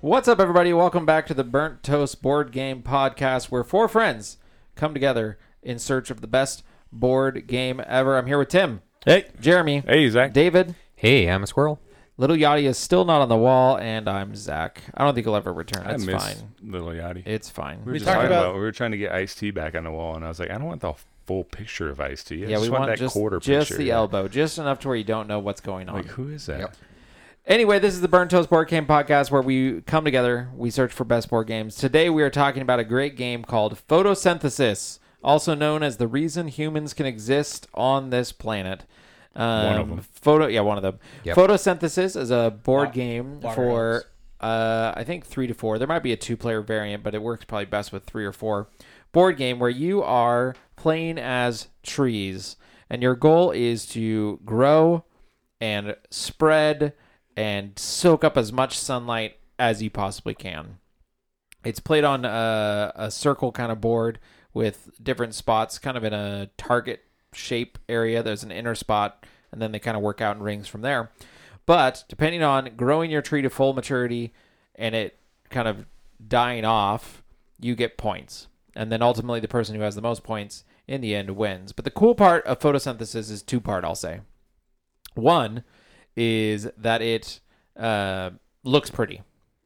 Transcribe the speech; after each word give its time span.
What's 0.00 0.28
up, 0.28 0.40
everybody? 0.40 0.72
Welcome 0.72 1.04
back 1.04 1.26
to 1.26 1.34
the 1.34 1.44
Burnt 1.44 1.82
Toast 1.82 2.22
Board 2.22 2.52
Game 2.52 2.82
Podcast, 2.82 3.46
where 3.50 3.62
four 3.64 3.88
friends 3.88 4.38
come 4.74 4.94
together 4.94 5.38
in 5.62 5.78
search 5.78 6.10
of 6.10 6.20
the 6.22 6.26
best 6.26 6.62
board 6.90 7.46
game 7.46 7.82
ever. 7.86 8.16
I'm 8.16 8.26
here 8.26 8.38
with 8.38 8.48
Tim, 8.48 8.80
Hey. 9.04 9.26
Jeremy, 9.40 9.82
Hey, 9.86 10.08
Zach. 10.08 10.32
David. 10.32 10.74
Hey, 10.96 11.26
I'm 11.30 11.42
a 11.42 11.46
squirrel. 11.46 11.80
Little 12.16 12.36
Yachty 12.36 12.64
is 12.64 12.76
still 12.78 13.04
not 13.04 13.20
on 13.22 13.28
the 13.28 13.36
wall, 13.36 13.78
and 13.78 14.08
I'm 14.08 14.34
Zach. 14.34 14.82
I 14.94 15.04
don't 15.04 15.14
think 15.14 15.26
he'll 15.26 15.36
ever 15.36 15.52
return. 15.52 15.86
I 15.86 15.92
It's 15.94 16.04
miss 16.04 16.22
fine. 16.22 16.52
Little 16.62 16.88
Yachty. 16.88 17.26
It's 17.26 17.48
fine. 17.50 17.80
we 17.80 17.84
were 17.86 17.92
We 17.92 17.98
just 17.98 18.06
talked 18.06 18.16
talking 18.22 18.30
about- 18.32 18.44
about, 18.44 18.54
we 18.54 18.60
were 18.60 18.72
trying 18.72 18.90
to 18.92 18.98
get 18.98 19.12
Ice 19.12 19.34
T 19.34 19.50
back 19.50 19.74
on 19.74 19.84
the 19.84 19.90
wall, 19.90 20.16
and 20.16 20.24
I 20.24 20.28
was 20.28 20.38
like, 20.40 20.50
I 20.50 20.54
don't 20.54 20.66
want 20.66 20.80
the 20.82 20.94
full 21.26 21.44
picture 21.44 21.88
of 21.90 22.00
Ice 22.00 22.24
T. 22.24 22.36
I 22.44 22.48
yeah, 22.48 22.56
just 22.56 22.62
we 22.62 22.70
want, 22.70 22.80
want 22.80 22.92
that 22.92 22.98
just, 22.98 23.12
quarter 23.12 23.38
just 23.38 23.70
picture. 23.70 23.82
the 23.82 23.90
elbow, 23.90 24.28
just 24.28 24.58
enough 24.58 24.80
to 24.80 24.88
where 24.88 24.96
you 24.96 25.04
don't 25.04 25.28
know 25.28 25.38
what's 25.38 25.60
going 25.60 25.88
on. 25.90 25.94
Like, 25.96 26.06
who 26.06 26.28
is 26.28 26.46
that? 26.46 26.74
Anyway, 27.50 27.80
this 27.80 27.94
is 27.94 28.00
the 28.00 28.06
Burnt 28.06 28.30
Toast 28.30 28.48
Board 28.48 28.68
Game 28.68 28.86
Podcast 28.86 29.32
where 29.32 29.42
we 29.42 29.80
come 29.80 30.04
together, 30.04 30.50
we 30.54 30.70
search 30.70 30.92
for 30.92 31.02
best 31.02 31.28
board 31.28 31.48
games. 31.48 31.74
Today 31.74 32.08
we 32.08 32.22
are 32.22 32.30
talking 32.30 32.62
about 32.62 32.78
a 32.78 32.84
great 32.84 33.16
game 33.16 33.42
called 33.42 33.76
Photosynthesis, 33.88 35.00
also 35.24 35.56
known 35.56 35.82
as 35.82 35.96
the 35.96 36.06
reason 36.06 36.46
humans 36.46 36.94
can 36.94 37.06
exist 37.06 37.66
on 37.74 38.10
this 38.10 38.30
planet. 38.30 38.84
Um, 39.34 39.66
One 39.66 39.80
of 39.80 39.88
them. 39.88 40.00
Photo, 40.12 40.46
yeah, 40.46 40.60
one 40.60 40.76
of 40.76 40.84
them. 40.84 41.00
Yep. 41.24 41.36
Photosynthesis 41.36 42.14
is 42.14 42.30
a 42.30 42.56
board 42.62 42.90
Wa- 42.90 42.94
game 42.94 43.40
water 43.40 43.54
for, 43.56 44.04
uh, 44.40 44.92
I 44.94 45.02
think 45.02 45.26
three 45.26 45.48
to 45.48 45.54
four. 45.54 45.76
There 45.80 45.88
might 45.88 46.04
be 46.04 46.12
a 46.12 46.16
two-player 46.16 46.60
variant, 46.60 47.02
but 47.02 47.16
it 47.16 47.22
works 47.22 47.46
probably 47.46 47.64
best 47.64 47.92
with 47.92 48.04
three 48.04 48.24
or 48.24 48.32
four. 48.32 48.68
Board 49.10 49.36
game 49.36 49.58
where 49.58 49.70
you 49.70 50.04
are 50.04 50.54
playing 50.76 51.18
as 51.18 51.66
trees, 51.82 52.54
and 52.88 53.02
your 53.02 53.16
goal 53.16 53.50
is 53.50 53.86
to 53.86 54.38
grow 54.44 55.02
and 55.60 55.96
spread 56.10 56.92
and 57.36 57.78
soak 57.78 58.24
up 58.24 58.36
as 58.36 58.52
much 58.52 58.78
sunlight 58.78 59.36
as 59.58 59.82
you 59.82 59.90
possibly 59.90 60.34
can. 60.34 60.78
It's 61.64 61.80
played 61.80 62.04
on 62.04 62.24
a, 62.24 62.92
a 62.94 63.10
circle 63.10 63.52
kind 63.52 63.70
of 63.70 63.80
board 63.80 64.18
with 64.54 64.90
different 65.02 65.34
spots, 65.34 65.78
kind 65.78 65.96
of 65.96 66.04
in 66.04 66.12
a 66.12 66.50
target 66.56 67.04
shape 67.32 67.78
area. 67.88 68.22
There's 68.22 68.42
an 68.42 68.50
inner 68.50 68.74
spot, 68.74 69.26
and 69.52 69.60
then 69.60 69.72
they 69.72 69.78
kind 69.78 69.96
of 69.96 70.02
work 70.02 70.20
out 70.20 70.36
in 70.36 70.42
rings 70.42 70.68
from 70.68 70.80
there. 70.80 71.10
But 71.66 72.04
depending 72.08 72.42
on 72.42 72.70
growing 72.76 73.10
your 73.10 73.22
tree 73.22 73.42
to 73.42 73.50
full 73.50 73.74
maturity 73.74 74.32
and 74.74 74.94
it 74.94 75.18
kind 75.50 75.68
of 75.68 75.86
dying 76.26 76.64
off, 76.64 77.22
you 77.60 77.74
get 77.74 77.98
points. 77.98 78.48
And 78.74 78.90
then 78.90 79.02
ultimately, 79.02 79.40
the 79.40 79.48
person 79.48 79.74
who 79.74 79.82
has 79.82 79.94
the 79.94 80.00
most 80.00 80.22
points 80.22 80.64
in 80.86 81.00
the 81.00 81.14
end 81.14 81.36
wins. 81.36 81.72
But 81.72 81.84
the 81.84 81.90
cool 81.90 82.14
part 82.14 82.44
of 82.46 82.60
photosynthesis 82.60 83.30
is 83.30 83.42
two 83.42 83.60
part, 83.60 83.84
I'll 83.84 83.94
say. 83.94 84.20
One 85.14 85.64
is 86.16 86.68
that 86.76 87.02
it 87.02 87.40
uh, 87.76 88.30
looks 88.64 88.90
pretty. 88.90 89.22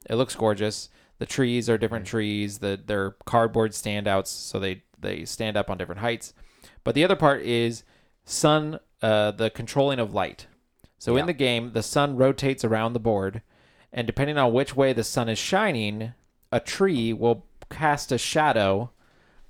It 0.09 0.15
looks 0.15 0.35
gorgeous. 0.35 0.89
The 1.17 1.25
trees 1.25 1.69
are 1.69 1.77
different 1.77 2.05
trees. 2.05 2.59
The 2.59 2.79
they're 2.83 3.15
cardboard 3.25 3.71
standouts, 3.71 4.27
so 4.27 4.59
they 4.59 4.83
they 4.99 5.25
stand 5.25 5.57
up 5.57 5.69
on 5.69 5.77
different 5.77 6.01
heights. 6.01 6.33
But 6.83 6.95
the 6.95 7.03
other 7.03 7.15
part 7.15 7.41
is 7.41 7.83
sun, 8.23 8.79
uh, 9.01 9.31
the 9.31 9.49
controlling 9.49 9.99
of 9.99 10.13
light. 10.13 10.47
So 10.97 11.17
in 11.17 11.25
the 11.25 11.33
game, 11.33 11.73
the 11.73 11.83
sun 11.83 12.15
rotates 12.15 12.63
around 12.63 12.93
the 12.93 12.99
board, 12.99 13.41
and 13.93 14.07
depending 14.07 14.37
on 14.37 14.53
which 14.53 14.75
way 14.75 14.91
the 14.91 15.03
sun 15.03 15.29
is 15.29 15.37
shining, 15.37 16.13
a 16.51 16.59
tree 16.59 17.13
will 17.13 17.45
cast 17.69 18.11
a 18.11 18.17
shadow 18.17 18.91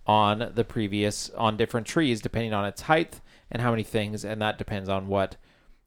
on 0.08 0.52
the 0.54 0.64
previous 0.64 1.30
on 1.32 1.58
different 1.58 1.88
trees 1.88 2.22
depending 2.22 2.54
on 2.54 2.66
its 2.66 2.84
height 2.84 3.22
and 3.50 3.62
how 3.62 3.72
many 3.72 3.84
things 3.84 4.24
and 4.24 4.42
that 4.42 4.58
depends 4.58 4.88
on 4.88 5.08
what 5.08 5.36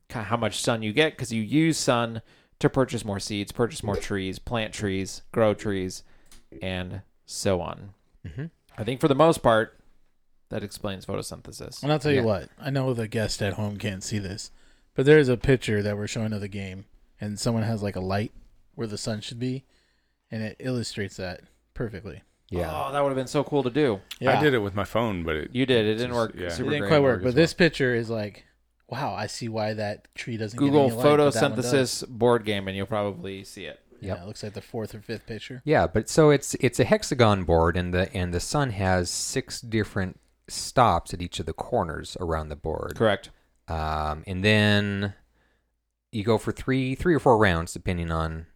ki- 0.09 0.21
how 0.21 0.37
much 0.37 0.61
sun 0.61 0.83
you 0.83 0.93
get 0.93 1.13
because 1.13 1.33
you 1.33 1.43
use 1.43 1.77
sun 1.79 2.23
to 2.59 2.69
purchase 2.69 3.05
more 3.05 3.21
seeds 3.21 3.53
purchase 3.53 3.83
more 3.83 3.97
trees 3.97 4.39
plant 4.39 4.73
trees 4.73 5.23
grow 5.33 5.55
trees 5.55 6.03
and 6.63 7.03
so 7.27 7.61
on 7.61 7.91
Mhm. 8.27 8.51
i 8.77 8.85
think 8.85 9.01
for 9.01 9.09
the 9.09 9.15
most 9.15 9.43
part 9.43 9.79
that 10.51 10.63
explains 10.65 11.05
photosynthesis 11.05 11.83
And 11.83 11.93
I'll 11.93 11.99
tell 11.99 12.11
you 12.11 12.21
Yeah. 12.21 12.25
what, 12.25 12.49
I 12.59 12.71
know 12.71 12.95
the 12.95 13.07
guest 13.07 13.43
at 13.43 13.53
home 13.53 13.77
can't 13.77 14.03
see 14.03 14.19
this, 14.19 14.51
but 14.95 15.05
there 15.05 15.19
is 15.19 15.29
a 15.29 15.37
picture 15.37 15.83
that 15.83 15.95
we're 15.95 16.07
showing 16.07 16.33
of 16.33 16.41
the 16.41 16.49
game, 16.49 16.87
and 17.21 17.39
someone 17.39 17.65
has 17.65 17.83
like 17.83 17.97
a 17.97 18.01
light 18.01 18.33
where 18.75 18.87
the 18.87 18.97
sun 18.97 19.21
should 19.21 19.39
be, 19.39 19.65
and 20.31 20.43
it 20.43 20.57
illustrates 20.59 21.19
that 21.19 21.43
perfectly. 21.75 22.23
Yeah. 22.49 22.71
oh 22.73 22.91
that 22.93 23.03
would 23.03 23.11
have 23.11 23.17
been 23.17 23.27
so 23.27 23.45
cool 23.45 23.63
to 23.63 23.69
do 23.69 24.01
Yeah. 24.21 24.39
I 24.39 24.43
did 24.43 24.55
it 24.55 24.61
with 24.61 24.75
my 24.75 24.85
phone, 24.87 25.23
but 25.23 25.37
it 25.37 25.51
you 25.53 25.67
did 25.67 25.85
it 25.85 25.97
didn't 25.97 26.13
just- 26.13 26.17
work 26.17 26.35
Yeah. 26.35 26.47
It 26.47 26.57
didn't 26.71 26.89
quite 26.89 27.03
work, 27.03 27.19
as 27.19 27.25
but 27.25 27.35
this 27.35 27.53
picture 27.53 27.95
is 27.95 28.09
like, 28.09 28.47
wow, 28.89 29.15
I 29.15 29.27
see 29.27 29.49
why 29.49 29.75
that 29.75 30.13
tree 30.15 30.37
doesn't 30.37 30.59
google 30.59 30.89
get 30.89 30.93
any 30.95 31.03
light, 31.03 31.17
but 31.17 31.31
that 31.33 31.43
one 31.51 31.57
does. 31.61 31.73
photosynthesis 31.73 32.09
board 32.09 32.45
game 32.45 32.69
and 32.69 32.77
you'll 32.77 32.87
probably 32.87 33.45
see 33.45 33.65
it 33.67 33.79
Yeah, 34.01 34.15
Yep. 34.15 34.23
it 34.23 34.27
looks 34.27 34.43
like 34.43 34.53
the 34.55 34.61
fourth 34.63 34.95
or 34.95 35.01
fifth 35.01 35.27
picture. 35.27 35.61
Yeah, 35.65 35.87
but 35.87 36.09
so 36.09 36.31
it's 36.31 36.55
it's 36.61 36.79
a 36.81 36.85
hexagon 36.85 37.45
board, 37.45 37.77
and 37.77 37.93
the 37.93 38.13
and 38.15 38.33
the 38.33 38.41
sun 38.41 38.71
has 38.71 39.11
six 39.11 39.61
different 39.61 40.19
stops 40.49 41.13
at 41.13 41.21
each 41.21 41.39
of 41.41 41.47
the 41.47 41.53
corners 41.53 42.17
around 42.21 42.49
the 42.49 42.57
board. 42.57 42.95
correct 42.97 43.31
Um, 43.69 44.25
and 44.27 44.43
then 44.45 45.15
you 46.13 46.25
go 46.25 46.39
for 46.39 46.53
three 46.53 46.95
three 46.95 47.15
or 47.15 47.19
four 47.19 47.37
rounds, 47.37 47.73
depending 47.75 48.11
on 48.11 48.47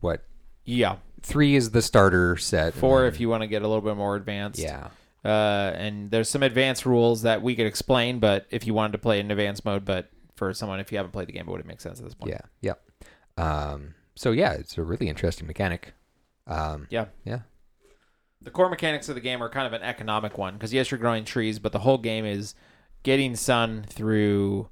what. 0.00 0.24
yeah 0.64 0.96
Three 1.22 1.54
is 1.54 1.72
the 1.72 1.82
starter 1.82 2.38
set. 2.38 2.72
four 2.72 3.00
then- 3.02 3.08
if 3.12 3.20
you 3.20 3.28
want 3.28 3.42
to 3.42 3.46
get 3.46 3.60
a 3.60 3.68
little 3.68 3.82
bit 3.82 3.96
more 3.96 4.16
advanced 4.16 4.58
Yeah. 4.60 4.88
Uh, 5.24 5.72
and 5.74 6.10
there's 6.10 6.28
some 6.28 6.42
advanced 6.42 6.86
rules 6.86 7.22
that 7.22 7.42
we 7.42 7.54
could 7.54 7.66
explain, 7.66 8.18
but 8.20 8.46
if 8.50 8.66
you 8.66 8.72
wanted 8.74 8.92
to 8.92 8.98
play 8.98 9.20
in 9.20 9.30
advanced 9.30 9.64
mode, 9.64 9.84
but 9.84 10.10
for 10.36 10.54
someone 10.54 10.80
if 10.80 10.90
you 10.90 10.96
haven't 10.98 11.12
played 11.12 11.28
the 11.28 11.32
game, 11.32 11.46
it 11.46 11.50
wouldn't 11.50 11.68
make 11.68 11.80
sense 11.80 11.98
at 11.98 12.04
this 12.04 12.14
point. 12.14 12.32
Yeah. 12.32 12.40
Yep. 12.62 12.82
Um, 13.36 13.94
so 14.14 14.32
yeah, 14.32 14.52
it's 14.52 14.78
a 14.78 14.82
really 14.82 15.08
interesting 15.08 15.46
mechanic. 15.46 15.92
Um, 16.46 16.86
Yeah. 16.90 17.06
Yeah. 17.24 17.40
The 18.42 18.50
core 18.50 18.70
mechanics 18.70 19.10
of 19.10 19.14
the 19.14 19.20
game 19.20 19.42
are 19.42 19.50
kind 19.50 19.66
of 19.66 19.74
an 19.74 19.82
economic 19.82 20.38
one 20.38 20.54
because 20.54 20.72
yes, 20.72 20.90
you're 20.90 20.98
growing 20.98 21.24
trees, 21.26 21.58
but 21.58 21.72
the 21.72 21.80
whole 21.80 21.98
game 21.98 22.24
is 22.24 22.54
getting 23.02 23.36
sun 23.36 23.84
through 23.86 24.70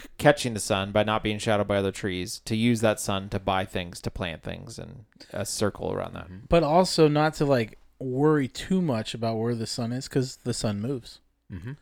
c- 0.00 0.08
catching 0.16 0.54
the 0.54 0.60
sun 0.60 0.90
by 0.92 1.02
not 1.02 1.22
being 1.22 1.38
shadowed 1.38 1.68
by 1.68 1.76
other 1.76 1.92
trees 1.92 2.40
to 2.46 2.56
use 2.56 2.80
that 2.80 2.98
sun 2.98 3.28
to 3.28 3.38
buy 3.38 3.66
things 3.66 4.00
to 4.00 4.10
plant 4.10 4.42
things 4.42 4.78
and 4.78 5.04
a 5.34 5.44
circle 5.44 5.92
around 5.92 6.14
that. 6.14 6.48
But 6.48 6.62
also 6.62 7.08
not 7.08 7.34
to 7.34 7.44
like 7.44 7.78
worry 7.98 8.48
too 8.48 8.80
much 8.82 9.14
about 9.14 9.36
where 9.36 9.54
the 9.54 9.66
sun 9.66 9.92
is 9.92 10.08
because 10.08 10.36
the 10.44 10.54
sun 10.54 10.80
moves. 10.80 11.20
hmm 11.50 11.72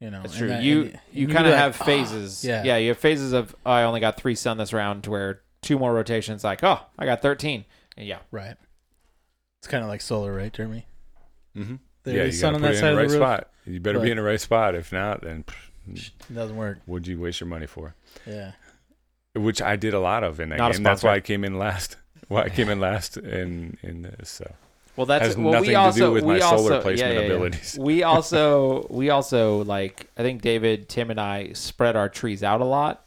You 0.00 0.10
know, 0.10 0.22
That's 0.22 0.36
true. 0.36 0.48
that- 0.48 0.62
you 0.62 0.82
and 0.82 0.98
you 1.12 1.26
can 1.26 1.36
kind 1.36 1.46
of 1.46 1.52
like, 1.52 1.60
have 1.60 1.78
"Ah," 1.80 1.84
phases. 1.84 2.44
yeah. 2.44 2.64
yeah. 2.64 2.76
You 2.76 2.88
have 2.88 2.98
phases 2.98 3.32
of 3.32 3.54
oh, 3.64 3.70
I 3.70 3.84
only 3.84 4.00
got 4.00 4.16
three 4.16 4.34
sun 4.34 4.58
this 4.58 4.72
round, 4.72 5.04
to 5.04 5.10
where 5.10 5.40
two 5.62 5.78
more 5.78 5.92
rotations, 5.94 6.42
like 6.44 6.62
oh, 6.64 6.80
I 6.98 7.04
got 7.06 7.22
thirteen. 7.22 7.64
And 7.96 8.06
yeah, 8.06 8.18
Right. 8.30 8.56
It's 9.60 9.68
kind 9.68 9.84
of 9.84 9.88
like 9.88 10.00
solar, 10.00 10.32
right, 10.34 10.52
Jeremy? 10.52 10.86
Mm-hmm. 11.56 11.76
There 12.02 12.16
yeah, 12.16 12.22
is 12.24 12.34
you 12.34 12.40
sun 12.40 12.54
on 12.56 12.60
put 12.62 12.72
that 12.72 12.78
side 12.78 12.92
in 12.94 12.98
of 12.98 13.08
the 13.10 13.14
the 13.14 13.20
right 13.20 13.28
roof. 13.30 13.38
spot. 13.38 13.50
You 13.64 13.78
better 13.80 13.98
But- 13.98 14.04
be 14.04 14.10
in 14.10 14.16
the 14.16 14.22
right 14.24 14.40
spot. 14.40 14.74
If 14.74 14.92
not, 14.92 15.20
then 15.22 15.44
pff, 15.44 16.10
It 16.28 16.34
doesn't 16.34 16.56
work. 16.56 16.78
what'd 16.86 17.06
you 17.06 17.20
waste 17.20 17.38
your 17.40 17.48
money 17.48 17.66
for? 17.66 17.94
Yeah. 18.26 18.52
Which 19.34 19.62
I 19.62 19.76
did 19.76 19.94
a 19.94 20.00
lot 20.00 20.24
of 20.24 20.40
in 20.40 20.48
that 20.48 20.58
Not 20.58 20.72
a 20.72 20.74
game. 20.74 20.82
That's 20.82 21.02
why 21.04 21.14
I 21.14 21.20
came 21.20 21.44
in 21.44 21.58
last. 21.58 21.96
Why 22.28 22.42
I 22.44 22.48
came 22.48 22.68
in 22.70 22.80
last 22.80 23.16
in 23.18 23.76
in 23.82 24.02
this. 24.02 24.28
So 24.30 24.52
well, 24.96 25.06
that's 25.06 25.26
Has 25.28 25.36
well, 25.36 25.52
nothing 25.52 25.60
we 25.60 25.66
to 25.68 25.72
do 25.72 25.78
also 25.78 26.12
with 26.12 26.24
we 26.24 26.34
my 26.34 26.38
solar 26.40 26.52
also, 26.54 26.82
placement 26.82 27.14
yeah, 27.14 27.20
yeah, 27.20 27.26
yeah. 27.26 27.34
abilities. 27.34 27.78
We 27.80 28.02
also 28.12 28.86
we 28.90 29.10
also 29.10 29.64
like 29.64 30.08
I 30.16 30.22
think 30.22 30.42
David, 30.42 30.88
Tim, 30.88 31.10
and 31.10 31.20
I 31.20 31.52
spread 31.54 31.96
our 31.96 32.08
trees 32.08 32.42
out 32.42 32.60
a 32.60 32.64
lot 32.64 33.04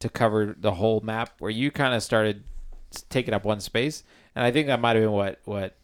to 0.00 0.08
cover 0.08 0.54
the 0.58 0.72
whole 0.72 1.00
map. 1.00 1.32
Where 1.38 1.50
you 1.50 1.70
kind 1.70 1.94
of 1.94 2.02
started 2.02 2.44
taking 3.10 3.34
up 3.34 3.44
one 3.44 3.60
space, 3.60 4.02
and 4.34 4.44
I 4.44 4.50
think 4.50 4.66
that 4.68 4.80
might 4.80 4.96
have 4.96 5.04
been 5.04 5.12
what 5.12 5.40
what 5.44 5.76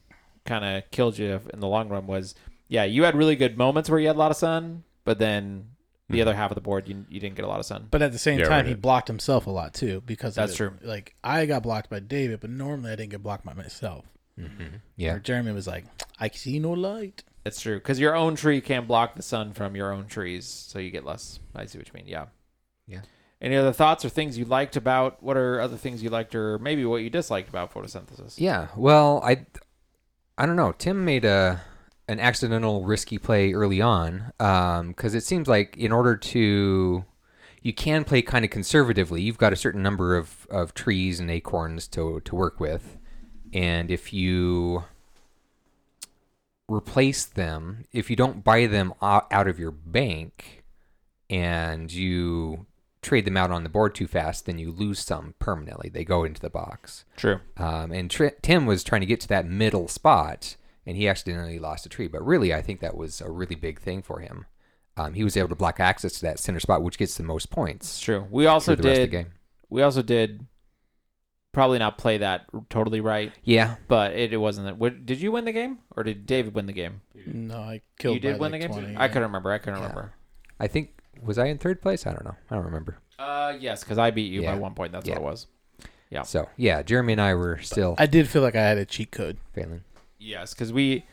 kind 0.45 0.65
of 0.65 0.91
killed 0.91 1.19
you 1.19 1.41
in 1.53 1.61
the 1.61 1.67
long 1.69 1.89
run 1.89 2.07
was 2.07 2.35
yeah 2.69 2.85
you 2.85 3.05
had 3.05 3.15
really 3.17 3.35
good 3.37 3.57
moments 3.57 3.89
where 3.89 3.99
you 3.99 4.07
had 4.09 4.17
a 4.17 4.19
lot 4.19 4.31
of 4.31 4.37
sun, 4.37 4.83
but 5.05 5.19
then 5.19 5.69
the 6.11 6.19
Mhm. 6.19 6.23
other 6.23 6.35
half 6.35 6.51
of 6.51 6.55
the 6.55 6.61
board 6.61 6.87
you 6.89 7.07
you 7.09 7.19
didn't 7.21 7.37
get 7.37 7.45
a 7.45 7.49
lot 7.49 7.61
of 7.61 7.65
sun. 7.67 7.87
But 7.91 8.03
at 8.03 8.13
the 8.13 8.19
same 8.19 8.39
Yeah, 8.41 8.45
time, 8.47 8.53
right. 8.59 8.67
he 8.67 8.75
blocked 8.75 9.09
himself 9.09 9.47
a 9.47 9.51
lot 9.51 9.73
too 9.73 10.03
because 10.05 10.35
That's 10.35 10.53
it. 10.53 10.57
true. 10.57 10.73
Like 10.83 11.15
I 11.25 11.47
got 11.47 11.63
blocked 11.63 11.89
by 11.89 12.01
David, 12.01 12.41
but 12.41 12.51
normally 12.51 12.91
I 12.93 12.97
didn't 12.97 13.11
get 13.13 13.23
blocked 13.23 13.45
by 13.47 13.55
myself. 13.55 14.05
Hmm 14.39 14.77
Yeah. 14.97 15.13
Where 15.13 15.21
Jeremy 15.21 15.53
was 15.53 15.67
like, 15.67 15.85
"I 16.19 16.29
see 16.29 16.59
no 16.59 16.73
light." 16.73 17.23
That's 17.45 17.61
true 17.61 17.77
because 17.77 18.01
your 18.01 18.17
own 18.17 18.37
tree 18.37 18.61
can't 18.61 18.89
block 18.89 19.17
the 19.17 19.23
sun 19.23 19.53
from 19.53 19.77
your 19.77 19.93
own 19.93 20.07
trees, 20.07 20.47
so 20.47 20.79
you 20.79 20.91
get 20.91 21.05
less. 21.05 21.39
I 21.55 21.67
see 21.67 21.79
what 21.79 21.87
you 21.89 21.93
mean. 21.95 22.07
Yeah. 22.07 22.27
Yeah. 22.87 23.01
Any 23.41 23.57
other 23.57 23.73
thoughts 23.73 24.05
or 24.05 24.09
things 24.09 24.39
you 24.39 24.47
liked 24.47 24.77
about? 24.77 25.23
What 25.23 25.37
are 25.37 25.61
other 25.61 25.77
things 25.77 26.03
you 26.03 26.09
liked, 26.09 26.35
or 26.35 26.59
maybe 26.59 26.85
what 26.85 27.03
you 27.03 27.11
disliked 27.11 27.49
about 27.49 27.73
photosynthesis? 27.73 28.35
Yeah. 28.39 28.69
Well, 28.77 29.21
I 29.23 29.47
I 30.39 30.47
don't 30.47 30.57
know. 30.57 30.73
Tim 30.73 31.05
made 31.05 31.25
a 31.25 31.61
an 32.09 32.21
accidental 32.21 32.85
risky 32.85 33.19
play 33.19 33.53
early 33.53 33.81
on 33.81 34.33
because 34.39 35.15
it 35.15 35.25
seems 35.25 35.49
like 35.49 35.77
in 35.77 35.93
order 35.93 36.17
to 36.17 37.05
you 37.63 37.73
can 37.73 38.05
play 38.05 38.21
kind 38.23 38.45
of 38.45 38.51
conservatively. 38.51 39.23
You've 39.23 39.39
got 39.39 39.53
a 39.53 39.57
certain 39.57 39.83
number 39.83 40.17
of, 40.17 40.47
of 40.51 40.75
trees 40.75 41.19
and 41.21 41.31
acorns 41.31 41.89
to 41.89 42.21
to 42.21 42.35
work 42.35 42.61
with, 42.61 42.99
and 43.55 43.91
if 43.91 44.13
you 44.13 44.85
replace 46.69 47.25
them, 47.25 47.85
if 47.93 48.11
you 48.11 48.17
don't 48.17 48.45
buy 48.45 48.67
them 48.67 48.93
out 49.01 49.47
of 49.49 49.59
your 49.59 49.71
bank, 49.71 50.65
and 51.31 51.91
you 51.93 52.67
trade 53.03 53.25
them 53.25 53.37
out 53.37 53.51
on 53.51 53.63
the 53.65 53.69
board 53.69 53.95
too 53.95 54.07
fast, 54.07 54.47
then 54.47 54.59
you 54.59 54.71
lose 54.71 54.99
some 54.99 55.35
permanently. 55.39 55.89
They 55.89 56.05
go 56.05 56.25
into 56.25 56.41
the 56.41 56.51
box. 56.51 57.05
True. 57.17 57.41
Um, 57.57 57.93
and 57.93 58.11
Tri- 58.11 58.33
Tim 58.43 58.67
was 58.67 58.83
trying 58.85 59.01
to 59.03 59.07
get 59.07 59.21
to 59.21 59.29
that 59.29 59.47
middle 59.47 59.89
spot, 59.89 60.57
and 60.87 60.97
he 60.97 61.09
accidentally 61.09 61.59
lost 61.59 61.87
a 61.87 61.89
tree. 61.89 62.09
But 62.09 62.25
really, 62.25 62.55
I 62.55 62.63
think 62.63 62.81
that 62.81 62.97
was 62.97 63.21
a 63.21 63.31
really 63.31 63.57
big 63.57 63.81
thing 63.81 64.03
for 64.03 64.21
him. 64.21 64.47
Um, 64.97 65.15
he 65.15 65.25
was 65.25 65.37
able 65.37 65.49
to 65.49 65.55
block 65.57 65.81
access 65.81 66.13
to 66.15 66.23
that 66.23 66.39
center 66.39 66.61
spot, 66.61 66.83
which 66.83 66.99
gets 66.99 67.17
the 67.17 67.25
most 67.25 67.47
It's 67.47 67.55
points 67.55 68.01
true. 68.01 68.27
We 68.31 68.47
also 68.47 68.75
through 68.75 68.83
the 68.83 68.89
rest 68.89 69.01
of 69.01 69.11
did. 69.11 69.13
the 69.13 69.25
game. 69.25 69.33
We 69.69 69.83
also 69.83 70.03
did. 70.03 70.47
Probably 71.55 71.79
not 71.79 71.97
play 71.97 72.19
that 72.19 72.45
totally 72.69 73.01
right, 73.01 73.33
Yeah, 73.45 73.77
but 73.89 74.13
it, 74.13 74.33
it 74.33 74.37
wasn't 74.37 74.67
that. 74.67 74.77
What, 74.77 75.07
did 75.07 75.21
you 75.21 75.33
win 75.33 75.45
the 75.45 75.53
game, 75.53 75.79
or 75.97 76.03
did 76.03 76.27
David 76.27 76.55
win 76.55 76.67
the 76.67 76.73
game? 76.73 77.01
No, 77.27 77.57
I 77.59 77.81
killed. 77.99 78.15
you 78.17 78.21
did 78.21 78.35
by 78.35 78.39
win 78.41 78.53
like 78.53 78.61
the 78.63 78.69
game. 78.69 78.77
20, 78.77 78.97
I 78.97 79.01
yeah. 79.03 79.09
couldn't 79.09 79.23
remember. 79.23 79.53
I 79.53 79.59
couldn't 79.59 79.79
Yeah. 79.79 79.87
remember. 79.87 80.13
I 80.61 80.67
think 80.67 80.91
was 81.23 81.39
I 81.39 81.47
in 81.47 81.59
third 81.59 81.81
place? 81.81 82.07
I 82.07 82.11
don't 82.13 82.25
know. 82.25 82.35
I 82.51 82.55
don't 82.57 82.65
remember. 82.65 82.99
Uh, 83.19 83.55
yes, 83.59 83.83
because 83.85 83.99
I 83.99 84.11
beat 84.11 84.33
you 84.33 84.43
by 84.43 84.55
one 84.57 84.75
point. 84.75 84.93
That's 84.93 85.07
Yeah. 85.07 85.15
what 85.15 85.23
it 85.23 85.25
was. 85.31 85.47
Yeah. 86.11 86.23
So 86.23 86.49
yeah, 86.57 86.83
Jeremy 86.83 87.15
and 87.15 87.23
I 87.23 87.35
were 87.35 87.59
still 87.63 87.95
I 87.99 88.07
did 88.07 88.29
feel 88.29 88.43
like 88.43 88.55
I 88.57 88.63
had 88.63 88.77
a 88.79 88.85
cheat 88.85 89.11
code. 89.11 89.39
failing. 89.55 89.83
Yes, 90.19 90.55
because 90.55 90.73
we. 90.73 91.05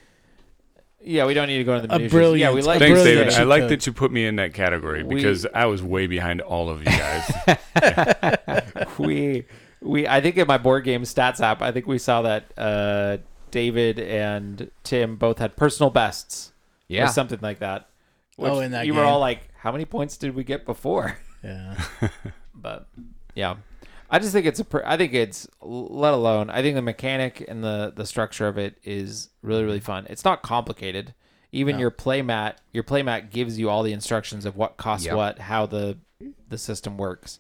Yeah, 1.04 1.26
we 1.26 1.34
don't 1.34 1.48
need 1.48 1.58
to 1.58 1.64
go 1.64 1.76
into 1.76 1.88
the 1.88 1.96
A 1.96 2.00
minutiae. 2.00 2.38
Yeah, 2.38 2.52
we 2.52 2.62
like. 2.62 2.78
Thanks, 2.80 3.04
David. 3.04 3.34
I 3.34 3.44
like 3.44 3.68
that 3.70 3.88
you 3.88 3.94
put 3.94 4.12
me 4.12 4.26
in 4.26 4.36
that 4.36 4.54
category 4.54 5.04
We- 5.04 5.16
because 5.16 5.48
I 5.54 5.66
was 5.66 5.82
way 5.82 6.08
behind 6.08 6.42
all 6.42 6.70
of 6.70 6.80
you 6.80 6.86
guys. 6.86 7.32
we 9.00 9.46
we 9.82 10.08
I 10.08 10.22
think 10.22 10.38
in 10.38 10.48
my 10.48 10.58
board 10.58 10.84
game 10.84 11.04
stats 11.04 11.40
app, 11.42 11.62
I 11.62 11.72
think 11.72 11.88
we 11.88 11.98
saw 11.98 12.22
that 12.24 12.52
uh, 12.58 13.18
David 13.52 14.00
and 14.00 14.70
Tim 14.84 15.16
both 15.16 15.40
had 15.40 15.56
personal 15.56 15.90
bests. 15.90 16.52
or 16.90 16.94
Yeah, 16.96 17.08
something 17.08 17.40
like 17.42 17.60
that. 17.60 17.88
Oh, 18.40 18.60
in 18.60 18.72
that 18.72 18.86
you 18.88 18.94
were 18.94 19.04
all 19.04 19.20
like, 19.20 19.50
"How 19.58 19.72
many 19.72 19.86
points 19.86 20.18
did 20.18 20.36
we 20.36 20.44
get 20.44 20.66
before?" 20.66 21.18
Yeah. 21.44 21.76
But 22.54 22.88
yeah, 23.34 23.56
I 24.10 24.20
just 24.20 24.34
think 24.34 24.46
it's 24.46 24.60
a. 24.60 24.66
Pr- 24.66 24.86
I 24.86 24.96
think 24.98 25.14
it's 25.14 25.48
let 25.62 26.14
alone. 26.14 26.50
I 26.52 26.62
think 26.62 26.76
the 26.76 26.82
mechanic 26.82 27.44
and 27.48 27.64
the 27.64 27.92
the 27.96 28.06
structure 28.06 28.48
of 28.48 28.58
it 28.58 28.76
is 28.84 29.30
really 29.42 29.64
really 29.64 29.80
fun. 29.80 30.06
It's 30.10 30.24
not 30.26 30.42
complicated. 30.44 31.14
Even 31.52 31.76
No. 31.76 31.82
your 31.82 31.92
playmat, 31.92 32.56
your 32.72 32.84
playmat 32.84 33.32
gives 33.32 33.58
you 33.60 33.70
all 33.70 33.84
the 33.84 33.94
instructions 33.94 34.46
of 34.46 34.56
what 34.56 34.78
costs 34.78 35.06
Yep. 35.08 35.16
what, 35.16 35.40
how 35.40 35.66
the 35.66 35.98
the 36.50 36.58
system 36.58 36.98
works. 36.98 37.40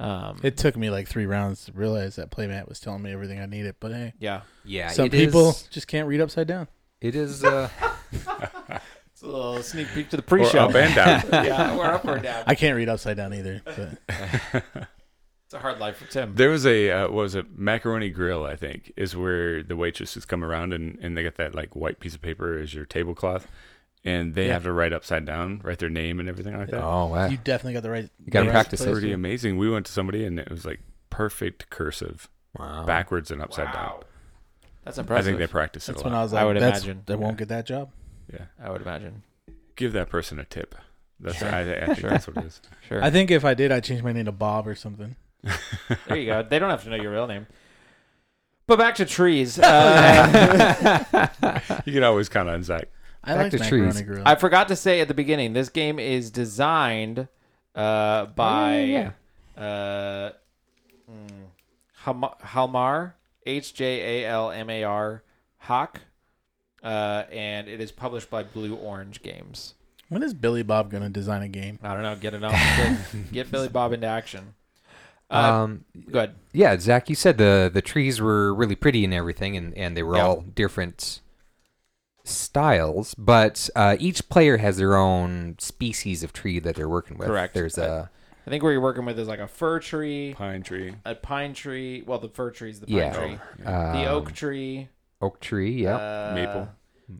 Um, 0.00 0.40
It 0.42 0.56
took 0.56 0.76
me 0.76 0.90
like 0.90 1.06
three 1.08 1.26
rounds 1.26 1.64
to 1.66 1.72
realize 1.72 2.16
that 2.16 2.30
playmat 2.30 2.68
was 2.68 2.80
telling 2.80 3.02
me 3.02 3.12
everything 3.12 3.38
I 3.40 3.46
needed. 3.46 3.76
But 3.78 3.92
hey, 3.92 4.14
yeah, 4.18 4.40
yeah. 4.64 4.88
some 4.88 5.06
it 5.06 5.12
people 5.12 5.50
is- 5.50 5.62
just 5.70 5.86
can't 5.86 6.08
read 6.08 6.20
upside 6.20 6.46
down. 6.48 6.66
it 7.00 7.14
is. 7.14 7.44
Uh, 7.44 7.68
it's 9.12 9.22
a 9.22 9.26
little 9.26 9.62
sneak 9.62 9.88
peek 9.94 10.08
to 10.10 10.16
the 10.16 10.22
pre-show. 10.22 10.58
up 10.66 10.74
and 10.74 10.94
down. 10.94 11.22
yeah, 11.44 11.76
we're 11.76 11.84
up 11.86 12.04
or 12.04 12.18
down. 12.18 12.44
I 12.46 12.54
can't 12.54 12.76
read 12.76 12.88
upside 12.88 13.16
down 13.16 13.32
either. 13.34 13.62
But 13.64 13.98
It's 15.44 15.54
a 15.54 15.58
hard 15.58 15.78
life 15.80 15.98
for 15.98 16.06
Tim. 16.06 16.34
There 16.34 16.48
was 16.48 16.64
a 16.64 16.90
uh, 16.90 17.02
what 17.08 17.12
was 17.24 17.34
it 17.34 17.58
macaroni 17.58 18.08
grill? 18.08 18.44
I 18.46 18.56
think 18.56 18.90
is 18.96 19.14
where 19.14 19.62
the 19.62 19.76
waitresses 19.76 20.24
come 20.24 20.42
around 20.42 20.72
and, 20.72 20.98
and 21.02 21.14
they 21.14 21.22
get 21.22 21.36
that 21.36 21.54
like 21.54 21.76
white 21.76 22.00
piece 22.00 22.14
of 22.14 22.22
paper 22.22 22.56
as 22.58 22.72
your 22.72 22.86
tablecloth, 22.86 23.46
and 24.04 24.34
they 24.34 24.46
Yeah. 24.46 24.54
have 24.54 24.64
to 24.64 24.72
write 24.72 24.92
upside 24.92 25.24
down, 25.24 25.60
write 25.64 25.78
their 25.78 25.90
name 25.90 26.20
and 26.20 26.28
everything 26.28 26.56
like 26.56 26.70
that. 26.70 26.82
oh 26.82 27.06
wow. 27.06 27.26
you 27.28 27.36
definitely 27.36 27.74
got 27.74 27.82
the 27.82 27.90
right. 27.90 28.08
You 28.24 28.30
gotta 28.30 28.50
practice 28.50 28.80
it. 28.80 28.84
place. 28.84 28.94
Pretty 28.94 29.12
amazing. 29.12 29.56
We 29.58 29.70
went 29.70 29.86
to 29.86 29.92
somebody 29.92 30.24
and 30.24 30.38
it 30.38 30.50
was 30.50 30.64
like 30.64 30.80
perfect 31.10 31.70
cursive, 31.70 32.28
wow. 32.58 32.84
backwards 32.84 33.30
and 33.30 33.40
upside 33.42 33.72
down. 33.72 34.00
That's 34.84 34.98
impressive. 34.98 35.24
I 35.24 35.28
think 35.28 35.38
they 35.38 35.46
practice 35.46 35.88
it 35.88 35.92
That's 35.92 36.04
when. 36.04 36.12
I 36.14 36.22
was 36.22 36.32
like, 36.32 36.42
I 36.42 36.44
would 36.44 36.56
That's, 36.56 36.82
imagine. 36.84 37.02
They 37.06 37.14
won't 37.16 37.36
get 37.36 37.48
that 37.48 37.66
job. 37.66 37.90
yeah, 38.32 38.46
I 38.60 38.70
would 38.70 38.82
imagine. 38.82 39.22
give 39.76 39.92
that 39.92 40.08
person 40.10 40.38
a 40.40 40.44
tip. 40.44 40.74
That's 41.20 41.36
Sure. 41.38 41.48
I, 41.48 41.60
I 41.60 41.86
think 41.86 41.98
Sure. 42.00 42.10
that's 42.10 42.26
what 42.26 42.36
it 42.38 42.44
is. 42.46 42.60
Sure. 42.88 43.00
I 43.04 43.10
think 43.10 43.30
if 43.30 43.44
I 43.44 43.54
did, 43.54 43.70
I'd 43.70 43.84
change 43.84 44.02
my 44.02 44.10
name 44.12 44.24
to 44.24 44.32
Bob 44.32 44.66
or 44.66 44.74
something. 44.74 45.14
there 46.08 46.16
you 46.16 46.26
go. 46.26 46.42
They 46.42 46.58
don't 46.58 46.70
have 46.70 46.82
to 46.82 46.90
know 46.90 46.96
your 46.96 47.12
real 47.12 47.28
name. 47.28 47.46
But 48.66 48.78
back 48.78 48.96
to 48.96 49.04
trees. 49.04 49.56
Uh, 49.62 51.28
You 51.84 51.92
can 51.92 52.02
always 52.04 52.28
count 52.28 52.48
on 52.48 52.62
Zach. 52.64 52.88
I 53.24 53.34
Back 53.34 53.42
like 53.44 53.50
to 53.52 53.58
macaroni 53.60 53.92
trees. 53.92 54.02
grill. 54.02 54.22
I 54.26 54.34
forgot 54.34 54.68
to 54.68 54.76
say 54.76 55.00
at 55.00 55.08
the 55.08 55.14
beginning, 55.14 55.52
this 55.52 55.68
game 55.68 55.98
is 55.98 56.30
designed 56.30 57.28
uh, 57.74 58.26
by 58.26 58.80
Oh, 58.80 58.84
yeah. 58.84 59.10
uh, 59.56 60.32
mm, 61.10 61.46
Ham- 62.04 62.24
Halmar, 62.44 63.12
H 63.46 63.74
J 63.74 64.22
A 64.24 64.28
L 64.28 64.50
M 64.50 64.68
A 64.68 64.82
R, 64.84 65.22
Hach, 65.66 65.96
uh, 66.82 67.24
and 67.30 67.68
it 67.68 67.80
is 67.80 67.92
published 67.92 68.28
by 68.30 68.42
Blue 68.42 68.74
Orange 68.74 69.22
Games. 69.22 69.74
when 70.08 70.22
is 70.22 70.34
Billy 70.34 70.62
Bob 70.64 70.90
gonna 70.90 71.08
design 71.08 71.42
a 71.42 71.48
game? 71.48 71.78
I 71.82 71.94
don't 71.94 72.02
know. 72.02 72.16
Get 72.16 72.34
it 72.34 72.42
on. 72.42 72.50
Get, 72.52 72.98
get 73.32 73.50
Billy 73.52 73.68
Bob 73.68 73.92
into 73.92 74.06
action. 74.06 74.54
Uh, 75.30 75.34
um, 75.62 75.84
good. 76.10 76.32
yeah, 76.52 76.76
Zach, 76.78 77.08
you 77.08 77.14
said 77.14 77.38
the 77.38 77.70
the 77.72 77.80
trees 77.80 78.20
were 78.20 78.52
really 78.52 78.74
pretty 78.74 79.04
and 79.04 79.14
everything, 79.14 79.56
and 79.56 79.72
and 79.78 79.96
they 79.96 80.02
were 80.02 80.16
Yeah. 80.16 80.26
all 80.26 80.40
different 80.40 81.20
styles, 82.24 83.14
but 83.16 83.68
uh, 83.76 83.96
each 83.98 84.28
player 84.28 84.56
has 84.58 84.76
their 84.76 84.96
own 84.96 85.56
species 85.58 86.22
of 86.22 86.32
tree 86.32 86.58
that 86.60 86.76
they're 86.76 86.88
working 86.88 87.18
with. 87.18 87.28
Correct. 87.28 87.54
There's 87.54 87.78
a 87.78 88.10
I 88.46 88.50
think 88.50 88.62
what 88.64 88.70
you're 88.70 88.80
working 88.80 89.04
with 89.04 89.18
is 89.18 89.28
like 89.28 89.38
a 89.38 89.46
fir 89.46 89.78
tree, 89.78 90.34
Pine 90.36 90.62
tree. 90.62 90.94
a 91.04 91.14
pine 91.14 91.52
tree. 91.54 92.02
Well, 92.04 92.18
the 92.18 92.28
fir 92.28 92.50
tree 92.50 92.70
is 92.70 92.80
the 92.80 92.86
pine 92.86 92.96
Yeah. 92.96 93.12
tree. 93.12 93.38
um, 93.64 93.92
The 93.96 94.06
oak 94.06 94.32
tree. 94.32 94.88
oak 95.20 95.38
tree. 95.40 95.82
Yeah. 95.84 95.94
uh, 95.96 96.32
Maple. 96.34 96.68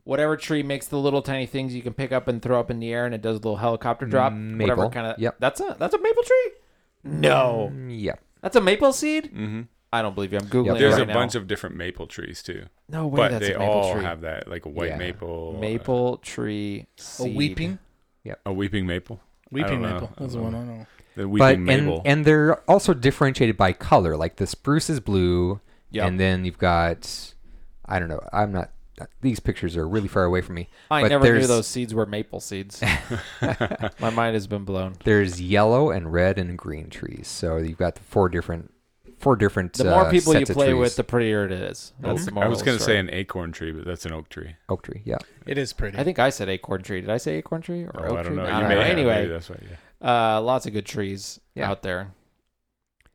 Whatever 0.05 0.35
tree 0.35 0.63
makes 0.63 0.87
the 0.87 0.97
little 0.97 1.21
tiny 1.21 1.45
things 1.45 1.75
you 1.75 1.81
can 1.81 1.93
pick 1.93 2.11
up 2.11 2.27
and 2.27 2.41
throw 2.41 2.59
up 2.59 2.69
in 2.71 2.79
the 2.79 2.91
air, 2.91 3.05
and 3.05 3.13
it 3.13 3.21
does 3.21 3.35
a 3.35 3.39
little 3.39 3.57
helicopter 3.57 4.05
drop. 4.05 4.33
Whatever 4.33 4.89
kind 4.89 5.07
of. 5.07 5.19
Yep. 5.19 5.35
That's 5.39 5.59
a 5.61 5.75
that's 5.79 5.93
a 5.93 6.01
maple 6.01 6.23
tree. 6.23 6.51
No, 7.03 7.69
Mm, 7.73 7.87
yeah. 8.01 8.15
that's 8.41 8.55
a 8.55 8.61
maple 8.61 8.91
seed. 8.93 9.27
hmm 9.27 9.61
I 9.93 10.01
don't 10.01 10.15
believe 10.15 10.33
you. 10.33 10.39
I'm 10.39 10.47
googling. 10.47 10.79
There's 10.79 10.97
it 10.97 11.03
a 11.03 11.05
now. 11.05 11.13
bunch 11.13 11.35
of 11.35 11.47
different 11.47 11.75
maple 11.75 12.07
trees 12.07 12.41
too, 12.43 12.65
no 12.89 13.07
way. 13.07 13.17
but 13.17 13.31
that's 13.31 13.47
they 13.47 13.53
a 13.53 13.59
maple 13.59 13.73
all 13.73 13.93
tree. 13.93 14.03
have 14.03 14.21
that 14.21 14.47
like 14.49 14.65
a 14.65 14.69
white 14.69 14.89
Yeah. 14.89 14.97
maple, 14.97 15.53
uh, 15.55 15.59
maple 15.61 16.17
tree. 16.17 16.87
A 16.97 17.01
Seed. 17.01 17.35
weeping, 17.35 17.79
a 18.45 18.51
weeping 18.51 18.85
maple. 18.87 19.21
weeping 19.51 19.71
don't 19.71 19.81
know. 19.83 19.93
maple. 19.93 20.13
That's 20.17 20.33
the 20.33 20.41
one 20.41 20.55
I 20.55 20.63
know. 20.63 20.85
The 21.15 21.29
weeping 21.29 21.69
and 21.69 21.85
maple. 21.85 22.01
and 22.05 22.25
they're 22.25 22.55
also 22.69 22.93
differentiated 22.95 23.55
by 23.55 23.71
color. 23.71 24.17
Like 24.17 24.37
the 24.37 24.47
spruce 24.47 24.89
is 24.89 24.99
blue, 24.99 25.61
Yep. 25.91 26.07
and 26.07 26.19
then 26.19 26.43
you've 26.43 26.57
got 26.57 27.33
I 27.85 27.99
don't 27.99 28.09
know. 28.09 28.21
I'm 28.33 28.51
not. 28.51 28.71
These 29.21 29.39
pictures 29.39 29.75
are 29.77 29.87
really 29.87 30.07
far 30.07 30.23
away 30.23 30.41
from 30.41 30.55
me. 30.55 30.69
I 30.89 31.01
but 31.03 31.09
never 31.09 31.33
knew 31.37 31.45
those 31.47 31.67
seeds 31.67 31.93
were 31.93 32.05
maple 32.05 32.39
seeds. 32.39 32.81
My 33.99 34.09
mind 34.11 34.33
has 34.35 34.47
been 34.47 34.63
blown. 34.65 34.95
There's 35.03 35.41
yellow 35.41 35.89
and 35.91 36.11
red 36.13 36.37
and 36.37 36.57
green 36.57 36.89
trees. 36.89 37.27
So 37.27 37.57
you've 37.57 37.77
got 37.77 37.95
the 37.95 38.01
four 38.03 38.29
different, 38.29 38.72
four 39.23 39.35
different. 39.35 39.73
The 39.73 39.85
more 39.85 40.05
uh, 40.05 40.11
people 40.11 40.33
you 40.33 40.39
sets 40.39 40.49
of 40.51 40.55
play 40.57 40.67
trees. 40.71 40.79
with, 40.79 40.95
the 40.97 41.03
prettier 41.03 41.45
it 41.45 41.51
is. 41.51 41.93
That's 41.99 42.25
the 42.25 42.39
I 42.39 42.47
was 42.47 42.61
going 42.61 42.77
to 42.77 42.83
say 42.83 42.93
story. 42.93 42.99
an 42.99 43.09
acorn 43.11 43.51
tree, 43.51 43.71
but 43.71 43.85
that's 43.85 44.05
an 44.05 44.11
oak 44.13 44.29
tree. 44.29 44.55
oak 44.69 44.83
tree. 44.83 45.01
Yeah. 45.05 45.17
It 45.47 45.57
is 45.57 45.73
pretty. 45.73 45.97
I 45.97 46.03
think 46.03 46.19
I 46.19 46.29
said 46.29 46.49
acorn 46.49 46.83
tree. 46.83 47.01
Did 47.01 47.09
I 47.09 47.17
say 47.17 47.35
acorn 47.37 47.61
tree 47.61 47.83
or 47.85 47.91
Oh, 47.95 48.03
oak 48.05 48.11
I 48.11 48.15
don't 48.15 48.25
tree? 48.25 48.35
know. 48.35 48.43
I 48.43 48.45
You 48.45 48.59
don't 48.59 48.69
may 48.69 48.75
know. 48.75 48.81
have. 48.81 48.91
Anyway, 48.91 49.27
that's 49.27 49.49
right. 49.49 49.59
Yeah. 50.01 50.35
uh, 50.37 50.41
lots 50.41 50.65
of 50.65 50.73
good 50.73 50.85
trees 50.85 51.39
Yeah. 51.55 51.69
out 51.69 51.81
there. 51.81 52.11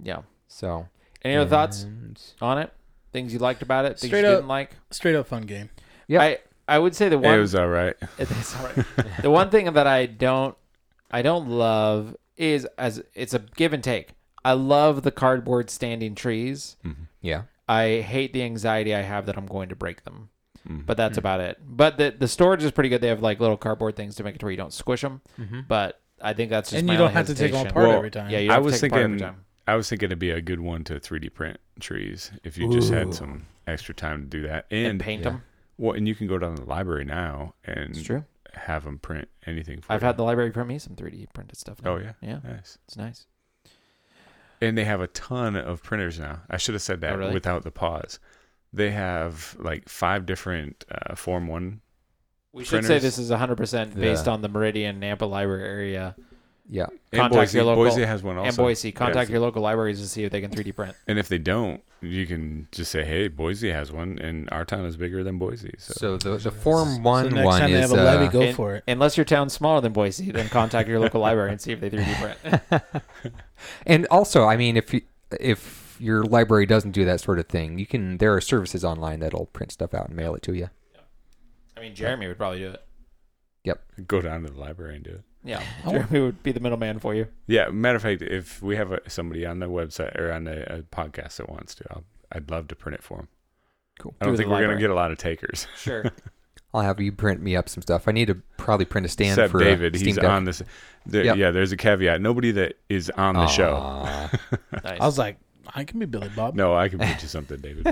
Yeah. 0.02 0.22
So. 0.48 0.88
Any 1.22 1.36
other 1.36 1.50
thoughts 1.50 1.82
and- 1.82 2.20
on 2.40 2.58
it? 2.58 2.72
Things 3.12 3.32
you 3.32 3.38
liked 3.38 3.62
about 3.62 3.84
it? 3.84 3.98
Things 3.98 4.10
Straight 4.10 4.20
you 4.22 4.28
up- 4.28 4.36
didn't 4.38 4.48
like? 4.48 4.72
Straight 4.90 5.14
up 5.14 5.26
fun 5.26 5.42
game. 5.42 5.70
Yeah. 6.06 6.22
I 6.22 6.38
I 6.68 6.78
would 6.78 6.94
say 6.94 7.08
the 7.08 7.18
one 7.18 7.34
It 7.34 7.38
was 7.38 7.54
all 7.54 7.68
right. 7.68 7.96
It's 8.18 8.54
all 8.56 8.66
right. 8.66 8.86
the 9.22 9.30
one 9.30 9.48
thing 9.50 9.72
that 9.72 9.86
I 9.86 10.06
don't 10.06 10.54
I 11.10 11.22
don't 11.22 11.48
love 11.48 12.14
is 12.36 12.66
as 12.76 13.02
it's 13.14 13.32
a 13.34 13.38
give 13.56 13.72
and 13.72 13.82
take. 13.82 14.10
I 14.44 14.52
love 14.52 15.02
the 15.02 15.10
cardboard 15.10 15.70
standing 15.70 16.14
trees. 16.14 16.76
Yeah. 17.20 17.42
I 17.68 18.00
hate 18.00 18.32
the 18.32 18.42
anxiety 18.42 18.94
I 18.94 19.02
have 19.02 19.26
that 19.26 19.36
I'm 19.36 19.46
going 19.46 19.68
to 19.70 19.76
break 19.76 20.04
them. 20.04 20.30
Mhm. 20.66 20.86
But 20.86 20.96
that's 20.96 21.18
about 21.18 21.40
it. 21.40 21.58
But 21.64 21.98
the 21.98 22.14
the 22.18 22.28
storage 22.28 22.62
is 22.64 22.70
pretty 22.70 22.88
good. 22.88 23.00
They 23.00 23.08
have 23.08 23.22
like 23.22 23.40
little 23.40 23.56
cardboard 23.56 23.96
things 23.96 24.14
to 24.16 24.24
make 24.24 24.34
it 24.34 24.38
to 24.38 24.46
where 24.46 24.50
you 24.50 24.56
don't 24.56 24.72
squish 24.72 25.00
them. 25.02 25.20
Mm-hmm. 25.38 25.60
But 25.68 26.00
I 26.20 26.32
think 26.32 26.50
that's 26.50 26.70
just 26.70 26.78
And 26.78 26.86
my 26.86 26.94
you 26.94 26.98
don't 26.98 27.08
only 27.08 27.14
have 27.14 27.26
to 27.26 27.34
take 27.34 27.52
them 27.52 27.66
apart 27.66 27.88
Well, 27.88 27.96
every 27.96 28.10
time. 28.10 28.30
Yeah, 28.30 28.38
you 28.38 28.50
I 28.50 28.54
have 28.54 28.62
to 28.62 28.66
was 28.66 28.80
take 28.80 28.90
them 28.90 28.98
apart 28.98 29.04
every 29.04 29.18
thinking- 29.18 29.34
time. 29.36 29.44
I 29.66 29.74
was 29.76 29.88
thinking 29.88 30.06
it'd 30.06 30.18
be 30.18 30.30
a 30.30 30.40
good 30.40 30.60
one 30.60 30.82
to 30.84 30.94
3D 30.98 31.28
print 31.34 31.58
trees 31.78 32.32
if 32.42 32.56
you 32.56 32.72
just 32.72 32.90
had 32.90 33.12
some 33.14 33.44
extra 33.66 33.94
time 33.94 34.22
to 34.22 34.26
do 34.28 34.42
that. 34.48 34.64
and, 34.70 34.86
And, 34.86 35.00
paint 35.00 35.22
yeah. 35.22 35.30
them. 35.30 35.42
well, 35.76 35.92
and 35.94 36.08
you 36.08 36.14
can 36.14 36.26
go 36.26 36.38
down 36.38 36.56
to 36.56 36.62
the 36.62 36.68
library 36.68 37.04
now 37.04 37.52
It's 37.64 37.98
and 37.98 38.04
true. 38.06 38.24
have 38.54 38.84
them 38.84 38.98
print 38.98 39.28
anything 39.46 39.82
for 39.82 39.92
I've 39.92 40.00
you. 40.00 40.06
had 40.06 40.16
the 40.16 40.22
library 40.24 40.50
print 40.52 40.70
me 40.70 40.78
some 40.78 40.96
3D 40.96 41.26
printed 41.34 41.58
stuff. 41.58 41.82
now. 41.82 41.92
Oh 41.92 41.96
yeah, 41.98 42.12
yeah, 42.22 42.38
nice. 42.42 42.78
it's 42.86 42.96
nice. 42.96 43.26
And 44.60 44.76
they 44.76 44.84
have 44.84 45.00
a 45.00 45.06
ton 45.08 45.56
of 45.56 45.82
printers 45.82 46.18
now. 46.18 46.40
I 46.50 46.56
should 46.56 46.74
have 46.74 46.82
said 46.82 47.00
that 47.02 47.12
Oh, 47.14 47.18
really? 47.18 47.34
without 47.34 47.62
the 47.64 47.70
pause. 47.70 48.18
They 48.72 48.90
have 48.90 49.56
like 49.58 49.88
five 49.88 50.26
different 50.26 50.84
uh, 50.90 51.14
Form 51.14 51.46
One. 51.46 51.80
We 52.52 52.64
should 52.64 52.84
say 52.84 52.98
this 52.98 53.18
is 53.18 53.30
100% 53.30 53.94
based 53.94 54.26
Yeah. 54.26 54.32
on 54.32 54.42
the 54.42 54.48
Meridian 54.48 55.00
Nampa 55.00 55.28
Library 55.28 55.62
area 55.64 56.16
Yeah. 56.70 56.86
And 57.12 57.20
Contact 57.20 57.32
Boise, 57.34 57.58
your 57.58 57.64
local- 57.64 57.84
Boise 57.84 58.04
has 58.04 58.22
one 58.22 58.36
also. 58.36 58.48
and 58.48 58.56
Boise, 58.56 58.92
contact 58.92 59.30
Yeah. 59.30 59.34
your 59.34 59.40
local 59.40 59.62
libraries 59.62 60.00
to 60.00 60.06
see 60.06 60.24
if 60.24 60.30
they 60.32 60.42
can 60.42 60.50
3D 60.50 60.72
print. 60.72 60.94
And 61.06 61.18
if 61.18 61.26
they 61.28 61.38
don't, 61.38 61.82
you 62.02 62.26
can 62.26 62.68
just 62.72 62.90
say, 62.92 63.04
"Hey, 63.04 63.26
Boise 63.28 63.70
has 63.72 63.90
one, 63.90 64.18
and 64.18 64.48
our 64.52 64.64
town 64.66 64.84
is 64.84 64.96
bigger 64.98 65.24
than 65.24 65.38
Boise." 65.38 65.72
So, 65.78 65.94
So 65.94 66.16
the 66.18 66.36
the 66.36 66.50
Form 66.50 67.02
One 67.02 67.30
so 67.30 67.36
next 67.36 67.44
one 67.46 67.60
time 67.60 67.72
they 67.72 67.80
is 67.82 67.90
have 67.90 67.98
a 67.98 68.02
levy, 68.04 68.26
uh, 68.26 68.30
go 68.30 68.40
and- 68.42 68.54
for 68.56 68.74
it. 68.76 68.84
Unless 68.86 69.16
your 69.16 69.24
town's 69.24 69.54
smaller 69.54 69.80
than 69.80 69.92
Boise, 69.94 70.30
then 70.30 70.48
contact 70.50 70.88
your 70.88 71.00
local 71.00 71.20
library 71.22 71.50
and 71.52 71.60
see 71.60 71.72
if 71.72 71.80
they 71.80 71.88
3D 71.88 72.14
print. 72.20 72.82
and 73.86 74.06
also, 74.10 74.44
I 74.44 74.56
mean, 74.58 74.76
if 74.76 74.92
you, 74.92 75.00
if 75.40 75.96
your 75.98 76.22
library 76.24 76.66
doesn't 76.66 76.92
do 76.92 77.04
that 77.06 77.20
sort 77.20 77.38
of 77.38 77.46
thing, 77.46 77.78
you 77.78 77.86
can. 77.86 78.18
There 78.18 78.34
are 78.34 78.40
services 78.42 78.84
online 78.84 79.20
that'll 79.20 79.46
print 79.46 79.72
stuff 79.72 79.94
out 79.94 80.08
and 80.08 80.16
mail 80.16 80.34
it 80.34 80.42
to 80.42 80.52
you. 80.54 80.68
I 81.76 81.80
mean, 81.80 81.94
Jeremy 81.94 82.28
would 82.28 82.36
probably 82.36 82.58
do 82.58 82.68
it. 82.70 82.82
Yep. 83.64 83.82
Go 84.06 84.20
down 84.20 84.42
to 84.42 84.50
the 84.52 84.58
library 84.60 84.96
and 84.96 85.04
do 85.04 85.10
it. 85.10 85.22
Yeah. 85.48 85.62
Jeremy 85.90 86.20
would 86.20 86.42
be 86.42 86.52
the 86.52 86.60
middleman 86.60 86.98
for 86.98 87.14
you. 87.14 87.26
Yeah, 87.46 87.70
matter 87.70 87.96
of 87.96 88.02
fact, 88.02 88.22
if 88.22 88.62
we 88.62 88.76
have 88.76 88.92
a, 88.92 89.00
somebody 89.08 89.46
on 89.46 89.58
the 89.58 89.66
website 89.66 90.14
or 90.18 90.30
on 90.30 90.46
a, 90.46 90.52
a 90.52 90.56
uh, 90.56 90.80
podcast 90.92 91.36
that 91.36 91.48
wants 91.48 91.74
to, 91.76 91.84
I'll, 91.90 92.04
I'd 92.30 92.50
love 92.50 92.68
to 92.68 92.76
print 92.76 92.94
it 92.94 93.02
for 93.02 93.16
them. 93.16 93.28
Cool. 93.98 94.14
I 94.20 94.26
don't 94.26 94.34
Through 94.34 94.44
think 94.44 94.50
we're 94.50 94.64
going 94.64 94.76
to 94.76 94.80
get 94.80 94.90
a 94.90 94.94
lot 94.94 95.10
of 95.10 95.18
takers. 95.18 95.66
Sure. 95.76 96.04
I'll 96.74 96.82
have 96.82 97.00
you 97.00 97.12
print 97.12 97.40
me 97.40 97.56
up 97.56 97.66
some 97.66 97.80
stuff. 97.80 98.06
I 98.08 98.12
need 98.12 98.26
to 98.26 98.34
probably 98.58 98.84
print 98.84 99.06
a 99.06 99.08
stand 99.08 99.30
Except 99.38 99.52
for 99.52 99.58
David, 99.58 99.94
a 99.94 99.98
Steam 99.98 100.06
he's 100.08 100.16
Deck. 100.16 100.24
on 100.26 100.44
this. 100.44 100.62
There, 101.06 101.24
Yep. 101.24 101.36
Yeah, 101.38 101.50
there's 101.50 101.72
a 101.72 101.78
caveat. 101.78 102.20
Nobody 102.20 102.50
that 102.50 102.74
is 102.90 103.08
on 103.08 103.36
the 103.36 103.46
show. 103.46 104.28
Nice. 104.84 105.00
I 105.00 105.06
was 105.06 105.16
like, 105.16 105.38
I 105.74 105.84
can 105.84 105.98
be 105.98 106.04
Billy 106.04 106.28
Bob. 106.36 106.54
No, 106.56 106.74
I 106.76 106.90
can 106.90 106.98
put 106.98 107.22
you 107.22 107.28
something, 107.28 107.58
David. 107.58 107.86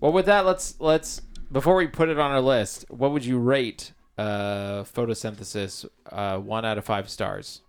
well, 0.00 0.12
with 0.12 0.26
that, 0.26 0.44
let's 0.44 0.78
let's 0.78 1.22
before 1.50 1.76
we 1.76 1.86
put 1.86 2.10
it 2.10 2.18
on 2.18 2.30
our 2.30 2.42
list, 2.42 2.84
what 2.90 3.12
would 3.12 3.24
you 3.24 3.38
rate 3.38 3.92
uh, 4.18 4.84
photosynthesis? 4.84 5.86
Uh, 6.10 6.38
one 6.38 6.64
out 6.64 6.76
of 6.78 6.84
five 6.84 7.08
stars. 7.08 7.62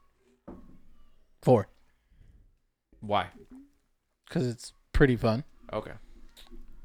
Four, 1.42 1.70
Why? 3.00 3.28
because 4.28 4.46
it's 4.46 4.74
pretty 4.94 5.16
fun. 5.16 5.44
Okay. 5.72 5.94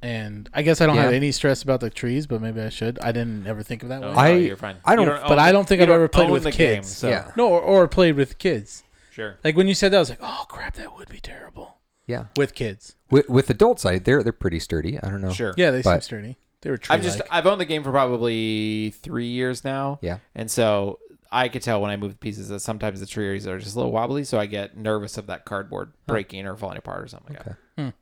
And 0.00 0.48
I 0.52 0.62
guess 0.62 0.80
I 0.80 0.86
don't 0.86 0.96
have 0.96 1.12
any 1.12 1.32
stress 1.32 1.62
about 1.62 1.80
the 1.80 1.90
trees, 1.90 2.26
but 2.26 2.40
maybe 2.42 2.60
I 2.60 2.68
should. 2.68 2.98
I 3.00 3.10
didn't 3.10 3.46
ever 3.46 3.62
think 3.62 3.82
of 3.82 3.88
that 3.88 4.00
No, 4.00 4.08
way. 4.08 4.14
no, 4.14 4.20
I- 4.20 4.28
you're 4.34 4.56
fine. 4.56 4.76
I 4.84 4.92
You 4.92 4.96
don't- 5.04 5.22
but 5.22 5.32
own 5.32 5.38
I 5.38 5.50
don't 5.50 5.66
think 5.66 5.80
I've 5.82 5.88
ever 5.90 6.08
played 6.08 6.30
with 6.30 6.42
the 6.44 6.52
kids. 6.52 6.74
game, 6.76 6.82
so 6.84 7.08
Yeah. 7.08 7.32
No, 7.36 7.48
or, 7.48 7.60
or 7.60 7.88
played 7.88 8.14
with 8.16 8.38
kids. 8.38 8.84
sure. 9.10 9.38
Like 9.42 9.56
when 9.56 9.66
you 9.66 9.74
said 9.74 9.92
that, 9.92 9.96
I 9.96 10.00
was 10.00 10.10
like, 10.10 10.18
oh 10.22 10.44
crap, 10.48 10.74
that 10.74 10.94
would 10.96 11.08
be 11.08 11.20
terrible 11.20 11.78
yeah. 12.06 12.26
with 12.36 12.54
kids. 12.54 12.96
With, 13.10 13.28
with 13.28 13.48
adults, 13.50 13.84
I 13.86 13.98
they're 13.98 14.22
they're 14.22 14.32
pretty 14.32 14.58
sturdy. 14.60 14.98
I 15.02 15.08
don't 15.08 15.20
know. 15.22 15.32
Sure. 15.32 15.52
Yeah, 15.56 15.70
they 15.70 15.82
seem 15.82 15.92
But- 15.94 16.04
sturdy. 16.04 16.36
They 16.64 16.70
were 16.70 16.78
tree 16.78 16.94
I've 16.96 17.02
just 17.02 17.20
I've 17.30 17.46
owned 17.46 17.60
the 17.60 17.66
game 17.66 17.84
for 17.84 17.90
probably 17.92 18.90
three 18.90 19.28
years 19.28 19.62
now. 19.64 19.98
Yeah. 20.02 20.18
And 20.34 20.50
so 20.50 20.98
I 21.30 21.48
could 21.48 21.62
tell 21.62 21.80
when 21.82 21.90
I 21.90 21.96
move 21.96 22.10
the 22.12 22.16
pieces 22.18 22.48
that 22.48 22.60
sometimes 22.60 23.00
the 23.00 23.06
trees 23.06 23.46
are 23.46 23.58
just 23.58 23.74
a 23.74 23.78
little 23.78 23.92
wobbly, 23.92 24.24
so 24.24 24.38
I 24.38 24.46
get 24.46 24.76
nervous 24.76 25.18
of 25.18 25.26
that 25.26 25.44
cardboard 25.44 25.92
breaking 26.06 26.46
or 26.46 26.56
falling 26.56 26.78
apart 26.78 27.02
or 27.04 27.06
something 27.08 27.36
like 27.36 27.46
Okay. 27.46 27.56
that. 27.76 27.94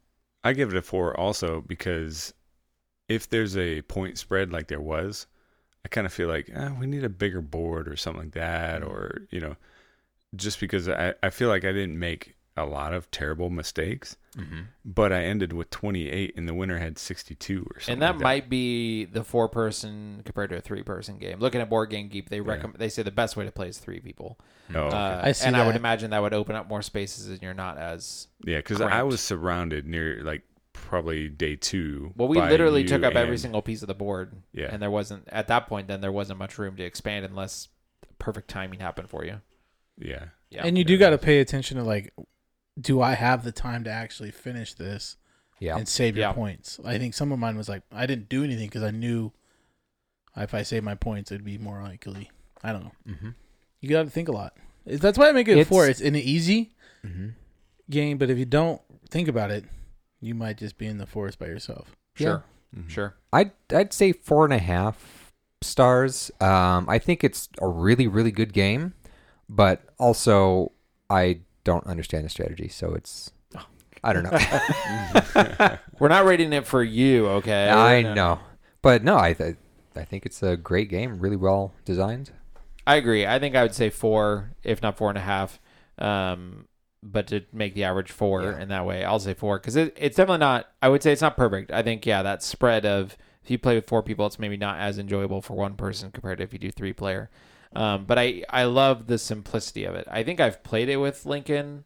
I 0.45 0.53
give 0.53 0.71
it 0.71 0.77
a 0.77 0.83
four 0.83 1.19
also 1.19 1.61
because 1.61 2.35
if 3.09 3.29
there's 3.29 3.57
a 3.57 3.83
point 3.83 4.17
spread 4.19 4.53
like 4.53 4.69
there 4.69 4.81
was, 4.81 5.27
I 5.85 5.89
kind 5.89 6.07
of 6.07 6.13
feel 6.13 6.29
like 6.29 6.51
eh, 6.55 6.71
we 6.79 6.87
need 6.87 7.05
a 7.05 7.09
bigger 7.09 7.41
board 7.41 7.89
or 7.89 7.97
something 7.97 8.23
like 8.25 8.33
that, 8.33 8.83
or 8.83 9.23
you 9.31 9.41
know, 9.41 9.57
just 10.37 10.61
because 10.61 10.89
I, 10.89 11.15
I 11.23 11.31
feel 11.31 11.49
like 11.49 11.65
I 11.65 11.73
didn't 11.73 11.99
make 11.99 12.37
a 12.57 12.65
lot 12.67 12.93
of 12.93 13.11
terrible 13.11 13.51
mistakes, 13.51 14.17
Mm-hmm. 14.37 14.61
but 14.83 15.13
I 15.13 15.25
ended 15.25 15.53
with 15.53 15.69
28 15.69 16.33
and 16.39 16.49
the 16.49 16.55
winner 16.55 16.79
had 16.79 16.97
62 16.99 17.67
or 17.71 17.81
something. 17.81 17.93
And 17.93 18.01
that 18.03 18.15
like 18.15 18.23
might 18.23 18.49
be 18.49 19.05
the 19.05 19.23
four 19.25 19.47
person 19.51 20.23
compared 20.25 20.49
to 20.51 20.57
a 20.57 20.61
three 20.63 20.83
person 20.83 21.19
game. 21.19 21.39
Looking 21.39 21.61
at 21.61 21.69
Board 21.69 21.91
Game 21.91 22.09
Geek, 22.09 22.31
they 22.31 22.41
recommend 22.41 22.79
they 22.79 22.89
say 22.89 23.03
the 23.03 23.11
best 23.11 23.37
way 23.37 23.45
to 23.45 23.53
play 23.53 23.69
is 23.69 23.77
three 23.77 24.01
people. 24.01 24.39
Oh, 24.75 24.81
okay. 24.85 24.97
Uh, 24.97 25.21
I 25.29 25.33
see 25.33 25.47
and 25.49 25.55
I 25.57 25.67
would 25.67 25.77
imagine 25.77 26.13
that 26.13 26.23
would 26.23 26.33
open 26.33 26.57
up 26.57 26.67
more 26.67 26.81
spaces 26.81 27.29
and 27.29 27.43
you're 27.43 27.53
not 27.53 27.77
as 27.77 28.29
yeah, 28.45 28.57
because 28.57 28.81
I 28.81 29.03
was 29.03 29.21
surrounded 29.21 29.87
near 29.87 30.23
like 30.25 30.43
probably 30.73 31.29
day 31.29 31.57
two. 31.57 32.13
well. 32.17 32.29
We 32.29 32.41
literally 32.41 32.85
took 32.85 33.03
up 33.03 33.15
every 33.15 33.37
single 33.37 33.61
piece 33.61 33.83
of 33.83 33.89
the 33.89 33.95
board, 33.95 34.33
Yeah, 34.55 34.69
and 34.73 34.81
there 34.81 34.91
wasn't 34.91 35.29
at 35.29 35.49
that 35.49 35.67
point. 35.67 35.89
Then 35.89 36.01
there 36.01 36.11
wasn't 36.13 36.39
much 36.39 36.57
room 36.57 36.77
to 36.77 36.83
expand 36.85 37.27
unless 37.27 37.69
perfect 38.19 38.49
timing 38.49 38.81
happened 38.81 39.11
for 39.11 39.25
you. 39.27 39.41
yeah. 39.99 40.25
Yeah, 40.51 40.67
and 40.67 40.77
you 40.77 40.85
do 40.85 40.99
got 40.99 41.11
to 41.11 41.19
pay 41.19 41.41
attention 41.41 41.79
to 41.79 41.83
like, 41.83 42.13
do 42.81 43.01
I 43.01 43.15
have 43.15 43.45
the 43.45 43.53
time 43.53 43.85
to 43.85 43.91
actually 43.91 44.31
finish 44.31 44.75
this 44.75 45.17
Yeah. 45.61 45.77
and 45.77 45.87
save 45.89 46.17
your 46.17 46.29
Yeah. 46.29 46.33
points? 46.33 46.81
I 46.85 46.99
think 46.99 47.15
some 47.15 47.33
of 47.33 47.39
mine 47.39 47.57
was 47.57 47.69
like, 47.69 47.83
I 47.93 48.07
didn't 48.07 48.29
do 48.29 48.43
anything 48.45 48.67
because 48.69 48.83
I 48.83 48.91
knew 48.91 49.33
if 50.37 50.55
I 50.55 50.63
save 50.63 50.83
my 50.83 50.95
points, 50.95 51.31
it'd 51.31 51.45
be 51.45 51.59
more 51.59 51.83
likely. 51.83 52.31
I 52.63 52.73
don't 52.73 52.85
know. 52.85 52.93
Mm-hmm. 53.09 53.31
You 53.81 53.89
got 53.89 54.05
to 54.05 54.11
think 54.11 54.29
a 54.29 54.33
lot. 54.33 54.57
That's 54.87 55.19
why 55.19 55.29
I 55.29 55.33
make 55.33 55.49
it 55.49 55.59
a 55.59 55.65
four. 55.65 55.85
It's- 55.85 56.01
It's 56.01 56.09
an 56.09 56.17
easy 56.17 56.75
Mm-hmm. 57.05 57.29
game, 57.91 58.17
but 58.19 58.31
if 58.31 58.39
you 58.39 58.45
don't 58.45 58.81
think 59.11 59.29
about 59.29 59.51
it, 59.51 59.65
you 60.21 60.35
might 60.35 60.57
just 60.59 60.79
be 60.79 60.87
in 60.87 60.99
the 60.99 61.07
forest 61.07 61.39
by 61.39 61.47
yourself. 61.47 61.95
sure, 62.15 62.45
Mhm. 62.77 62.89
sure. 62.89 63.17
I'd 63.33 63.53
I'd 63.75 63.93
say 63.93 64.13
four 64.13 64.45
and 64.45 64.53
a 64.55 64.59
half 64.59 65.33
stars. 65.63 66.31
Um, 66.41 66.89
I 66.89 66.99
think 66.99 67.25
it's 67.25 67.49
a 67.61 67.67
really 67.69 68.07
really 68.07 68.31
good 68.31 68.53
game, 68.53 68.95
but 69.49 69.83
also 69.99 70.73
I 71.11 71.41
don't 71.65 71.87
understand 71.87 72.25
the 72.25 72.29
strategy, 72.29 72.69
so 72.69 72.93
it's 72.95 73.33
I 74.05 74.13
don't 74.13 74.25
know. 74.25 75.77
We're 76.01 76.09
not 76.09 76.25
rating 76.25 76.53
it 76.53 76.67
for 76.67 76.83
you, 76.83 77.29
okay? 77.29 77.71
I 77.71 78.03
No. 78.03 78.15
know, 78.15 78.41
but 78.83 79.05
no, 79.05 79.17
I 79.17 79.33
th- 79.33 79.57
I 79.95 80.05
think 80.05 80.27
it's 80.27 80.43
a 80.43 80.57
great 80.57 80.89
game, 80.89 81.19
really 81.21 81.37
well 81.37 81.73
designed. 81.85 82.31
I 82.87 82.97
agree. 82.97 83.27
I 83.27 83.39
think 83.39 83.55
I 83.55 83.63
would 83.63 83.75
say 83.75 83.91
four, 83.91 84.51
if 84.65 84.83
not 84.83 84.97
four 84.97 85.09
and 85.09 85.19
a 85.19 85.23
half. 85.23 85.61
Um, 85.99 86.67
but 87.03 87.27
to 87.29 87.43
make 87.53 87.75
the 87.75 87.85
average 87.85 88.11
four 88.11 88.43
Yeah. 88.43 88.59
in 88.61 88.69
that 88.71 88.85
way, 88.87 89.05
I'll 89.05 89.21
say 89.21 89.35
four 89.35 89.59
because 89.59 89.77
it, 89.77 89.97
it's 89.97 90.17
definitely 90.17 90.39
not. 90.39 90.67
I 90.81 90.89
would 90.89 91.03
say 91.03 91.13
it's 91.13 91.23
not 91.23 91.37
perfect. 91.37 91.71
I 91.71 91.83
think 91.83 92.05
yeah, 92.07 92.23
that 92.23 92.43
spread 92.43 92.85
of 92.85 93.17
if 93.45 93.51
you 93.51 93.59
play 93.59 93.75
with 93.77 93.87
four 93.89 94.03
people, 94.03 94.27
it's 94.27 94.39
maybe 94.39 94.57
not 94.57 94.79
as 94.79 94.99
enjoyable 94.99 95.43
for 95.43 95.55
one 95.55 95.75
person 95.75 96.11
compared 96.11 96.39
to 96.39 96.45
if 96.45 96.53
you 96.53 96.59
do 96.59 96.71
three 96.73 96.93
player. 96.93 97.31
Um, 97.75 98.05
but 98.05 98.19
I 98.19 98.45
I 98.51 98.65
love 98.65 99.07
the 99.07 99.19
simplicity 99.19 99.85
of 99.85 99.95
it. 99.95 100.07
I 100.11 100.23
think 100.23 100.41
I've 100.41 100.63
played 100.63 100.89
it 100.89 100.97
with 100.99 101.25
Lincoln 101.27 101.85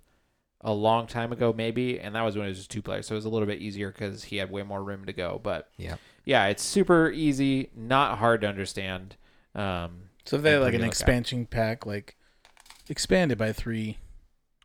a 0.62 0.72
long 0.72 1.06
time 1.06 1.32
ago, 1.32 1.52
maybe, 1.56 2.00
and 2.00 2.14
that 2.16 2.22
was 2.22 2.36
when 2.36 2.46
it 2.46 2.48
was 2.48 2.58
just 2.58 2.70
two 2.70 2.82
players, 2.82 3.06
so 3.06 3.14
it 3.14 3.18
was 3.18 3.24
a 3.24 3.28
little 3.28 3.46
bit 3.46 3.60
easier 3.60 3.92
because 3.92 4.24
he 4.24 4.38
had 4.38 4.50
way 4.50 4.62
more 4.62 4.82
room 4.82 5.04
to 5.04 5.12
go. 5.12 5.40
But 5.42 5.70
Yeah. 5.76 5.96
yeah, 6.24 6.46
it's 6.46 6.62
super 6.62 7.10
easy, 7.10 7.70
not 7.76 8.18
hard 8.18 8.40
to 8.40 8.48
understand. 8.48 9.16
Um, 9.54 10.08
So 10.24 10.36
if 10.36 10.42
they 10.42 10.52
had 10.52 10.60
like 10.60 10.68
an 10.74 10.80
pretty 10.80 10.84
look 10.84 10.86
at. 10.86 10.90
expansion 10.92 11.46
pack, 11.46 11.86
like 11.86 12.16
expanded 12.88 13.38
by 13.38 13.52
three 13.52 13.98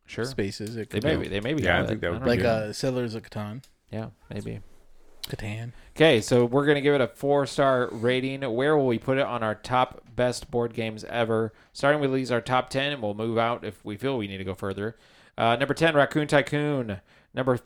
sure, 0.07 0.25
spaces, 0.25 0.75
it 0.75 0.89
they 0.89 0.99
could 0.99 1.03
maybe 1.03 1.23
be 1.23 1.27
they 1.29 1.39
maybe 1.39 1.63
Yeah, 1.63 1.73
I 1.73 1.77
have 1.77 1.87
think 1.87 1.99
it. 1.99 2.01
that 2.01 2.11
would 2.11 2.19
don't 2.19 2.23
be 2.25 2.29
like 2.29 2.39
a 2.45 2.69
uh, 2.69 2.73
Settlers 2.73 3.13
of 3.13 3.23
Catan. 3.23 3.63
yeah, 3.91 4.07
maybe. 4.33 4.61
Catan. 5.31 5.71
Okay, 5.95 6.21
so 6.21 6.45
we're 6.45 6.65
gonna 6.65 6.81
give 6.81 6.93
it 6.93 7.01
a 7.01 7.07
four 7.07 7.45
star 7.45 7.89
rating. 7.91 8.41
Where 8.41 8.77
will 8.77 8.87
we 8.87 8.99
put 8.99 9.17
it 9.17 9.25
on 9.25 9.43
our 9.43 9.55
top 9.55 10.03
best 10.15 10.51
board 10.51 10.73
games 10.73 11.03
ever? 11.05 11.53
Starting 11.73 12.01
with 12.01 12.13
these 12.13 12.31
our 12.31 12.41
top 12.41 12.69
ten, 12.69 12.91
and 12.91 13.01
we'll 13.01 13.13
move 13.13 13.37
out 13.37 13.63
if 13.63 13.83
we 13.85 13.97
feel 13.97 14.17
we 14.17 14.27
need 14.27 14.37
to 14.37 14.43
go 14.43 14.53
further. 14.53 14.97
Uh, 15.37 15.55
number 15.55 15.73
ten, 15.73 15.95
Raccoon 15.95 16.27
Tycoon. 16.27 17.01
Number 17.33 17.59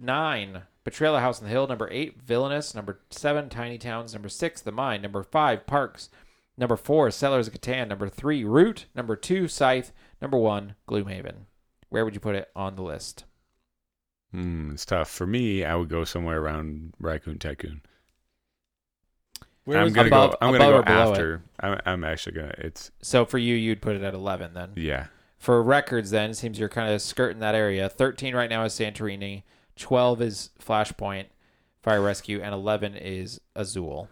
nine, 0.00 0.62
Betrayal 0.84 1.16
at 1.16 1.22
House 1.22 1.40
on 1.40 1.44
the 1.44 1.50
Hill. 1.50 1.66
Number 1.66 1.88
eight, 1.90 2.22
Villainous. 2.22 2.74
Number 2.74 3.00
seven, 3.10 3.48
Tiny 3.48 3.78
Towns. 3.78 4.12
Number 4.12 4.28
six, 4.28 4.60
The 4.60 4.72
Mind. 4.72 5.02
Number 5.02 5.22
five, 5.22 5.66
Parks. 5.66 6.08
Number 6.56 6.76
four, 6.76 7.10
Settlers 7.10 7.48
of 7.48 7.54
Catan. 7.54 7.88
Number 7.88 8.08
three, 8.08 8.44
Root. 8.44 8.86
Number 8.94 9.16
two, 9.16 9.48
Scythe. 9.48 9.92
Number 10.22 10.38
one, 10.38 10.74
Gloomhaven. 10.88 11.46
Where 11.88 12.04
would 12.04 12.14
you 12.14 12.20
put 12.20 12.36
it 12.36 12.50
on 12.54 12.76
the 12.76 12.82
list? 12.82 13.24
Hmm, 14.32 14.70
it's 14.72 14.84
tough 14.84 15.10
for 15.10 15.26
me. 15.26 15.64
I 15.64 15.74
would 15.74 15.88
go 15.88 16.04
somewhere 16.04 16.40
around 16.40 16.94
Raccoon 17.00 17.38
Tycoon. 17.38 17.82
Where 19.64 19.78
I'm 19.78 19.92
gonna 19.92 20.08
above- 20.08 20.30
go. 20.32 20.36
I'm 20.40 20.52
gonna 20.52 20.82
go 20.82 20.82
after. 20.84 21.42
I'm, 21.60 21.80
I'm 21.84 22.04
actually 22.04 22.32
gonna. 22.36 22.54
It's 22.58 22.90
So 23.02 23.24
for 23.24 23.38
you, 23.38 23.54
you'd 23.54 23.82
put 23.82 23.96
it 23.96 24.02
at 24.02 24.14
eleven 24.14 24.54
then. 24.54 24.70
yeah. 24.76 25.06
For 25.38 25.62
records, 25.62 26.10
then, 26.10 26.30
it 26.30 26.34
seems 26.34 26.58
you're 26.58 26.68
kind 26.68 26.92
of 26.92 27.00
skirting 27.00 27.38
that 27.40 27.54
area. 27.54 27.88
13 27.88 28.34
right 28.34 28.50
now 28.50 28.62
is 28.64 28.74
Santorini. 28.74 29.42
12 29.76 30.20
is 30.20 30.50
Flashpoint, 30.62 31.28
Fire 31.82 32.02
Rescue, 32.02 32.42
and 32.42 32.52
11 32.52 32.94
is 32.94 33.40
Azul. 33.56 34.10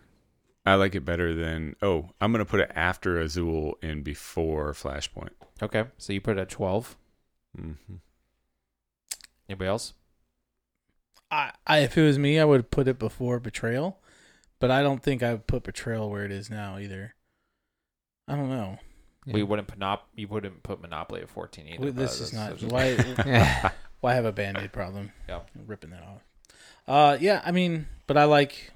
I 0.65 0.77
like 0.77 0.95
it 0.95 1.05
better 1.05 1.35
than. 1.35 1.77
Oh, 1.83 2.09
I'm 2.21 2.33
gonna 2.33 2.47
put 2.47 2.61
it 2.61 2.73
after 2.75 3.21
Azul 3.21 3.77
and 3.83 4.03
before 4.03 4.73
Flashpoint. 4.73 5.29
Okay, 5.63 5.85
so 5.99 6.15
you 6.15 6.21
put 6.23 6.39
it 6.39 6.41
at 6.41 6.49
12. 6.49 6.97
mm-hmm. 7.59 7.95
Anybody 9.51 9.69
else? 9.69 9.93
I, 11.31 11.53
I 11.67 11.79
if 11.81 11.97
it 11.99 12.03
was 12.03 12.19
me, 12.19 12.39
I 12.39 12.45
would 12.45 12.71
put 12.71 12.89
it 12.89 12.99
before 12.99 13.39
Betrayal, 13.41 13.99
but 14.59 14.71
I 14.71 14.83
don't 14.83 15.03
think 15.03 15.23
I 15.23 15.33
would 15.33 15.47
put 15.47 15.63
Betrayal 15.65 16.11
where 16.11 16.25
it 16.25 16.33
is 16.33 16.51
now 16.51 16.79
either. 16.79 17.15
I 18.27 18.35
don't 18.37 18.51
know. 18.51 18.79
We 19.27 19.43
wouldn't 19.43 19.69
put 19.69 19.79
Monop- 19.79 20.01
you 20.15 20.27
wouldn't 20.29 20.63
put 20.63 20.81
Monopoly 20.81 21.21
at 21.21 21.29
14 21.29 21.67
either. 21.69 21.83
Well, 21.83 21.93
this 21.93 22.21
is 22.21 22.33
not 22.33 22.63
why. 22.63 22.95
Why 24.01 24.15
have 24.15 24.25
a 24.25 24.33
band 24.33 24.59
aid 24.59 24.73
problem? 24.73 25.11
Yeah. 25.29 25.41
ripping 25.67 25.91
that 25.91 26.03
off. 26.05 26.23
Uh, 26.87 27.19
yeah, 27.21 27.43
I 27.45 27.51
mean, 27.51 27.89
but 28.07 28.17
I 28.17 28.25
like. 28.25 28.73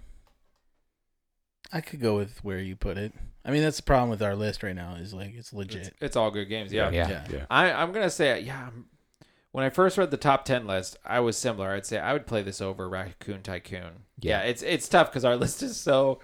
I 1.73 1.81
could 1.81 2.01
go 2.01 2.17
with 2.17 2.43
where 2.45 2.59
you 2.59 2.77
put 2.77 2.99
it. 2.99 3.13
I 3.45 3.51
mean, 3.51 3.63
that's 3.63 3.79
the 3.79 3.83
problem 3.85 4.11
with 4.11 4.21
our 4.21 4.35
list 4.35 4.63
right 4.63 4.75
now. 4.75 4.97
Is 4.97 5.15
like 5.15 5.29
it's 5.31 5.49
It's, 5.49 5.53
legit. 5.53 5.95
it's 6.01 6.17
all 6.17 6.31
good 6.31 6.47
games. 6.47 6.73
Yeah. 6.73 6.91
Yeah. 6.91 7.09
yeah. 7.09 7.25
Yeah. 7.31 7.47
I, 7.49 7.73
I'm 7.73 7.93
gonna 7.93 8.11
say 8.11 8.41
yeah. 8.41 8.65
I'm- 8.65 8.87
When 9.53 9.65
I 9.65 9.71
first 9.71 9.99
read 9.99 10.11
the 10.11 10.17
top 10.17 10.45
ten 10.47 10.67
list, 10.67 10.97
I 11.05 11.21
was 11.21 11.37
similar. 11.37 11.71
I'd 11.73 11.87
say 11.87 11.99
I 11.99 12.13
would 12.15 12.27
play 12.27 12.43
this 12.43 12.61
over 12.61 12.89
Raccoon 12.89 13.43
Tycoon. 13.43 14.05
Yeah, 14.19 14.41
Yeah. 14.41 14.49
it's 14.49 14.63
it's 14.63 14.89
tough 14.89 15.11
because 15.11 15.25
our 15.25 15.37
list 15.45 15.63
is 15.63 15.77
so 15.79 16.21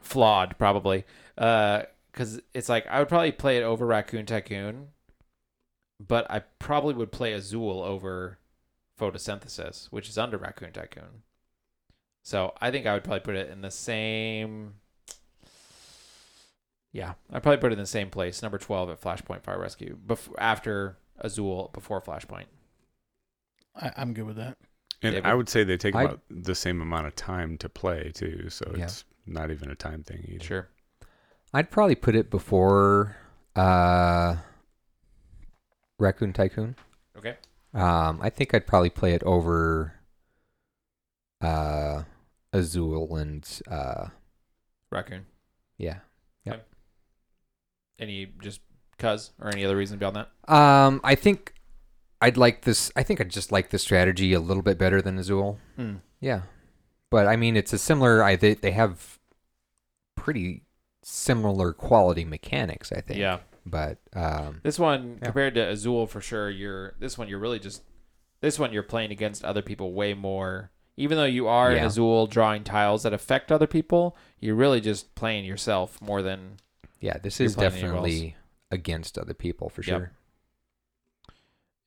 flawed, 0.00 0.56
probably. 0.58 1.04
Uh, 1.36 1.82
because 2.12 2.40
it's 2.54 2.68
like 2.68 2.86
I 2.86 3.00
would 3.00 3.08
probably 3.08 3.32
play 3.32 3.58
it 3.58 3.64
over 3.64 3.84
Raccoon 3.84 4.24
Tycoon, 4.24 4.88
but 5.98 6.30
I 6.30 6.40
probably 6.60 6.94
would 6.94 7.10
play 7.10 7.32
Azul 7.32 7.82
over 7.82 8.38
Photosynthesis, 9.00 9.86
which 9.86 10.08
is 10.08 10.16
under 10.16 10.38
Raccoon 10.38 10.70
Tycoon. 10.72 11.22
So 12.22 12.54
I 12.60 12.70
think 12.70 12.86
I 12.86 12.94
would 12.94 13.02
probably 13.02 13.20
put 13.20 13.34
it 13.34 13.50
in 13.50 13.62
the 13.62 13.70
same. 13.72 14.74
Yeah, 16.92 17.14
I'd 17.32 17.42
probably 17.42 17.56
put 17.60 17.72
it 17.72 17.74
in 17.74 17.80
the 17.80 17.86
same 17.86 18.10
place, 18.10 18.40
number 18.42 18.58
twelve 18.58 18.88
at 18.90 19.00
Flashpoint 19.00 19.42
Fire 19.42 19.58
Rescue, 19.58 19.98
bef- 20.06 20.32
after 20.38 20.96
Azul, 21.18 21.70
before 21.72 22.00
Flashpoint. 22.00 22.46
I, 23.76 23.90
I'm 23.96 24.14
good 24.14 24.24
with 24.26 24.36
that. 24.36 24.56
And 25.02 25.14
David? 25.14 25.26
I 25.26 25.34
would 25.34 25.48
say 25.48 25.64
they 25.64 25.76
take 25.76 25.94
I- 25.94 26.04
about 26.04 26.20
the 26.30 26.54
same 26.54 26.80
amount 26.80 27.06
of 27.06 27.14
time 27.16 27.58
to 27.58 27.68
play 27.68 28.10
too, 28.14 28.48
so 28.50 28.72
Yeah. 28.76 28.84
it's 28.84 29.04
not 29.26 29.50
even 29.50 29.70
a 29.70 29.74
time 29.74 30.02
thing 30.02 30.24
either. 30.28 30.44
Sure. 30.44 30.68
I'd 31.52 31.70
probably 31.70 31.94
put 31.94 32.14
it 32.16 32.30
before 32.30 33.16
uh, 33.54 34.36
Raccoon 35.98 36.32
Tycoon. 36.32 36.74
Okay. 37.16 37.36
Um, 37.72 38.20
I 38.22 38.30
think 38.30 38.54
I'd 38.54 38.66
probably 38.66 38.90
play 38.90 39.14
it 39.14 39.22
over 39.24 39.94
uh, 41.40 42.02
Azul 42.52 43.16
and 43.16 43.60
uh, 43.70 44.06
Raccoon. 44.90 45.26
yeah. 45.78 45.98
Yep. 46.44 46.66
Any 47.98 48.26
just 48.42 48.60
cuz 48.98 49.32
or 49.40 49.48
any 49.48 49.64
other 49.64 49.76
reason 49.76 49.98
beyond 49.98 50.16
that? 50.16 50.52
Um, 50.52 51.00
I 51.04 51.14
think 51.14 51.54
I'd 52.20 52.36
like 52.36 52.62
this. 52.62 52.90
I 52.96 53.02
think 53.02 53.20
I'd 53.20 53.30
just 53.30 53.52
like 53.52 53.70
the 53.70 53.78
strategy 53.78 54.32
a 54.32 54.40
little 54.40 54.62
bit 54.62 54.78
better 54.78 55.02
than 55.02 55.18
Azul. 55.18 55.58
Hmm. 55.76 55.96
Yeah, 56.20 56.42
but 57.10 57.26
I 57.26 57.36
mean, 57.36 57.56
it's 57.56 57.72
a 57.72 57.78
similar. 57.78 58.22
I 58.22 58.36
they, 58.36 58.54
they 58.54 58.70
have 58.72 59.18
pretty 60.16 60.62
similar 61.02 61.72
quality 61.72 62.24
mechanics. 62.24 62.92
I 62.92 63.00
think. 63.00 63.20
Yeah. 63.20 63.38
But 63.66 63.98
um, 64.14 64.60
This 64.62 64.78
one 64.78 65.14
Yeah. 65.18 65.24
compared 65.24 65.54
to 65.54 65.68
Azul 65.68 66.06
for 66.06 66.20
sure, 66.20 66.50
you're 66.50 66.94
this 66.98 67.16
one 67.16 67.28
you're 67.28 67.38
really 67.38 67.58
just 67.58 67.82
this 68.40 68.58
one 68.58 68.72
you're 68.72 68.82
playing 68.82 69.10
against 69.10 69.44
other 69.44 69.62
people 69.62 69.92
way 69.94 70.12
more. 70.14 70.70
Even 70.96 71.16
though 71.18 71.24
you 71.24 71.48
are 71.48 71.72
in 71.72 71.82
Azul 71.82 72.26
drawing 72.28 72.62
tiles 72.62 73.02
that 73.02 73.12
affect 73.12 73.50
other 73.50 73.66
people, 73.66 74.16
you're 74.38 74.54
really 74.54 74.80
just 74.80 75.14
playing 75.14 75.44
yourself 75.44 76.00
more 76.00 76.22
than 76.22 76.58
yeah, 77.00 77.18
this 77.18 77.40
is 77.40 77.54
definitely 77.56 78.36
against 78.74 79.16
other 79.18 79.32
people 79.34 79.68
for 79.70 79.80
Yep. 79.82 79.86
sure. 79.88 80.12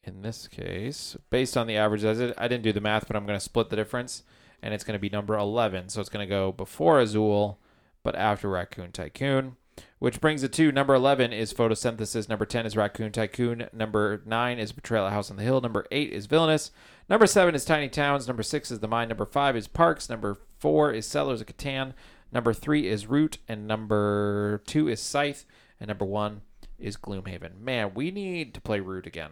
in 0.03 0.21
this 0.21 0.47
case. 0.47 1.17
Based 1.29 1.57
on 1.57 1.67
the 1.67 1.75
averages, 1.75 2.33
I 2.37 2.47
didn't 2.47 2.63
do 2.63 2.71
the 2.71 2.79
math, 2.81 3.07
but 3.07 3.15
I'm 3.17 3.25
going 3.25 3.37
to 3.37 3.43
split 3.43 3.69
the 3.69 3.75
difference, 3.75 4.23
and 4.61 4.73
it's 4.73 4.85
going 4.85 4.93
to 4.97 5.01
be 5.01 5.09
number 5.09 5.35
11. 5.37 5.89
So 5.89 5.99
it's 5.99 6.09
going 6.09 6.25
to 6.25 6.29
go 6.29 6.53
before 6.53 6.99
Azul, 7.01 7.59
but 8.03 8.15
after 8.15 8.47
Raccoon 8.49 8.93
Tycoon, 8.93 9.57
which 9.99 10.21
brings 10.21 10.43
it 10.43 10.53
to 10.53 10.71
number 10.71 10.93
11 10.95 11.33
is 11.33 11.53
Photosynthesis. 11.53 12.29
Number 12.29 12.45
10 12.45 12.65
is 12.65 12.77
Raccoon 12.77 13.11
Tycoon. 13.11 13.67
Number 13.73 14.21
9 14.25 14.59
is 14.59 14.71
Betrayal 14.71 15.07
at 15.07 15.13
House 15.13 15.29
on 15.29 15.35
the 15.37 15.43
Hill. 15.43 15.59
Number 15.59 15.85
8 15.91 16.11
is 16.13 16.25
Villainous. 16.25 16.71
Number 17.09 17.27
7 17.27 17.53
is 17.53 17.65
Tiny 17.65 17.89
Towns. 17.89 18.27
Number 18.27 18.43
6 18.43 18.71
is 18.71 18.79
The 18.79 18.87
Mind. 18.87 19.09
Number 19.09 19.25
5 19.25 19.57
is 19.57 19.67
Parks. 19.67 20.09
Number 20.09 20.37
4 20.59 20.93
is 20.93 21.05
Settlers 21.05 21.41
of 21.41 21.47
Catan. 21.47 21.93
Number 22.31 22.53
3 22.53 22.87
is 22.87 23.07
Root. 23.07 23.39
And 23.47 23.67
number 23.67 24.63
2 24.67 24.87
is 24.87 25.01
Scythe. 25.01 25.45
And 25.79 25.89
number 25.89 26.05
1 26.05 26.41
is 26.79 26.97
Gloomhaven. 26.97 27.59
Man, 27.59 27.93
we 27.93 28.11
need 28.11 28.53
to 28.53 28.61
play 28.61 28.79
Root 28.79 29.05
again. 29.07 29.31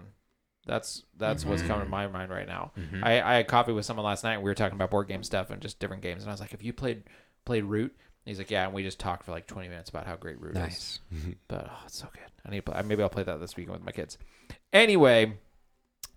That's 0.65 1.03
that's 1.15 1.45
what's 1.45 1.61
coming 1.61 1.85
to 1.85 1.89
my 1.89 2.07
mind 2.07 2.31
right 2.31 2.47
now. 2.47 2.71
Mhm. 2.75 3.03
I, 3.03 3.21
I 3.21 3.35
had 3.35 3.47
coffee 3.47 3.71
with 3.71 3.85
someone 3.85 4.05
last 4.05 4.23
night 4.23 4.33
and 4.33 4.41
we 4.43 4.49
were 4.49 4.55
talking 4.55 4.75
about 4.75 4.89
board 4.89 5.07
game 5.07 5.21
stuff 5.23 5.51
and 5.51 5.61
just 5.61 5.79
different 5.79 6.01
games 6.01 6.23
and 6.23 6.31
I 6.31 6.33
was 6.33 6.39
like, 6.41 6.51
Have 6.51 6.63
you 6.63 6.73
played 6.73 7.03
played 7.45 7.65
Root? 7.65 7.91
And 7.91 8.31
he's 8.31 8.39
like, 8.39 8.49
Yeah, 8.49 8.65
and 8.65 8.73
we 8.73 8.81
just 8.81 8.99
talked 8.99 9.23
for 9.25 9.31
like 9.31 9.45
twenty 9.45 9.67
minutes 9.69 9.91
about 9.91 10.07
how 10.07 10.15
great 10.15 10.41
Root 10.41 10.55
is. 10.55 10.61
Nice. 10.61 10.99
But 11.47 11.67
oh, 11.71 11.77
it's 11.85 11.99
so 11.99 12.07
good. 12.13 12.23
I 12.45 12.49
need 12.49 12.65
to 12.65 12.71
play, 12.71 12.81
maybe 12.83 13.03
I'll 13.03 13.09
play 13.09 13.21
that 13.23 13.39
this 13.39 13.55
weekend 13.55 13.73
with 13.77 13.85
my 13.85 13.91
kids. 13.91 14.17
Anyway, 14.73 15.37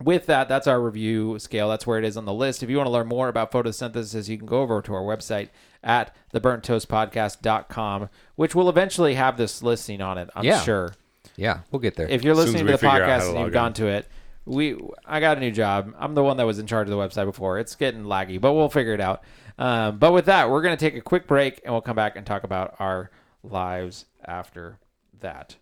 with 0.02 0.24
that, 0.26 0.48
that's 0.48 0.66
our 0.66 0.80
review 0.80 1.38
scale. 1.38 1.68
That's 1.68 1.86
where 1.86 1.98
it 1.98 2.04
is 2.06 2.16
on 2.16 2.24
the 2.24 2.32
list. 2.32 2.62
If 2.62 2.70
you 2.70 2.76
want 2.78 2.86
to 2.86 2.90
learn 2.92 3.06
more 3.08 3.28
about 3.28 3.50
photosynthesis, 3.52 4.28
you 4.30 4.38
can 4.38 4.46
go 4.46 4.62
over 4.62 4.80
to 4.80 4.94
our 4.94 5.02
website 5.02 5.48
at 5.84 6.14
theburnttoastpodcast.com, 6.32 8.08
which 8.36 8.54
will 8.54 8.68
eventually 8.68 9.14
have 9.14 9.36
this 9.36 9.62
listing 9.62 10.00
on 10.00 10.18
it, 10.18 10.30
I'm 10.34 10.44
Yeah. 10.44 10.60
sure. 10.60 10.94
Yeah, 11.38 11.60
we'll 11.70 11.78
get 11.78 11.94
there. 11.94 12.08
If 12.08 12.24
you're 12.24 12.32
As 12.32 12.38
soon 12.38 12.48
as 12.48 12.52
listening 12.54 12.66
to 12.66 12.72
the 12.72 12.78
figure 12.78 13.04
out 13.04 13.20
how 13.20 13.26
podcast 13.26 13.30
and 13.30 13.38
you've 13.38 13.52
gone 13.52 13.72
to 13.74 13.86
it, 13.86 14.08
we 14.44 14.76
I 15.06 15.20
got 15.20 15.36
a 15.36 15.40
new 15.40 15.52
job. 15.52 15.94
I'm 15.96 16.14
the 16.16 16.24
one 16.24 16.36
that 16.38 16.46
was 16.46 16.58
in 16.58 16.66
charge 16.66 16.88
of 16.88 16.90
the 16.90 16.96
website 16.96 17.26
before. 17.26 17.60
It's 17.60 17.76
getting 17.76 18.02
laggy, 18.02 18.40
but 18.40 18.54
we'll 18.54 18.68
figure 18.68 18.92
it 18.92 19.00
out. 19.00 19.22
Um, 19.56 19.98
but 19.98 20.12
with 20.12 20.24
that, 20.24 20.50
we're 20.50 20.62
going 20.62 20.76
to 20.76 20.84
take 20.84 20.96
a 20.96 21.00
quick 21.00 21.28
break 21.28 21.60
and 21.64 21.72
we'll 21.72 21.80
come 21.80 21.94
back 21.94 22.16
and 22.16 22.26
talk 22.26 22.42
about 22.42 22.74
our 22.80 23.12
lives 23.44 24.06
after 24.24 24.80
that. 25.20 25.54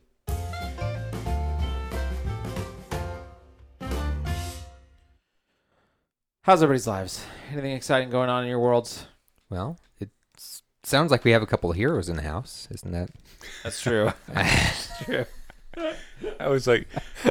How's 6.41 6.63
everybody's 6.63 6.87
lives? 6.87 7.23
Anything 7.53 7.73
exciting 7.73 8.09
going 8.09 8.31
on 8.31 8.45
in 8.45 8.49
your 8.49 8.61
worlds? 8.61 9.07
well, 9.51 9.79
it 10.01 10.09
sounds 10.85 11.11
like 11.11 11.23
we 11.23 11.33
have 11.33 11.43
a 11.43 11.47
couple 11.47 11.71
of 11.71 11.77
heroes 11.77 12.09
in 12.09 12.17
the 12.17 12.23
house, 12.23 12.67
isn't 12.71 12.93
that? 12.93 13.11
That's 13.63 13.83
true. 13.83 14.13
That's 14.29 15.05
true. 15.05 15.27
I 16.41 16.49
was 16.49 16.67
like, 16.67 16.89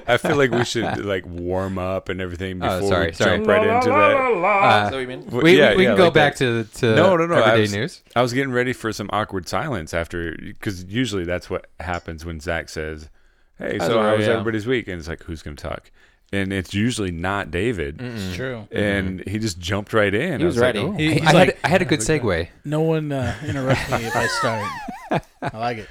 I 0.08 0.18
feel 0.18 0.36
like 0.36 0.52
we 0.52 0.64
should 0.66 1.04
like 1.04 1.26
warm 1.26 1.78
up 1.78 2.10
and 2.10 2.22
everything 2.22 2.62
Oh, 2.64 2.80
before 2.80 2.90
sorry, 2.90 3.06
we 3.08 3.14
sorry. 3.14 3.38
jump 3.38 3.48
right 3.48 3.64
into 3.68 3.90
that. 3.90 4.12
Is 4.12 4.42
that 4.42 4.92
what 4.92 5.00
you 5.00 5.08
mean? 5.08 5.26
Well, 5.30 5.42
we 5.42 5.58
yeah, 5.58 5.72
we, 5.72 5.78
we 5.78 5.84
yeah, 5.84 5.90
can 5.90 5.98
go 5.98 6.04
like 6.06 6.14
back 6.14 6.36
that. 6.38 6.72
to 6.74 6.80
to 6.82 6.96
No, 6.96 7.16
no, 7.18 7.26
no, 7.26 7.36
I 7.36 7.40
everyday 7.40 7.62
was- 7.62 7.74
news. 7.74 8.04
I 8.16 8.22
was 8.22 8.34
getting 8.34 8.52
ready 8.54 8.74
for 8.74 8.94
some 8.94 9.10
awkward 9.12 9.48
silence 9.48 9.94
after, 9.94 10.36
because 10.40 10.84
usually 10.86 11.24
that's 11.24 11.50
what 11.50 11.66
happens 11.80 12.24
when 12.26 12.40
Zach 12.40 12.70
says, 12.70 13.10
"Hey, 13.58 13.80
so 13.80 14.02
how 14.02 14.16
was 14.16 14.26
yeah. 14.28 14.34
everybody's 14.34 14.68
week?" 14.68 14.88
And 14.88 15.00
it's 15.00 15.08
like, 15.08 15.24
"Who's 15.24 15.42
going 15.42 15.56
to 15.58 15.64
talk?" 15.68 15.90
And 16.34 16.52
it's 16.52 16.74
usually 16.74 17.12
not 17.12 17.50
David, 17.52 18.02
It's 18.02 18.36
true. 18.36 18.68
and 18.72 19.26
he 19.28 19.38
just 19.40 19.60
jumped 19.60 19.94
right 19.94 20.14
in. 20.14 20.40
He 20.40 20.44
I 20.44 20.48
was 20.48 20.58
like, 20.58 20.64
ready. 20.76 20.80
"Oh." 20.80 20.92
He- 20.92 21.22
I, 21.22 21.32
like, 21.32 21.48
had 21.56 21.58
I 21.64 21.68
had 21.70 21.82
a 21.82 21.86
good 21.86 22.00
segue. 22.02 22.50
no 22.64 22.82
one 22.82 23.12
uh, 23.12 23.36
interrupt 23.46 23.90
me 23.92 24.06
if 24.06 24.16
I 24.16 24.28
start. 24.28 24.72
I 25.42 25.58
like 25.58 25.78
it. 25.80 25.90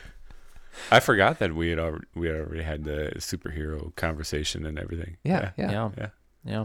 I 0.95 1.01
forgot 1.01 1.39
that 1.41 1.55
we 1.55 1.71
had 1.71 1.79
already, 1.79 2.05
we 2.15 2.27
had 2.29 2.37
already 2.37 2.63
had 2.63 2.85
the 2.85 3.13
superhero 3.17 3.95
conversation 3.97 4.65
and 4.67 4.79
everything. 4.79 5.17
Yeah, 5.25 5.51
yeah. 5.57 5.71
Yeah. 5.71 5.91
yeah. 5.99 6.09
Yeah. 6.45 6.65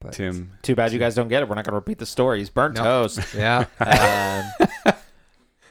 But- 0.00 0.12
Tim, 0.12 0.52
Too 0.62 0.74
bad 0.76 0.92
you 0.92 0.98
guys 0.98 1.14
don't 1.14 1.28
get 1.28 1.42
it. 1.42 1.48
We're 1.48 1.56
not 1.56 1.64
going 1.64 1.72
to 1.72 1.76
repeat 1.80 1.98
the 1.98 2.06
stories. 2.06 2.50
Burnt 2.50 2.76
No. 2.76 2.82
toast. 2.84 3.20
Yeah. 3.34 3.64
Um, 3.80 4.94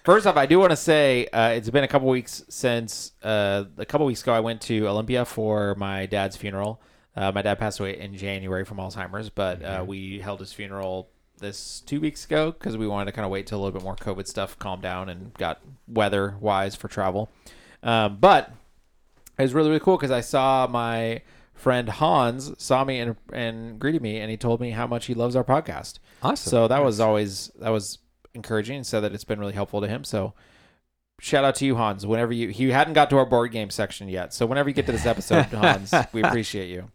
first 0.03 0.25
off, 0.27 0.35
I 0.37 0.45
do 0.45 0.59
want 0.59 0.71
to 0.71 0.75
say 0.77 1.27
uh, 1.27 1.49
it's 1.49 1.69
been 1.69 1.83
a 1.83 1.87
couple 1.87 2.07
weeks 2.09 2.43
since 2.49 3.13
uh, 3.23 3.65
a 3.77 3.85
couple 3.85 4.05
weeks 4.05 4.21
ago 4.21 4.33
I 4.33 4.39
went 4.41 4.61
to 4.63 4.87
Olympia 4.87 5.25
for 5.25 5.75
my 5.75 6.05
dad's 6.05 6.35
funeral. 6.35 6.81
Uh, 7.15 7.31
my 7.31 7.41
dad 7.41 7.57
passed 7.57 7.79
away 7.79 7.97
in 7.99 8.15
January 8.15 8.63
from 8.63 8.77
Alzheimer's, 8.77 9.29
but 9.29 9.63
uh, 9.63 9.83
we 9.87 10.19
held 10.19 10.39
his 10.39 10.53
funeral 10.53 11.09
this 11.39 11.81
two 11.85 11.99
weeks 12.01 12.25
ago 12.25 12.51
because 12.51 12.77
we 12.77 12.87
wanted 12.87 13.05
to 13.05 13.11
kind 13.11 13.25
of 13.25 13.31
wait 13.31 13.47
till 13.47 13.59
a 13.59 13.61
little 13.61 13.77
bit 13.79 13.83
more 13.83 13.95
COVID 13.95 14.27
stuff 14.27 14.57
calmed 14.59 14.81
down 14.83 15.09
and 15.09 15.33
got 15.35 15.61
weather 15.87 16.35
wise 16.39 16.75
for 16.75 16.87
travel. 16.87 17.29
Um, 17.83 18.17
but 18.19 18.51
it 19.37 19.41
was 19.43 19.53
really 19.53 19.69
really 19.69 19.79
cool 19.79 19.97
because 19.97 20.11
I 20.11 20.21
saw 20.21 20.67
my 20.67 21.21
friend 21.53 21.89
Hans 21.89 22.51
saw 22.57 22.83
me 22.83 22.99
and 22.99 23.15
and 23.33 23.79
greeted 23.79 24.01
me 24.01 24.19
and 24.19 24.29
he 24.29 24.37
told 24.37 24.59
me 24.61 24.71
how 24.71 24.87
much 24.87 25.05
he 25.05 25.13
loves 25.13 25.35
our 25.35 25.43
podcast. 25.43 25.99
Awesome. 26.23 26.49
So 26.49 26.67
that 26.67 26.83
was 26.83 26.99
always 26.99 27.51
that 27.59 27.69
was 27.69 27.99
encouraging 28.33 28.77
and 28.77 28.85
said 28.85 29.01
that 29.01 29.13
it's 29.13 29.23
been 29.23 29.39
really 29.39 29.53
helpful 29.53 29.81
to 29.81 29.87
him. 29.87 30.03
So 30.03 30.33
shout 31.19 31.43
out 31.43 31.55
to 31.55 31.65
you, 31.65 31.75
Hans. 31.75 32.05
Whenever 32.05 32.33
you 32.33 32.49
he 32.49 32.69
hadn't 32.71 32.93
got 32.93 33.09
to 33.11 33.17
our 33.17 33.25
board 33.25 33.51
game 33.51 33.69
section 33.69 34.07
yet. 34.09 34.33
So 34.33 34.45
whenever 34.45 34.69
you 34.69 34.75
get 34.75 34.85
to 34.87 34.91
this 34.91 35.05
episode, 35.05 35.45
Hans, 35.45 35.93
we 36.13 36.23
appreciate 36.23 36.69
you. 36.69 36.91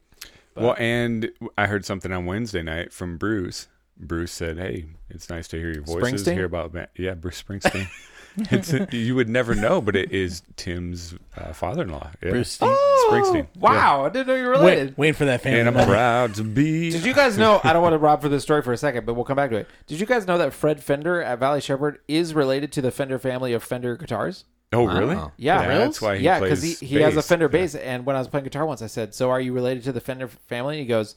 But- 0.55 0.63
well, 0.63 0.77
and 0.79 1.31
I 1.57 1.67
heard 1.67 1.85
something 1.85 2.13
on 2.13 2.27
Wednesday 2.27 2.63
night 2.63 2.93
from 2.93 3.17
Bruce. 3.17 3.69
Bruce 4.03 4.33
said, 4.33 4.59
"Hey, 4.59 4.87
it's 5.09 5.31
nice 5.31 5.49
to 5.49 5.59
hear 5.59 5.73
your 5.73 5.83
voices. 5.83 6.27
Hear 6.27 6.45
about 6.45 6.75
Ma- 6.75 6.87
yeah, 6.97 7.15
Bruce 7.15 7.43
Springsteen. 7.43 7.89
it's 8.51 8.73
you 8.95 9.15
would 9.15 9.29
never 9.29 9.55
know, 9.55 9.81
but 9.81 9.95
it 9.95 10.11
is 10.13 10.43
Tim's 10.57 11.15
uh, 11.37 11.53
father-in-law. 11.53 12.11
Yeah. 12.23 12.31
Bruce 12.31 12.59
Springsteen. 12.59 13.47
Wow, 13.59 14.07
I 14.07 14.09
didn't 14.09 14.27
know 14.29 14.35
you 14.37 14.45
were 14.47 14.53
Wait, 14.55 14.61
related. 14.61 14.99
waiting 14.99 15.15
for 15.15 15.25
that 15.27 15.43
family 15.43 15.61
And 15.61 15.69
I'm 15.69 15.75
money. 15.75 15.87
proud 15.87 16.35
to 16.37 16.45
be. 16.45 16.91
Did 16.91 17.05
you 17.05 17.15
guys 17.15 17.37
know? 17.39 17.61
I 17.65 17.73
don't 17.73 17.83
want 17.83 17.93
to 17.93 17.99
rob 17.99 18.23
for 18.23 18.29
this 18.29 18.43
story 18.43 18.63
for 18.63 18.73
a 18.73 18.77
second, 18.79 19.07
but 19.07 19.15
we'll 19.15 19.25
come 19.25 19.37
back 19.37 19.51
to 19.51 19.57
it. 19.57 19.69
Did 19.87 20.01
you 20.01 20.07
guys 20.07 20.27
know 20.27 20.39
that 20.39 20.53
Fred 20.53 20.83
Fender 20.83 21.23
at 21.23 21.39
Valley 21.39 21.61
Shepherd 21.61 21.99
is 22.09 22.35
related 22.35 22.73
to 22.73 22.83
the 22.83 22.91
Fender 22.91 23.19
family 23.19 23.53
of 23.53 23.63
Fender 23.63 23.97
guitars? 23.97 24.45
Oh, 24.75 24.85
Wow. 24.85 24.99
really? 24.99 25.19
Yeah, 25.37 25.69
that's 25.69 26.01
why 26.01 26.17
he 26.17 26.25
yeah, 26.25 26.39
plays 26.39 26.81
he, 26.81 26.87
he 26.87 26.97
has 27.03 27.13
a 27.13 27.17
bass. 27.17 27.29
Fender 27.29 27.45
Yeah. 27.47 27.51
bass. 27.61 27.75
And 27.75 28.07
when 28.07 28.17
I 28.17 28.21
was 28.21 28.29
playing 28.29 28.45
guitar 28.45 28.65
once, 28.65 28.81
I 28.81 28.87
said, 28.87 29.15
"So 29.15 29.31
are 29.31 29.41
you 29.41 29.53
related 29.53 29.85
to 29.85 29.93
the 29.93 30.01
Fender 30.01 30.29
family?" 30.29 30.77
And 30.77 30.81
he 30.81 30.87
goes, 30.89 31.17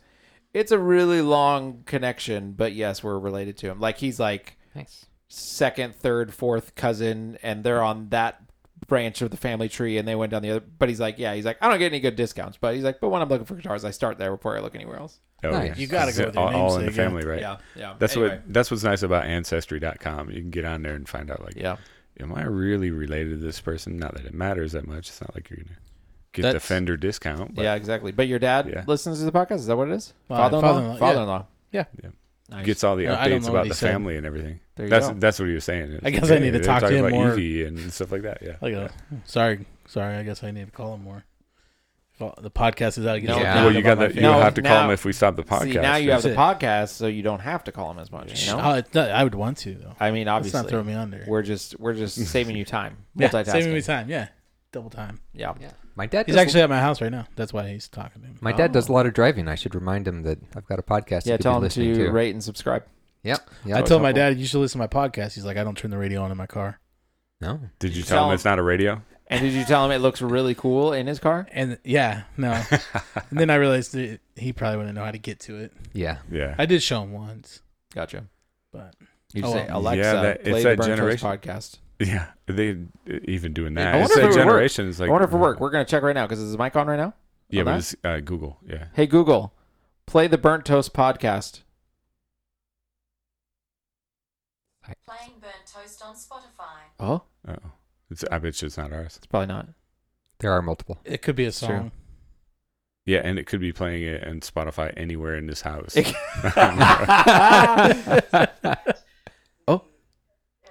"It's 0.55 0.71
a 0.71 0.79
really 0.79 1.21
long 1.21 1.83
connection, 1.85 2.53
but 2.53 2.73
yes, 2.73 3.03
we're 3.03 3.19
related 3.19 3.57
to 3.57 3.67
him." 3.69 3.79
Like 3.79 3.97
he's 3.97 4.19
like 4.19 4.57
nice. 4.73 5.05
second, 5.27 5.95
third, 5.95 6.33
fourth 6.33 6.75
cousin, 6.75 7.37
and 7.43 7.63
they're 7.63 7.83
on 7.83 8.09
that 8.09 8.41
branch 8.87 9.21
of 9.21 9.31
the 9.31 9.37
family 9.37 9.69
tree, 9.69 9.97
and 9.97 10.07
they 10.07 10.15
went 10.15 10.31
down 10.31 10.41
the 10.41 10.51
other. 10.51 10.59
But 10.59 10.89
he's 10.89 10.99
like, 10.99 11.17
yeah, 11.17 11.33
he's 11.33 11.45
like, 11.45 11.57
I 11.61 11.69
don't 11.69 11.79
get 11.79 11.87
any 11.87 11.99
good 11.99 12.15
discounts, 12.15 12.57
but 12.59 12.75
he's 12.75 12.83
like, 12.83 12.99
but 12.99 13.09
when 13.09 13.21
I'm 13.21 13.29
looking 13.29 13.45
for 13.45 13.55
guitars, 13.55 13.83
I 13.85 13.91
start 13.91 14.17
there 14.17 14.35
before 14.35 14.55
I 14.57 14.59
look 14.59 14.75
anywhere 14.75 14.97
else. 14.97 15.19
Oh, 15.43 15.51
Nice. 15.51 15.77
You 15.77 15.87
gotta 15.87 16.13
go 16.13 16.25
with 16.27 16.35
your 16.35 16.43
all, 16.43 16.55
all 16.55 16.75
in 16.75 16.85
the 16.85 16.85
namesake, 16.85 16.97
yeah. 16.97 17.03
family, 17.03 17.25
right? 17.25 17.39
Yeah, 17.39 17.57
yeah. 17.75 17.95
That's 17.99 18.13
Anyway, 18.15 18.29
what 18.29 18.53
that's 18.53 18.71
what's 18.71 18.83
nice 18.83 19.03
about 19.03 19.25
ancestry.com. 19.25 20.29
You 20.31 20.41
can 20.41 20.49
get 20.49 20.65
on 20.65 20.81
there 20.81 20.93
and 20.95 21.07
find 21.07 21.29
out 21.31 21.43
like, 21.43 21.55
Yeah, 21.55 21.77
am 22.19 22.33
I 22.33 22.43
really 22.43 22.91
related 22.91 23.39
to 23.39 23.45
this 23.45 23.59
person? 23.59 23.97
Not 23.97 24.15
that 24.15 24.25
it 24.25 24.33
matters 24.33 24.71
that 24.73 24.87
much. 24.87 25.09
It's 25.09 25.21
not 25.21 25.33
like 25.35 25.49
you're 25.49 25.57
gonna 25.59 25.77
get 26.35 26.41
the 26.43 26.47
That's- 26.49 26.65
Fender 26.65 26.97
discount. 26.97 27.55
But 27.55 27.63
yeah, 27.63 27.75
exactly. 27.75 28.11
But 28.11 28.27
your 28.27 28.39
dad 28.39 28.67
Yeah. 28.69 28.83
listens 28.87 29.19
to 29.19 29.25
the 29.25 29.31
podcast. 29.31 29.55
Is 29.55 29.67
that 29.67 29.77
what 29.77 29.87
it 29.89 29.93
is? 29.95 30.13
My 30.29 30.37
father-in-law. 30.37 30.61
father-in-law, 30.67 30.93
yeah. 30.93 30.99
Father-in-law. 30.99 31.45
Yeah. 31.71 31.83
Yeah. 32.03 32.09
Nice. 32.47 32.65
gets 32.67 32.83
all 32.83 32.95
the 32.95 33.07
I 33.07 33.27
don't 33.27 33.39
updates 33.41 33.45
know 33.47 33.51
what 33.53 33.55
about 33.57 33.63
he 33.63 33.69
the 33.69 33.75
said. 33.75 33.91
family 33.91 34.17
and 34.17 34.25
everything. 34.25 34.59
There 34.75 34.85
you 34.85 34.89
That's 34.91 35.07
go. 35.07 35.13
that's 35.15 35.39
what 35.39 35.47
he 35.47 35.55
was 35.55 35.63
saying. 35.63 35.93
It's 35.93 36.05
I 36.05 36.11
guess 36.11 36.21
like, 36.29 36.31
I 36.33 36.37
need 36.39 36.51
to 36.51 36.59
they're 36.59 36.61
talk 36.67 36.75
to 36.81 36.85
talking 36.85 36.97
him 36.99 37.05
about 37.05 37.17
more. 37.17 37.27
Eevee 37.35 37.65
and 37.67 37.91
stuff 37.91 38.11
like 38.11 38.21
that. 38.21 38.37
Yeah. 38.43 38.57
Like, 38.61 38.75
uh, 38.75 38.87
sorry, 39.23 39.65
sorry. 39.87 40.15
I 40.15 40.21
guess 40.21 40.43
I 40.43 40.51
need 40.51 40.65
to 40.67 40.71
call 40.71 40.93
him 40.93 41.03
more. 41.03 41.23
If 42.19 42.35
the 42.43 42.51
podcast 42.51 42.97
is 42.99 43.05
out. 43.07 43.21
No, 43.23 43.37
Yeah. 43.39 43.65
Well, 43.65 43.73
you 43.75 43.81
got 43.81 43.97
that. 43.97 44.09
that. 44.09 44.15
You 44.15 44.21
No, 44.21 44.33
have 44.39 44.53
to 44.53 44.61
call 44.61 44.85
him 44.85 44.91
if 44.91 45.03
we 45.05 45.11
stop 45.11 45.35
the 45.35 45.43
podcast. 45.43 45.63
See, 45.63 45.79
now 45.79 45.95
you 45.95 46.11
have 46.11 46.21
That's 46.21 46.35
the 46.35 46.39
it. 46.39 46.59
podcast, 46.59 46.89
so 46.89 47.07
you 47.07 47.23
don't 47.23 47.39
have 47.41 47.63
to 47.65 47.71
call 47.71 47.89
him 47.91 47.97
as 47.99 48.11
much. 48.11 48.45
You 48.47 48.53
know? 48.55 48.59
I 48.93 49.23
would 49.23 49.35
want 49.35 49.57
to 49.59 49.73
though. 49.73 49.95
I 49.99 50.11
mean, 50.11 50.27
Let's 50.27 50.53
not 50.53 50.59
obviously, 50.59 50.69
throw 50.69 50.83
me 50.83 50.93
under. 50.93 51.25
we're 51.27 51.41
just 51.41 51.77
we're 51.79 51.93
just 51.95 52.15
saving 52.27 52.55
you 52.55 52.63
time. 52.63 52.97
yeah, 53.15 53.29
Multitasking. 53.29 53.51
saving 53.51 53.73
me 53.73 53.81
time. 53.81 54.07
Yeah, 54.09 54.27
double 54.71 54.91
time. 54.91 55.19
Yeah. 55.33 55.55
Yeah. 55.59 55.71
My 55.95 56.05
dad 56.07 56.25
He's 56.25 56.35
does, 56.35 56.41
actually 56.43 56.61
at 56.61 56.69
my 56.69 56.79
house 56.79 56.99
right 57.01 57.11
now. 57.11 57.25
That's 57.35 57.53
why 57.53 57.69
he's 57.69 57.87
talking 57.87 58.21
to 58.21 58.27
me. 58.27 58.35
my 58.41 58.51
dad 58.51 58.71
does 58.73 58.89
Oh. 58.89 58.93
a 58.93 58.95
lot 58.95 59.05
of 59.05 59.13
driving. 59.13 59.47
I 59.47 59.55
should 59.55 59.73
remind 59.75 60.07
him 60.07 60.23
that 60.23 60.39
I've 60.55 60.65
got 60.65 60.77
a 60.79 60.83
podcast. 60.83 61.25
Yeah. 61.25 61.33
he 61.33 61.37
could 61.37 61.41
Tell 61.43 61.53
be 61.53 61.57
him 61.57 61.63
listening 61.63 61.93
to 61.95 62.05
to. 62.07 62.11
rate 62.11 62.31
and 62.33 62.43
subscribe. 62.43 62.83
Yep. 63.23 63.49
I 63.73 63.81
told 63.81 64.01
my 64.01 64.09
helpful. 64.09 64.13
dad 64.13 64.37
you 64.39 64.45
should 64.45 64.59
listen 64.59 64.79
to 64.79 64.87
my 64.87 65.07
podcast. 65.07 65.33
He's 65.35 65.45
like, 65.45 65.57
I 65.57 65.63
don't 65.63 65.77
turn 65.77 65.91
the 65.91 65.97
radio 65.97 66.21
on 66.21 66.31
in 66.31 66.37
my 66.37 66.45
car. 66.47 66.79
No. 67.41 67.59
Did 67.79 67.91
you 67.91 67.97
you 67.99 68.03
tell 68.03 68.17
tell 68.17 68.23
him 68.25 68.29
him- 68.31 68.35
it's 68.35 68.45
not 68.45 68.59
a 68.59 68.63
radio? 68.63 69.01
And 69.27 69.41
did 69.41 69.53
you 69.53 69.63
tell 69.65 69.83
him 69.83 69.91
it 69.91 69.97
looks 70.01 70.21
really 70.21 70.53
cool 70.53 70.93
in 70.93 71.07
his 71.07 71.17
car? 71.19 71.47
And 71.51 71.79
yeah, 71.83 72.23
no. 72.37 72.51
and 72.71 73.39
then 73.39 73.49
I 73.49 73.55
realized 73.55 73.93
that 73.93 74.19
he 74.35 74.53
probably 74.53 74.77
wouldn't 74.77 74.93
know 74.95 75.03
how 75.03 75.09
to 75.11 75.17
get 75.17 75.39
to 75.41 75.57
it. 75.57 75.73
Yeah. 75.93 76.17
Yeah. 76.29 76.53
I 76.59 76.67
did 76.67 76.83
show 76.83 77.01
him 77.01 77.11
once, 77.13 77.61
Gotcha. 77.93 78.25
but 78.71 78.93
You 79.33 79.43
Oh, 79.45 79.51
say 79.53 79.65
well. 79.67 79.79
Alexa, 79.79 79.99
Yeah, 80.03 80.21
that- 80.21 80.43
play 80.43 80.51
it's 80.51 80.63
the 80.63 80.69
that 80.69 80.77
Burnt 80.77 80.87
Toast 80.89 80.97
generation. 80.97 81.27
podcast. 81.29 81.77
Yeah. 81.99 82.27
They 82.47 82.77
even 83.25 83.53
doing 83.53 83.77
I 83.77 83.83
that. 83.83 83.93
wonder 83.99 84.03
It's 84.05 84.11
if 84.11 84.17
it 84.17 84.21
that 84.21 84.27
would 84.27 84.35
work. 84.37 84.45
generation. 84.45 84.87
Is 84.87 84.99
like. 84.99 85.09
I 85.09 85.11
wonder 85.11 85.27
if 85.27 85.33
it 85.33 85.37
work. 85.37 85.59
We're 85.59 85.69
gonna 85.71 85.85
check 85.85 86.03
right 86.03 86.13
now 86.15 86.25
because 86.25 86.39
is 86.39 86.51
the 86.51 86.57
mic 86.57 86.75
on 86.75 86.87
right 86.87 86.97
now? 86.97 87.13
Yeah, 87.49 87.61
on 87.61 87.65
but 87.65 87.71
that? 87.71 87.77
it's 87.79 87.95
uh, 88.03 88.19
Google. 88.19 88.57
Yeah. 88.67 88.85
Hey 88.93 89.07
Google, 89.07 89.53
play 90.05 90.27
the 90.27 90.37
Burnt 90.37 90.65
Toast 90.65 90.93
podcast. 90.93 91.61
Playing 95.07 95.33
Burnt 95.41 95.65
Toast 95.65 96.01
on 96.03 96.15
Spotify. 96.15 96.81
Oh, 96.99 97.23
Oh. 97.47 97.55
It's. 98.11 98.23
I 98.31 98.37
bet 98.39 98.61
you 98.61 98.67
it's 98.67 98.77
not 98.77 98.93
ours. 98.93 99.17
it's 99.17 99.25
probably 99.25 99.47
not. 99.47 99.67
There 100.39 100.51
are 100.51 100.61
multiple. 100.61 100.99
it 101.05 101.21
could 101.23 101.35
be 101.35 101.43
a 101.45 101.51
true. 101.51 101.67
song. 101.67 101.91
Yeah, 103.07 103.21
and 103.23 103.37
it 103.39 103.45
could 103.45 103.59
be 103.61 103.71
playing 103.71 104.03
it 104.03 104.27
on 104.27 104.41
Spotify 104.41 104.91
anywhere 104.97 105.35
in 105.35 105.47
this 105.47 105.61
house. 105.61 105.95
It- 105.95 106.05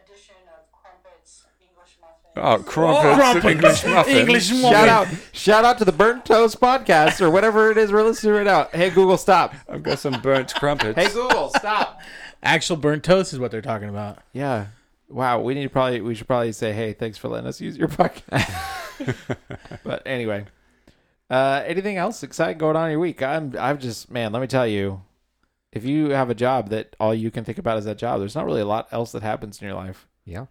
Edition 0.05 0.37
of 0.51 0.71
Crumpets 0.73 1.45
English 1.61 1.97
Muffin. 2.01 2.24
Oh, 2.37 2.59
crumpets, 2.59 3.17
Crumpets, 3.17 3.45
English 3.45 3.85
muffin. 3.85 4.17
English 4.17 4.51
muffin. 4.51 4.71
shout 4.71 4.89
out, 4.89 5.09
shout 5.33 5.65
out 5.65 5.79
to 5.79 5.85
the 5.85 5.93
Burnt 5.93 6.25
Toast 6.25 6.61
podcast 6.61 7.21
or 7.21 7.31
whatever 7.31 7.71
it 7.71 7.79
is 7.79 7.93
we're 7.93 8.03
listening 8.03 8.33
to 8.33 8.39
right 8.39 8.45
now. 8.47 8.69
Hey 8.77 8.91
Google, 8.91 9.17
stop. 9.17 9.55
I've 9.69 9.83
got 9.83 9.99
some 9.99 10.21
burnt 10.21 10.55
crumpets. 10.55 10.99
Hey 10.99 11.13
Google, 11.13 11.51
stop. 11.51 12.01
Actual 12.43 12.77
burnt 12.77 13.05
toast 13.05 13.33
is 13.33 13.39
what 13.39 13.51
they're 13.51 13.63
talking 13.63 13.89
about. 13.89 14.19
Yeah. 14.33 14.67
Wow. 15.09 15.41
We 15.41 15.55
need 15.55 15.63
to 15.63 15.71
probably 15.71 16.01
we 16.01 16.15
should 16.15 16.27
probably 16.27 16.53
say, 16.53 16.73
hey, 16.73 16.93
thanks 16.93 17.17
for 17.17 17.29
letting 17.29 17.47
us 17.47 17.61
use 17.61 17.77
your 17.77 17.89
podcast. 17.89 18.51
but 19.85 20.03
anyway, 20.07 20.45
uh, 21.31 21.63
anything 21.67 21.97
else 21.97 22.23
exciting 22.23 22.59
going 22.59 22.77
on 22.77 22.87
in 22.87 22.91
your 22.93 23.01
week? 23.01 23.23
I'm 23.23 23.55
I've 23.59 23.79
just 23.79 24.11
man, 24.11 24.33
let 24.33 24.41
me 24.41 24.47
tell 24.47 24.67
you, 24.67 25.03
if 25.73 25.85
you 25.85 26.11
have 26.11 26.31
a 26.31 26.35
job 26.35 26.71
that 26.71 26.95
all 27.01 27.15
you 27.15 27.31
can 27.31 27.45
think 27.45 27.59
about 27.59 27.79
is 27.79 27.85
that 27.87 27.99
job, 27.99 28.21
there's 28.21 28.35
not 28.35 28.47
really 28.47 28.61
a 28.61 28.67
lot 28.67 28.89
else 28.93 29.13
that 29.13 29.23
happens 29.23 29.61
in 29.61 29.67
your 29.67 29.77
life. 29.77 30.07
Yeah. 30.25 30.47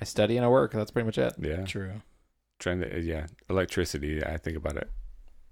I 0.00 0.04
study 0.04 0.36
and 0.36 0.44
I 0.44 0.48
work. 0.48 0.72
That's 0.72 0.90
pretty 0.90 1.06
much 1.06 1.18
it. 1.18 1.34
yeah, 1.40 1.64
True. 1.64 1.92
trying 2.58 2.80
to 2.80 3.00
yeah, 3.00 3.26
electricity. 3.50 4.24
I 4.24 4.36
think 4.36 4.56
about 4.56 4.76
it 4.76 4.88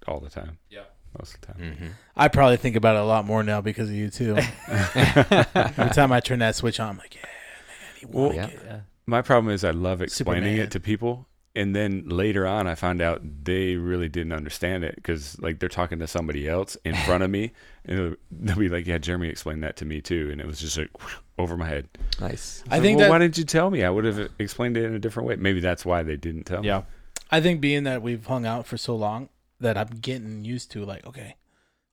all 0.06 0.20
the 0.20 0.30
time. 0.30 0.58
Yeah. 0.70 0.84
most 1.18 1.34
of 1.34 1.40
the 1.40 1.46
time. 1.48 1.56
Mm-hmm. 1.58 1.86
I 2.16 2.28
probably 2.28 2.56
think 2.56 2.76
about 2.76 2.96
it 2.96 3.00
a 3.02 3.04
lot 3.04 3.24
more 3.24 3.42
now 3.42 3.60
because 3.60 3.88
of 3.88 3.94
you 3.96 4.08
too. 4.10 4.36
Every 4.68 5.90
time 5.90 6.12
I 6.12 6.20
turn 6.20 6.38
that 6.40 6.54
switch 6.54 6.78
on, 6.80 6.90
I'm 6.90 6.98
like, 6.98 7.14
yeah, 7.14 7.22
man, 7.22 8.00
you 8.00 8.08
Well, 8.08 8.24
want 8.26 8.36
yeah. 8.36 8.46
it. 8.46 8.60
Yeah. 8.64 8.80
My 9.06 9.22
problem 9.22 9.52
is 9.54 9.64
I 9.64 9.70
love 9.70 10.00
explaining 10.02 10.42
Superman. 10.44 10.66
it 10.66 10.70
to 10.72 10.80
people, 10.80 11.26
and 11.56 11.74
then 11.74 12.04
later 12.08 12.46
on 12.46 12.66
I 12.68 12.74
found 12.76 13.00
out 13.02 13.20
they 13.44 13.74
really 13.76 14.08
didn't 14.08 14.32
understand 14.32 14.84
it 14.84 14.94
because 14.96 15.36
like 15.40 15.58
they're 15.58 15.68
talking 15.68 15.98
to 15.98 16.06
somebody 16.06 16.46
else 16.48 16.76
in 16.84 16.94
front 17.06 17.24
of 17.24 17.30
me, 17.30 17.52
and 17.84 17.98
they'll- 17.98 18.16
they'll 18.30 18.56
be 18.58 18.68
like, 18.68 18.86
"Yeah, 18.86 18.98
Jeremy 18.98 19.28
explained 19.28 19.62
that 19.64 19.76
to 19.78 19.84
me 19.84 20.00
too," 20.00 20.28
and 20.30 20.40
it 20.40 20.46
was 20.46 20.60
just 20.60 20.76
like 20.78 20.90
over 21.38 21.56
my 21.56 21.66
head. 21.68 21.88
Nice. 22.20 22.60
It's 22.60 22.64
I 22.70 22.76
like, 22.76 22.82
think 22.82 22.98
well, 22.98 23.06
that 23.08 23.10
why 23.10 23.18
didn't 23.18 23.38
you 23.38 23.44
tell 23.44 23.70
me? 23.70 23.82
I 23.82 23.90
would 23.90 24.04
have 24.04 24.30
explained 24.38 24.76
it 24.76 24.84
in 24.84 24.94
a 24.94 24.98
different 24.98 25.28
way. 25.28 25.36
Maybe 25.36 25.60
that's 25.60 25.84
why 25.84 26.02
they 26.02 26.16
didn't 26.16 26.44
tell 26.44 26.60
me. 26.62 26.68
Yeah. 26.68 26.82
I 27.30 27.40
think 27.40 27.60
being 27.60 27.82
that 27.84 28.02
we've 28.02 28.24
hung 28.24 28.46
out 28.46 28.66
for 28.66 28.76
so 28.76 28.94
long 28.94 29.28
that 29.58 29.76
I'm 29.76 29.88
getting 29.88 30.44
used 30.44 30.70
to 30.72 30.84
like, 30.84 31.04
okay, 31.06 31.34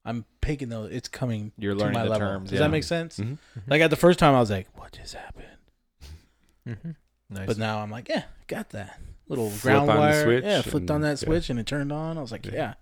I'm 0.06 0.26
picking 0.42 0.70
those. 0.70 0.92
It's 0.92 1.08
coming. 1.08 1.52
You're 1.58 1.74
to 1.74 1.80
learning 1.80 1.94
my 2.00 2.04
the 2.04 2.10
level. 2.12 2.28
terms, 2.28 2.50
Does 2.52 2.60
yeah. 2.60 2.66
that 2.68 2.72
make 2.72 2.84
sense? 2.84 3.18
Mhm. 3.20 3.38
Like 3.68 3.82
at 3.82 3.90
the 3.90 3.96
first 3.96 4.20
time, 4.20 4.36
I 4.36 4.40
was 4.40 4.52
like, 4.52 4.68
what 4.78 4.92
just 4.92 5.14
happened? 5.16 5.48
Mm-hmm. 6.68 6.92
Nice. 7.30 7.48
But 7.48 7.58
now 7.58 7.80
I'm 7.80 7.90
like, 7.90 8.10
yeah, 8.10 8.24
got 8.48 8.70
that 8.72 9.00
little 9.28 9.50
Flip 9.50 9.62
ground 9.74 9.90
on 9.90 9.96
the 9.96 10.02
wire. 10.02 10.24
switch 10.24 10.44
yeah, 10.44 10.62
flipped 10.62 10.90
on 10.90 10.96
and- 10.98 11.04
that 11.06 11.10
yeah. 11.22 11.28
switch 11.28 11.50
and 11.50 11.60
it 11.60 11.66
turned 11.68 11.92
on. 11.92 12.18
I 12.18 12.22
was 12.22 12.32
like, 12.32 12.46
Yeah. 12.46 12.52
yeah, 12.54 12.74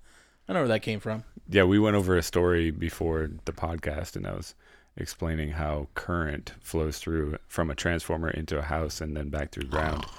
I 0.50 0.54
know 0.54 0.60
where 0.60 0.68
that 0.70 0.82
came 0.82 1.00
from. 1.00 1.24
Yeah, 1.50 1.64
we 1.64 1.80
went 1.80 1.96
over 1.96 2.18
a 2.18 2.24
story 2.24 2.72
before 2.72 3.30
the 3.46 3.52
podcast, 3.52 4.16
and 4.16 4.26
I 4.26 4.34
was 4.34 4.56
explaining 4.98 5.52
how 5.52 5.88
current 5.96 6.54
flows 6.62 6.98
through 6.98 7.38
from 7.48 7.70
a 7.70 7.76
transformer 7.76 8.30
into 8.30 8.58
a 8.58 8.62
house 8.64 9.02
and 9.02 9.16
then 9.16 9.30
back 9.30 9.52
through 9.52 9.64
ground. 9.70 10.06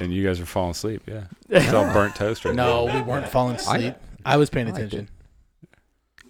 And 0.00 0.14
you 0.14 0.24
guys 0.24 0.38
were 0.38 0.46
falling 0.46 0.70
asleep. 0.70 1.02
Yeah, 1.08 1.24
it's 1.48 1.72
all 1.72 1.92
burnt 1.92 2.14
toast 2.14 2.44
right 2.44 2.54
No, 2.54 2.84
we 2.84 3.02
weren't 3.02 3.26
falling 3.26 3.56
asleep. 3.56 3.96
I, 4.24 4.36
was 4.36 4.48
paying 4.48 4.68
I 4.68 4.70
attention. 4.70 5.08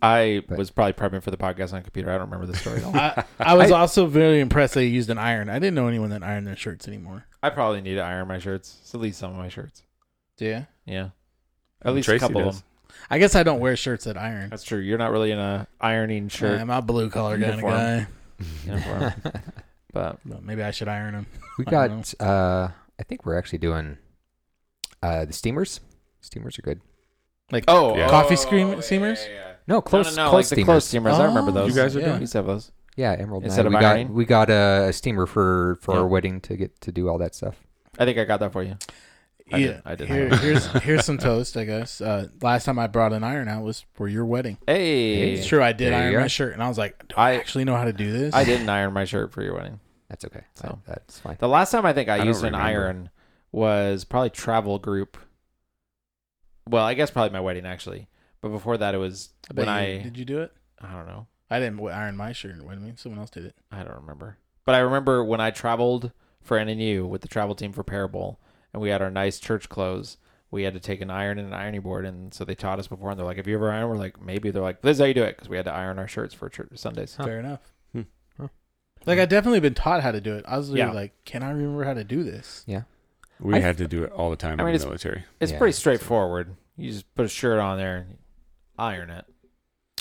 I 0.02 0.42
But- 0.48 0.58
was 0.58 0.70
probably 0.70 0.92
prepping 0.92 1.22
for 1.22 1.30
the 1.30 1.36
podcast 1.36 1.72
on 1.72 1.80
a 1.80 1.82
computer. 1.82 2.10
I 2.10 2.18
don't 2.18 2.30
remember 2.30 2.46
the 2.50 2.56
story 2.58 2.78
at 2.78 2.84
all. 2.84 2.96
I, 2.96 3.24
I 3.40 3.54
was 3.54 3.70
I- 3.70 3.78
also 3.80 4.06
very 4.06 4.40
impressed 4.40 4.74
that 4.74 4.82
he 4.82 4.88
used 4.88 5.10
an 5.10 5.18
iron. 5.18 5.48
I 5.48 5.54
didn't 5.58 5.74
know 5.74 5.88
anyone 5.88 6.10
that 6.10 6.22
ironed 6.22 6.46
their 6.46 6.56
shirts 6.56 6.86
anymore. 6.88 7.26
I 7.42 7.50
probably 7.50 7.80
need 7.80 7.94
to 7.96 8.00
iron 8.02 8.28
my 8.28 8.38
shirts. 8.38 8.78
It's 8.82 8.94
at 8.94 9.00
least 9.00 9.18
some 9.18 9.30
of 9.32 9.36
my 9.36 9.48
shirts. 9.48 9.82
Yeah. 10.38 10.64
Yeah. 10.86 11.10
At 11.84 11.94
least 11.94 12.06
Tracy 12.06 12.24
a 12.24 12.28
couple 12.28 12.44
does. 12.44 12.56
of 12.56 12.62
them. 12.62 12.64
I 13.10 13.18
guess 13.18 13.34
I 13.34 13.42
don't 13.42 13.60
wear 13.60 13.76
shirts 13.76 14.04
that 14.04 14.16
iron. 14.18 14.50
That's 14.50 14.64
true. 14.64 14.78
You're 14.80 14.98
not 14.98 15.10
really 15.12 15.30
in 15.30 15.38
a 15.38 15.66
ironing 15.80 16.28
shirt 16.28 16.60
I'm 16.60 16.70
a 16.70 16.82
blue 16.82 17.10
collar 17.10 17.38
kind 17.38 17.54
of 17.54 17.60
guy. 17.60 18.06
uniform. 18.66 19.12
but 19.92 20.18
But 20.24 20.42
maybe 20.42 20.62
I 20.62 20.70
should 20.72 20.88
iron 20.88 21.14
them. 21.14 21.26
We 21.58 21.66
I 21.66 21.70
got. 21.70 22.14
Uh, 22.20 22.68
I 22.98 23.02
think 23.04 23.24
we're 23.24 23.38
actually 23.38 23.58
doing 23.58 23.98
uh, 25.02 25.24
the 25.24 25.32
steamers. 25.32 25.80
Steamers 26.20 26.58
are 26.58 26.62
good. 26.62 26.80
Like 27.52 27.64
oh, 27.68 27.96
Yeah. 27.96 28.08
coffee 28.08 28.36
scream- 28.36 28.82
steamers? 28.82 29.24
No, 29.68 29.80
close. 29.80 30.16
no, 30.16 30.22
no, 30.22 30.24
no, 30.24 30.30
close 30.30 30.44
like 30.46 30.48
the 30.48 30.54
steamers. 30.56 30.64
close 30.66 30.84
steamers. 30.86 31.14
I 31.14 31.24
remember 31.26 31.50
Oh, 31.50 31.54
those. 31.54 31.76
You 31.76 31.80
guys 31.82 31.94
are 31.94 32.00
yeah. 32.00 32.06
doing 32.06 32.16
We 32.18 32.20
used 32.22 32.32
to 32.32 32.38
have 32.38 32.46
those. 32.46 32.72
Yeah, 32.96 33.12
Emerald. 33.12 33.44
and 33.44 33.52
I, 33.52 33.54
Instead 33.54 33.66
of 33.66 33.72
we 33.72 33.78
got 33.78 34.10
we 34.10 34.24
got 34.24 34.50
a, 34.50 34.92
steamer 34.92 35.26
for 35.26 35.78
for 35.82 35.94
Yeah. 35.94 36.00
our 36.00 36.06
wedding 36.08 36.40
to 36.42 36.56
get 36.56 36.80
to 36.80 36.90
do 36.90 37.08
all 37.08 37.18
that 37.18 37.34
stuff. 37.34 37.54
I 37.98 38.04
think 38.04 38.18
I 38.18 38.24
got 38.24 38.40
that 38.40 38.52
for 38.52 38.62
you. 38.64 38.76
I 39.52 39.56
yeah, 39.58 39.66
did- 39.66 39.82
I 39.86 39.94
did 39.94 40.08
Here, 40.08 40.36
here's 40.38 40.66
here's 40.82 41.04
some 41.04 41.16
toast, 41.18 41.56
I 41.56 41.64
guess. 41.64 42.00
Uh, 42.00 42.28
last 42.42 42.64
time 42.64 42.78
I 42.78 42.86
brought 42.86 43.12
an 43.12 43.22
iron 43.24 43.48
out 43.48 43.62
was 43.62 43.84
for 43.94 44.08
your 44.08 44.24
wedding. 44.26 44.58
Hey, 44.66 45.32
It's 45.34 45.46
true, 45.46 45.62
I 45.62 45.72
did 45.72 45.92
There 45.92 45.98
you 46.00 46.04
iron 46.04 46.12
go. 46.14 46.20
my 46.20 46.26
shirt, 46.26 46.52
and 46.54 46.62
I 46.62 46.68
was 46.68 46.76
like, 46.76 47.06
do 47.08 47.14
I, 47.16 47.30
I- 47.30 47.34
actually 47.36 47.64
know 47.64 47.76
how 47.76 47.84
to 47.84 47.92
do 47.92 48.10
this? 48.12 48.34
I 48.34 48.44
didn't 48.44 48.68
iron 48.68 48.92
my 48.92 49.04
shirt 49.04 49.32
for 49.32 49.42
your 49.42 49.54
wedding. 49.54 49.80
That's 50.08 50.24
okay. 50.24 50.42
So. 50.54 50.78
That- 50.86 50.94
that's 51.06 51.18
fine. 51.20 51.36
The 51.38 51.48
last 51.48 51.70
time 51.70 51.86
I 51.86 51.92
think 51.92 52.08
I, 52.08 52.14
I 52.14 52.18
don't 52.18 52.26
used 52.28 52.40
an 52.44 52.52
remember. 52.52 52.66
iron 52.66 53.10
was 53.52 54.04
probably 54.04 54.30
travel 54.30 54.78
group. 54.78 55.16
Well, 56.68 56.84
I 56.84 56.94
guess 56.94 57.10
probably 57.10 57.32
my 57.32 57.40
wedding 57.40 57.64
actually, 57.64 58.08
but 58.40 58.48
before 58.50 58.76
that 58.78 58.94
it 58.94 58.98
was 58.98 59.30
I 59.50 59.54
when 59.54 59.66
you- 59.66 59.72
I 59.72 60.02
did 60.02 60.16
you 60.18 60.24
do 60.24 60.40
it? 60.40 60.52
I 60.80 60.92
don't 60.92 61.06
know. 61.06 61.26
I 61.50 61.58
didn't 61.60 61.80
iron 61.88 62.16
my 62.16 62.32
shirt. 62.32 62.62
Wait 62.62 62.76
a 62.76 62.80
minute, 62.80 62.98
someone 62.98 63.18
else 63.20 63.30
did 63.30 63.44
it. 63.46 63.54
I 63.72 63.82
don't 63.82 63.96
remember. 63.96 64.36
But 64.64 64.74
I 64.74 64.78
remember 64.80 65.24
when 65.24 65.40
I 65.40 65.50
traveled 65.50 66.12
for 66.42 66.58
NNU 66.58 67.06
with 67.08 67.22
the 67.22 67.28
travel 67.28 67.54
team 67.54 67.72
for 67.72 67.82
Parable, 67.82 68.38
and 68.72 68.82
we 68.82 68.90
had 68.90 69.00
our 69.02 69.10
nice 69.10 69.40
church 69.40 69.68
clothes. 69.68 70.18
We 70.50 70.62
had 70.62 70.74
to 70.74 70.80
take 70.80 71.00
an 71.00 71.10
iron 71.10 71.38
and 71.38 71.48
an 71.48 71.54
ironing 71.54 71.80
board, 71.82 72.04
and 72.06 72.32
so 72.32 72.44
they 72.44 72.54
taught 72.54 72.78
us 72.78 72.86
before. 72.86 73.10
And 73.10 73.18
they're 73.18 73.26
like, 73.26 73.36
"Have 73.38 73.46
you 73.46 73.54
ever 73.54 73.70
ironed?" 73.70 73.88
We're 73.90 73.96
like, 73.96 74.20
"Maybe." 74.20 74.50
They're 74.50 74.62
like, 74.62 74.80
"This 74.82 74.96
is 74.96 75.00
how 75.00 75.06
you 75.06 75.14
do 75.14 75.22
it," 75.24 75.36
because 75.36 75.48
we 75.48 75.56
had 75.56 75.64
to 75.66 75.72
iron 75.74 75.98
our 75.98 76.08
shirts 76.08 76.32
for 76.34 76.48
church 76.48 76.68
Sundays. 76.74 77.16
Huh. 77.16 77.24
Fair 77.24 77.38
enough. 77.40 77.60
Hmm. 77.92 78.02
Huh. 78.38 78.48
Like 79.06 79.18
I 79.18 79.24
definitely 79.26 79.60
been 79.60 79.74
taught 79.74 80.02
how 80.02 80.10
to 80.12 80.20
do 80.20 80.36
it. 80.36 80.44
I 80.48 80.56
was 80.58 80.70
literally 80.70 80.92
Yeah. 80.94 81.00
like, 81.00 81.24
can 81.24 81.42
I 81.42 81.50
remember 81.50 81.84
how 81.84 81.94
to 81.94 82.04
do 82.04 82.22
this? 82.24 82.64
Yeah. 82.66 82.82
We 83.40 83.54
I- 83.56 83.60
had 83.60 83.76
to 83.78 83.88
do 83.88 84.04
it 84.04 84.12
all 84.12 84.30
the 84.30 84.36
time 84.36 84.58
I 84.60 84.64
mean, 84.64 84.68
in 84.70 84.74
it's- 84.76 84.82
the 84.82 84.88
military. 84.88 85.24
It's 85.40 85.52
Yeah. 85.52 85.58
pretty 85.58 85.72
straightforward. 85.72 86.56
You 86.76 86.92
just 86.92 87.14
put 87.14 87.24
a 87.24 87.28
shirt 87.28 87.58
on 87.58 87.76
there 87.78 87.96
and 87.96 88.18
iron 88.78 89.10
it. 89.10 89.24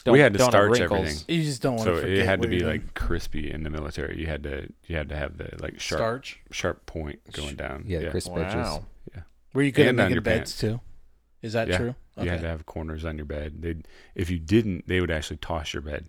don't, 0.06 0.14
we 0.14 0.20
had 0.20 0.34
to 0.34 0.40
don't 0.40 0.52
starch 0.52 0.80
everything. 0.80 1.18
You 1.28 1.44
just 1.44 1.62
don't 1.62 1.76
want 1.76 1.86
So 1.88 2.02
to. 2.02 2.08
it 2.20 2.26
had 2.26 2.42
to 2.42 2.48
be 2.48 2.60
like 2.62 2.94
crispy 2.94 3.52
in 3.52 3.64
the 3.64 3.70
military. 3.70 4.20
You 4.20 4.28
had 4.28 4.44
to 4.44 4.70
you 4.86 4.96
had 4.96 5.10
to 5.10 5.16
have 5.16 5.38
the 5.38 5.50
like 5.60 5.80
sharp 5.80 6.00
starch. 6.00 6.40
sharp 6.52 6.86
point 6.86 7.20
going 7.34 7.56
down. 7.56 7.84
Yeah, 7.88 8.00
the 8.00 8.10
crisp 8.12 8.32
edges. 8.38 8.56
Wow. 8.56 8.86
Were 9.54 9.64
you 9.64 9.72
good 9.72 9.88
And 9.88 10.00
at 10.00 10.04
on 10.04 10.10
making 10.10 10.14
your 10.16 10.22
beds 10.22 10.58
too? 10.58 10.80
Is 11.42 11.54
that 11.54 11.68
Yeah. 11.68 11.78
true? 11.78 11.96
You 12.22 12.30
had 12.30 12.42
to 12.42 12.48
have 12.48 12.66
corners 12.66 13.06
on 13.06 13.16
your 13.18 13.26
bed. 13.26 13.62
They 13.62 13.76
if 14.16 14.30
you 14.30 14.40
didn't, 14.40 14.88
they 14.88 15.02
would 15.02 15.12
actually 15.12 15.38
toss 15.38 15.74
your 15.74 15.82
bed. 15.82 16.08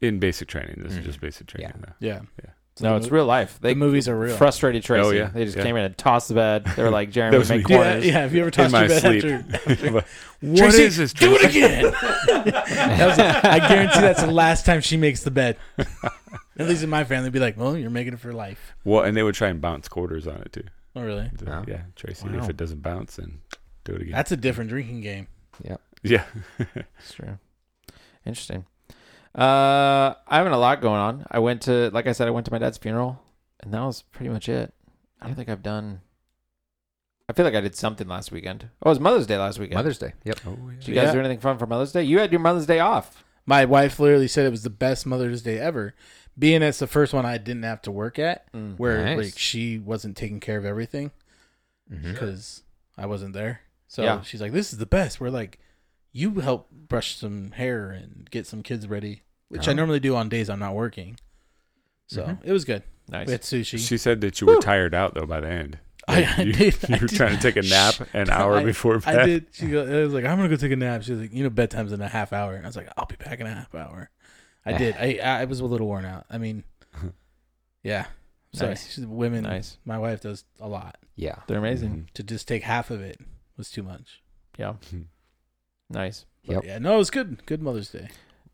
In 0.00 0.18
basic 0.18 0.48
training, 0.48 0.76
this 0.82 0.94
Mhm. 0.94 0.98
is 1.00 1.04
just 1.04 1.20
basic 1.20 1.46
training. 1.46 1.72
Yeah. 1.76 1.84
though. 1.86 2.06
Yeah. 2.06 2.20
Yeah. 2.44 2.50
So 2.80 2.86
No, 2.88 2.98
the 2.98 3.04
it's 3.04 3.12
real 3.12 3.26
life. 3.26 3.58
They 3.60 3.74
the 3.74 3.78
movies 3.78 4.08
are 4.08 4.18
real. 4.18 4.34
frustrated 4.36 4.82
Tracy. 4.82 5.06
Oh, 5.06 5.10
yeah. 5.10 5.26
They 5.28 5.44
just 5.44 5.56
Yeah. 5.56 5.64
came 5.64 5.76
in 5.76 5.84
and 5.84 5.96
tossed 5.98 6.28
the 6.28 6.34
bed. 6.34 6.64
They 6.76 6.82
were 6.82 6.90
like, 6.90 7.10
Jeremy, 7.10 7.32
That 7.34 7.38
was 7.38 7.48
make 7.50 7.68
me. 7.68 7.74
Yeah, 7.74 7.98
yeah. 7.98 8.12
Have 8.12 8.34
you 8.34 8.40
ever 8.40 8.50
tossed 8.50 8.72
my 8.72 8.80
your 8.80 8.88
bed 8.88 9.00
sleep. 9.02 9.24
after? 9.24 9.90
what 10.40 10.56
Tracy, 10.56 10.82
is 10.84 10.96
this? 10.96 11.12
Do 11.12 11.34
it 11.36 11.44
again. 11.44 11.92
That 12.26 13.06
was- 13.06 13.18
I 13.18 13.58
guarantee 13.68 14.00
that's 14.00 14.22
the 14.22 14.30
last 14.30 14.64
time 14.64 14.80
she 14.80 14.96
makes 14.96 15.22
the 15.22 15.30
bed. 15.30 15.56
At 15.78 16.68
least 16.68 16.82
in 16.82 16.90
my 16.90 17.04
family, 17.04 17.30
be 17.30 17.38
like, 17.38 17.56
"Well, 17.56 17.76
you're 17.76 17.90
making 17.90 18.12
it 18.14 18.20
for 18.20 18.32
life." 18.32 18.74
Well, 18.84 19.02
and 19.04 19.16
they 19.16 19.22
would 19.22 19.34
try 19.34 19.48
and 19.48 19.60
bounce 19.60 19.88
quarters 19.88 20.26
on 20.26 20.36
it 20.42 20.52
too. 20.52 20.64
Oh, 20.96 21.02
really? 21.02 21.30
So, 21.38 21.46
Wow. 21.46 21.64
Yeah, 21.66 21.82
Tracy. 21.96 22.28
Wow. 22.28 22.38
If 22.44 22.48
it 22.50 22.56
doesn't 22.56 22.82
bounce, 22.82 23.16
then 23.16 23.40
do 23.84 23.92
it 23.92 24.02
again. 24.02 24.12
That's 24.12 24.32
a 24.32 24.36
different 24.36 24.70
drinking 24.70 25.00
game. 25.02 25.26
Yeah. 25.64 25.76
Yeah. 26.02 26.24
It's 26.58 27.12
true. 27.14 27.38
Interesting. 28.26 28.64
Uh, 29.34 30.14
I 30.26 30.36
haven't 30.38 30.52
a 30.52 30.58
lot 30.58 30.80
going 30.80 31.00
on. 31.00 31.26
I 31.30 31.38
went 31.38 31.62
to, 31.62 31.90
like 31.90 32.06
I 32.06 32.12
said, 32.12 32.26
I 32.28 32.32
went 32.32 32.46
to 32.46 32.52
my 32.52 32.58
dad's 32.58 32.78
funeral, 32.78 33.22
and 33.60 33.72
that 33.72 33.80
was 33.80 34.02
pretty 34.02 34.28
much 34.30 34.48
it. 34.48 34.74
I 35.20 35.26
don't 35.26 35.36
think 35.36 35.48
I've 35.48 35.62
done. 35.62 36.00
I 37.28 37.32
feel 37.32 37.44
like 37.44 37.54
I 37.54 37.60
did 37.60 37.76
something 37.76 38.08
last 38.08 38.32
weekend. 38.32 38.70
Oh, 38.82 38.90
it 38.90 38.92
was 38.92 38.98
Mother's 39.00 39.26
Day 39.28 39.38
last 39.38 39.58
weekend. 39.60 39.76
Mother's 39.76 39.98
Day. 39.98 40.14
Yep. 40.24 40.40
oh 40.48 40.56
Did 40.80 40.88
you 40.88 40.94
guys 40.94 41.04
Yeah. 41.06 41.12
do 41.12 41.20
anything 41.20 41.38
fun 41.38 41.58
for 41.58 41.66
Mother's 41.66 41.92
Day? 41.92 42.02
You 42.02 42.18
had 42.18 42.32
your 42.32 42.40
Mother's 42.40 42.66
Day 42.66 42.80
off. 42.80 43.22
My 43.46 43.64
wife 43.64 44.00
literally 44.00 44.26
said 44.26 44.46
it 44.46 44.50
was 44.50 44.64
the 44.64 44.70
best 44.70 45.06
Mother's 45.06 45.42
Day 45.42 45.58
ever, 45.58 45.94
being 46.36 46.62
it's 46.62 46.80
the 46.80 46.86
first 46.88 47.12
one 47.14 47.24
I 47.24 47.38
didn't 47.38 47.62
have 47.62 47.82
to 47.82 47.92
work 47.92 48.18
at, 48.18 48.52
Mm. 48.52 48.76
where 48.78 49.04
Nice. 49.04 49.16
like 49.16 49.38
she 49.38 49.78
wasn't 49.78 50.16
taking 50.16 50.40
care 50.40 50.58
of 50.58 50.64
everything 50.64 51.12
Mhm. 51.92 52.02
because 52.12 52.62
I 52.98 53.06
wasn't 53.06 53.34
there. 53.34 53.60
So 53.86 54.02
Yeah. 54.02 54.22
she's 54.22 54.40
like, 54.40 54.52
"This 54.52 54.72
is 54.72 54.78
the 54.78 54.86
best." 54.86 55.20
We're 55.20 55.30
like, 55.30 55.60
"You 56.12 56.34
help 56.40 56.70
brush 56.70 57.16
some 57.16 57.52
hair 57.52 57.90
and 57.90 58.28
get 58.30 58.46
some 58.46 58.62
kids 58.62 58.86
ready," 58.88 59.22
which 59.48 59.68
I 59.68 59.72
Oh. 59.72 59.74
normally 59.74 60.00
do 60.00 60.16
on 60.16 60.28
days 60.28 60.48
I'm 60.50 60.58
not 60.58 60.74
working. 60.74 61.18
So 62.06 62.24
Mhm. 62.26 62.38
it 62.44 62.52
was 62.52 62.64
good. 62.64 62.82
Nice. 63.08 63.26
We 63.26 63.32
had 63.32 63.42
sushi. 63.42 63.78
She 63.78 63.96
said 63.98 64.20
that 64.22 64.40
you 64.40 64.46
were 64.46 64.58
tired 64.60 64.94
out 64.94 65.14
though 65.14 65.26
by 65.26 65.40
the 65.40 65.48
end. 65.48 65.78
I- 66.08 66.20
Like, 66.20 66.38
I 66.38 66.42
you, 66.42 66.52
did- 66.52 66.74
You 66.88 66.94
I 66.96 66.98
were 66.98 67.06
did. 67.06 67.16
trying 67.16 67.36
to 67.36 67.42
take 67.42 67.56
a 67.56 67.62
nap 67.68 67.94
an 68.14 68.30
hour 68.30 68.56
I- 68.56 68.64
before 68.64 68.98
bed. 68.98 69.18
I 69.18 69.26
did. 69.26 69.46
She 69.52 69.68
go, 69.68 69.84
I 69.86 70.02
was 70.04 70.12
like, 70.14 70.24
I'm 70.24 70.36
gonna 70.38 70.48
go 70.48 70.56
take 70.56 70.72
a 70.72 70.76
nap. 70.76 71.02
She 71.02 71.12
was 71.12 71.20
like, 71.20 71.32
you 71.32 71.42
know, 71.44 71.50
bedtime's 71.50 71.92
in 71.92 72.00
a 72.00 72.08
half 72.08 72.32
hour. 72.32 72.54
And 72.54 72.64
I 72.64 72.68
was 72.68 72.76
like, 72.76 72.88
I'll 72.96 73.06
be 73.06 73.16
back 73.16 73.38
in 73.40 73.46
a 73.46 73.54
half 73.54 73.74
hour. 73.74 74.10
I 74.66 74.72
did. 74.76 74.96
I 75.00 75.18
I 75.22 75.44
was 75.44 75.60
a 75.60 75.64
little 75.64 75.86
worn 75.86 76.04
out. 76.04 76.26
I 76.30 76.38
mean, 76.38 76.64
yeah. 77.82 78.06
Sorry, 78.52 78.70
Nice. 78.70 78.92
she's 78.94 79.06
women. 79.06 79.44
Nice. 79.44 79.78
My 79.84 79.98
wife 79.98 80.22
does 80.22 80.44
a 80.58 80.66
lot. 80.66 80.96
Yeah. 81.14 81.36
They're 81.46 81.58
amazing. 81.58 82.08
To 82.14 82.22
just 82.24 82.48
take 82.48 82.64
half 82.64 82.90
of 82.90 83.00
it 83.00 83.20
was 83.56 83.70
too 83.70 83.84
much. 83.84 84.22
Yeah. 84.58 84.74
Nice. 85.90 86.24
But 86.46 86.54
Yep. 86.54 86.64
yeah, 86.64 86.78
no, 86.78 86.94
it 86.94 86.98
was 86.98 87.10
good. 87.10 87.44
Good 87.46 87.60
Mother's 87.62 87.90
Day. 87.90 88.08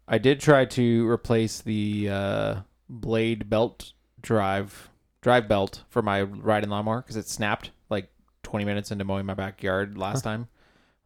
I 0.09 0.19
did 0.19 0.41
try 0.41 0.65
to 0.65 1.09
replace 1.09 1.61
the 1.61 2.09
uh, 2.11 2.55
blade 2.89 3.49
belt 3.51 3.93
drive 4.23 4.89
drive 5.21 5.49
belt 5.49 5.83
for 5.89 6.03
my 6.03 6.23
riding 6.23 6.71
lawnmower 6.71 7.03
because 7.03 7.17
it 7.17 7.29
snapped 7.29 7.71
like 7.91 8.09
20 8.45 8.65
minutes 8.65 8.91
into 8.91 9.05
mowing 9.05 9.27
my 9.27 9.35
backyard 9.35 9.99
last 9.99 10.23
time. 10.23 10.49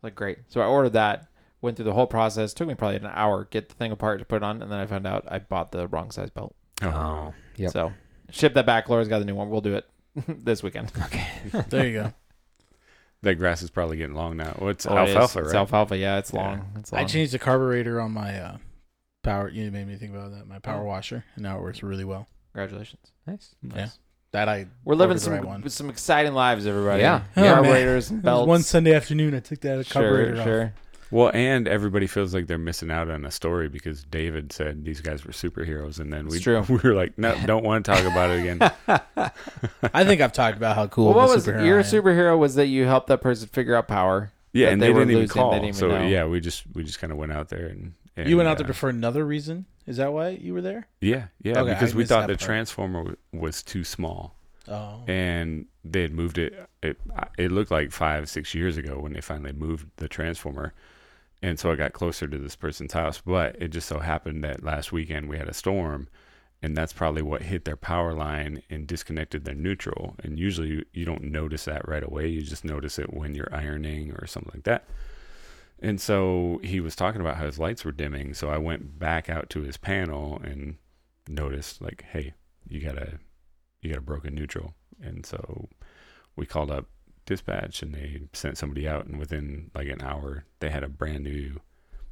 Like 0.02 0.14
great, 0.14 0.38
so 0.48 0.60
I 0.60 0.66
ordered 0.66 0.94
that. 0.94 1.26
Went 1.62 1.76
through 1.76 1.84
the 1.86 1.92
whole 1.92 2.06
process. 2.06 2.54
Took 2.54 2.68
me 2.68 2.74
probably 2.74 2.96
an 2.96 3.06
hour 3.06 3.46
get 3.50 3.68
the 3.68 3.74
thing 3.74 3.92
apart 3.92 4.18
to 4.20 4.24
put 4.24 4.36
it 4.36 4.42
on, 4.42 4.62
and 4.62 4.72
then 4.72 4.78
I 4.80 4.86
found 4.86 5.06
out 5.06 5.24
I 5.28 5.38
bought 5.40 5.72
the 5.72 5.88
wrong 5.88 6.10
size 6.10 6.30
belt. 6.30 6.54
Oh. 6.82 7.34
Yep. 7.56 7.70
So 7.72 7.92
ship 8.30 8.54
that 8.54 8.64
back. 8.64 8.88
Laura's 8.88 9.08
got 9.08 9.18
the 9.18 9.26
new 9.26 9.34
one. 9.34 9.50
We'll 9.50 9.60
do 9.60 9.74
it 9.74 9.86
this 10.26 10.62
weekend. 10.62 10.90
Okay. 11.06 11.26
There 11.68 11.86
you 11.86 11.92
go. 11.92 12.12
That 13.22 13.34
grass 13.34 13.60
is 13.62 13.70
probably 13.70 13.96
getting 13.98 14.14
long 14.14 14.36
now. 14.38 14.56
Well, 14.58 14.70
it's 14.70 14.86
Oh, 14.86 14.96
it 14.96 15.10
is. 15.10 15.14
alfalfa, 15.16 15.38
It's 15.40 15.48
right? 15.48 15.56
alfalfa. 15.56 15.96
Yeah, 15.98 16.18
it's 16.18 16.32
Yeah. 16.32 16.40
long. 16.40 16.72
It's 16.78 16.92
long. 16.92 17.02
I 17.02 17.04
changed 17.04 17.32
the 17.32 17.38
carburetor 17.38 18.00
on 18.00 18.12
my 18.12 18.38
uh, 18.40 18.56
power. 19.22 19.48
You 19.50 19.70
made 19.70 19.86
me 19.86 19.96
think 19.96 20.14
about 20.14 20.30
that. 20.32 20.46
My 20.46 20.56
Oh. 20.56 20.60
power 20.60 20.84
washer, 20.84 21.24
and 21.34 21.42
now 21.42 21.58
it 21.58 21.62
works 21.62 21.82
really 21.82 22.04
well. 22.04 22.26
Congratulations. 22.54 23.12
Nice. 23.26 23.54
Yeah. 23.62 23.88
That 24.32 24.48
I 24.48 24.66
We're 24.84 24.94
living 24.94 25.10
ordered 25.10 25.14
the 25.16 25.20
some 25.24 25.32
right 25.34 25.44
one. 25.44 25.68
some 25.68 25.90
exciting 25.90 26.32
lives, 26.34 26.66
everybody. 26.66 27.02
Yeah. 27.02 27.22
Oh, 27.36 27.40
man. 27.42 27.54
carburetors 27.54 28.10
and 28.10 28.22
belts. 28.22 28.48
One 28.48 28.62
Sunday 28.62 28.94
afternoon, 28.94 29.34
I 29.34 29.40
took 29.40 29.60
that 29.60 29.88
carburetor 29.90 30.32
sure, 30.36 30.40
off. 30.40 30.44
sure. 30.46 30.72
Well, 31.10 31.30
and 31.34 31.66
everybody 31.66 32.06
feels 32.06 32.32
like 32.34 32.46
they're 32.46 32.56
missing 32.58 32.90
out 32.90 33.10
on 33.10 33.24
a 33.24 33.30
story 33.30 33.68
because 33.68 34.04
David 34.04 34.52
said 34.52 34.84
these 34.84 35.00
guys 35.00 35.24
were 35.24 35.32
superheroes, 35.32 35.98
and 35.98 36.12
then 36.12 36.28
we 36.28 36.38
true. 36.38 36.60
we 36.68 36.76
were 36.76 36.94
like, 36.94 37.18
no, 37.18 37.36
don't 37.46 37.64
want 37.64 37.84
to 37.84 37.90
talk 37.92 38.04
about 38.04 38.30
it 38.30 38.40
again. 38.40 38.70
I 39.94 40.04
think 40.04 40.20
I've 40.20 40.32
talked 40.32 40.56
about 40.56 40.76
how 40.76 40.86
cool. 40.86 41.06
Well, 41.06 41.14
what 41.14 41.24
of 41.24 41.30
a 41.30 41.34
was 41.34 41.46
your 41.66 41.76
I 41.78 41.80
am. 41.80 41.84
superhero 41.84 42.38
was 42.38 42.54
that 42.54 42.66
you 42.66 42.84
helped 42.86 43.08
that 43.08 43.20
person 43.20 43.48
figure 43.48 43.74
out 43.74 43.88
power. 43.88 44.32
Yeah, 44.52 44.68
and 44.68 44.80
they 44.82 44.88
they, 44.88 44.92
didn't 44.92 45.10
even 45.10 45.20
losing, 45.22 45.28
they 45.36 45.40
call. 45.40 45.50
didn't 45.52 45.64
even 45.66 45.74
so 45.78 45.88
know. 45.88 46.06
yeah, 46.06 46.26
we 46.26 46.40
just 46.40 46.64
we 46.74 46.82
just 46.84 46.98
kind 47.00 47.12
of 47.12 47.18
went 47.18 47.32
out 47.32 47.48
there 47.50 47.66
and, 47.66 47.92
and 48.16 48.28
You 48.28 48.36
went 48.36 48.48
out 48.48 48.58
there 48.58 48.66
uh, 48.66 48.68
to- 48.68 48.74
for 48.74 48.88
another 48.88 49.24
reason. 49.24 49.66
Is 49.86 49.96
that 49.96 50.12
why 50.12 50.30
you 50.30 50.54
were 50.54 50.60
there? 50.60 50.86
Yeah, 51.00 51.26
yeah, 51.42 51.60
Okay, 51.60 51.72
because 51.74 51.94
I 51.94 51.96
we 51.96 52.04
thought 52.04 52.26
the 52.28 52.34
part. 52.34 52.40
transformer 52.40 52.98
w- 53.00 53.16
was 53.32 53.62
too 53.62 53.82
small, 53.82 54.36
Oh, 54.68 55.02
and 55.08 55.66
they 55.84 56.02
had 56.02 56.12
moved 56.12 56.38
it. 56.38 56.68
It 56.82 57.00
it 57.38 57.50
looked 57.50 57.70
like 57.72 57.90
five 57.90 58.28
six 58.28 58.54
years 58.54 58.76
ago 58.76 58.98
when 59.00 59.12
they 59.14 59.20
finally 59.20 59.52
moved 59.52 59.88
the 59.96 60.06
transformer, 60.08 60.72
and 61.42 61.58
so 61.58 61.70
I 61.70 61.76
got 61.76 61.92
closer 61.92 62.28
to 62.28 62.38
this 62.38 62.56
person's 62.56 62.92
house. 62.92 63.22
But 63.24 63.56
it 63.60 63.68
just 63.68 63.88
so 63.88 63.98
happened 63.98 64.44
that 64.44 64.62
last 64.62 64.92
weekend 64.92 65.28
we 65.28 65.38
had 65.38 65.48
a 65.48 65.54
storm, 65.54 66.08
and 66.62 66.76
that's 66.76 66.92
probably 66.92 67.22
what 67.22 67.42
hit 67.42 67.64
their 67.64 67.76
power 67.76 68.12
line 68.12 68.62
and 68.68 68.86
disconnected 68.86 69.44
their 69.44 69.54
neutral. 69.54 70.16
And 70.22 70.38
usually 70.38 70.68
you, 70.68 70.84
you 70.92 71.04
don't 71.04 71.24
notice 71.24 71.64
that 71.64 71.88
right 71.88 72.04
away. 72.04 72.28
You 72.28 72.42
just 72.42 72.64
notice 72.64 72.98
it 72.98 73.12
when 73.12 73.34
you're 73.34 73.54
ironing 73.54 74.12
or 74.12 74.26
something 74.26 74.52
like 74.54 74.64
that. 74.64 74.84
And 75.82 75.98
so 76.00 76.60
he 76.62 76.80
was 76.80 76.94
talking 76.94 77.22
about 77.22 77.36
how 77.36 77.46
his 77.46 77.58
lights 77.58 77.84
were 77.84 77.92
dimming. 77.92 78.34
So 78.34 78.50
I 78.50 78.58
went 78.58 78.98
back 78.98 79.30
out 79.30 79.48
to 79.50 79.62
his 79.62 79.78
panel 79.78 80.40
and 80.44 80.76
noticed 81.26 81.80
like, 81.80 82.04
hey, 82.12 82.34
you 82.68 82.80
got 82.80 82.98
a 82.98 83.18
you 83.80 83.88
got 83.88 83.98
a 83.98 84.02
broken 84.02 84.34
neutral. 84.34 84.74
And 85.02 85.24
so 85.24 85.68
we 86.36 86.44
called 86.44 86.70
up 86.70 86.86
dispatch 87.30 87.82
and 87.82 87.94
they 87.94 88.20
sent 88.34 88.58
somebody 88.58 88.86
out 88.86 89.06
and 89.06 89.18
within 89.18 89.70
like 89.74 89.88
an 89.88 90.02
hour 90.02 90.44
they 90.60 90.68
had 90.68 90.84
a 90.84 90.88
brand 90.88 91.24
new 91.24 91.60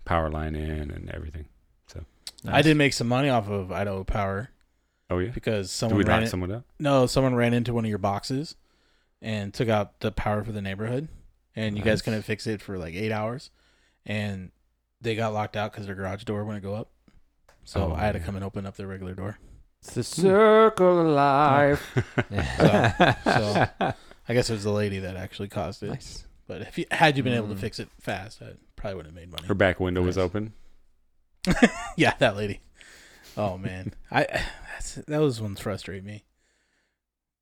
power 0.07 0.31
line 0.31 0.55
in 0.55 0.91
and 0.91 1.11
everything. 1.11 1.47
So 1.87 2.05
I 2.47 2.63
did 2.63 2.77
make 2.79 2.95
some 2.95 3.09
money 3.09 3.29
off 3.29 3.49
of 3.49 3.71
Idaho 3.71 4.05
Power 4.05 4.49
Oh 5.11 5.19
yeah. 5.19 5.31
because 5.31 5.69
Did 5.71 5.75
someone 5.77 5.99
we 5.99 6.05
ran 6.05 6.21
knock 6.21 6.27
it. 6.27 6.31
someone 6.31 6.53
up? 6.53 6.65
No, 6.79 7.07
someone 7.07 7.35
ran 7.35 7.53
into 7.53 7.75
one 7.75 7.85
of 7.85 7.89
your 7.91 7.99
boxes 7.99 8.57
and 9.21 9.53
took 9.53 9.69
out 9.69 10.01
the 10.01 10.13
power 10.13 10.45
for 10.45 10.53
the 10.53 10.63
neighborhood, 10.63 11.09
and 11.57 11.77
you 11.77 11.83
guys 11.83 12.01
couldn't 12.03 12.23
fix 12.23 12.47
it 12.47 12.63
for 12.63 12.79
like 12.79 12.95
eight 12.95 13.11
hours, 13.11 13.51
and 14.07 14.51
they 15.01 15.15
got 15.15 15.33
locked 15.35 15.57
out 15.57 15.73
because 15.73 15.87
their 15.87 15.95
garage 15.95 16.25
door 16.25 16.45
wouldn't 16.45 16.63
go 16.63 16.75
up. 16.75 16.91
So 17.65 17.91
Oh, 17.91 17.95
I 17.95 18.01
had 18.03 18.13
to 18.13 18.21
come 18.21 18.37
and 18.37 18.45
open 18.45 18.65
up 18.67 18.77
their 18.77 18.87
regular 18.87 19.15
door. 19.15 19.39
It's 19.83 19.95
the 19.95 20.03
circle 20.05 21.01
of 21.01 21.07
life. 21.09 21.95
So 23.25 23.95
I 24.29 24.35
guess 24.35 24.51
it 24.51 24.53
was 24.55 24.65
the 24.65 24.71
lady 24.73 24.99
that 25.01 25.17
actually 25.17 25.49
caused 25.49 25.83
it. 25.83 25.89
nice. 25.89 26.25
But 26.47 26.63
if 26.63 26.79
you 26.79 26.87
had 26.91 27.17
you 27.17 27.23
been 27.23 27.35
able 27.35 27.49
to 27.49 27.55
Mm. 27.55 27.59
fix 27.61 27.79
it 27.79 27.89
fast, 28.01 28.41
I 28.43 28.53
probably 28.77 28.97
would 28.97 29.07
have 29.07 29.15
made 29.15 29.31
money. 29.31 29.47
Her 29.47 29.55
back 29.55 29.81
window 29.81 30.03
was 30.03 30.17
Nice. 30.17 30.25
open. 30.25 30.53
yeah, 31.97 32.15
that 32.19 32.37
lady. 32.37 32.61
Oh 33.37 33.57
man, 33.59 33.93
I 34.11 34.27
that's, 34.75 34.95
that 35.07 35.19
was 35.21 35.41
one's 35.41 35.61
frustrate 35.61 36.05
me. 36.05 36.25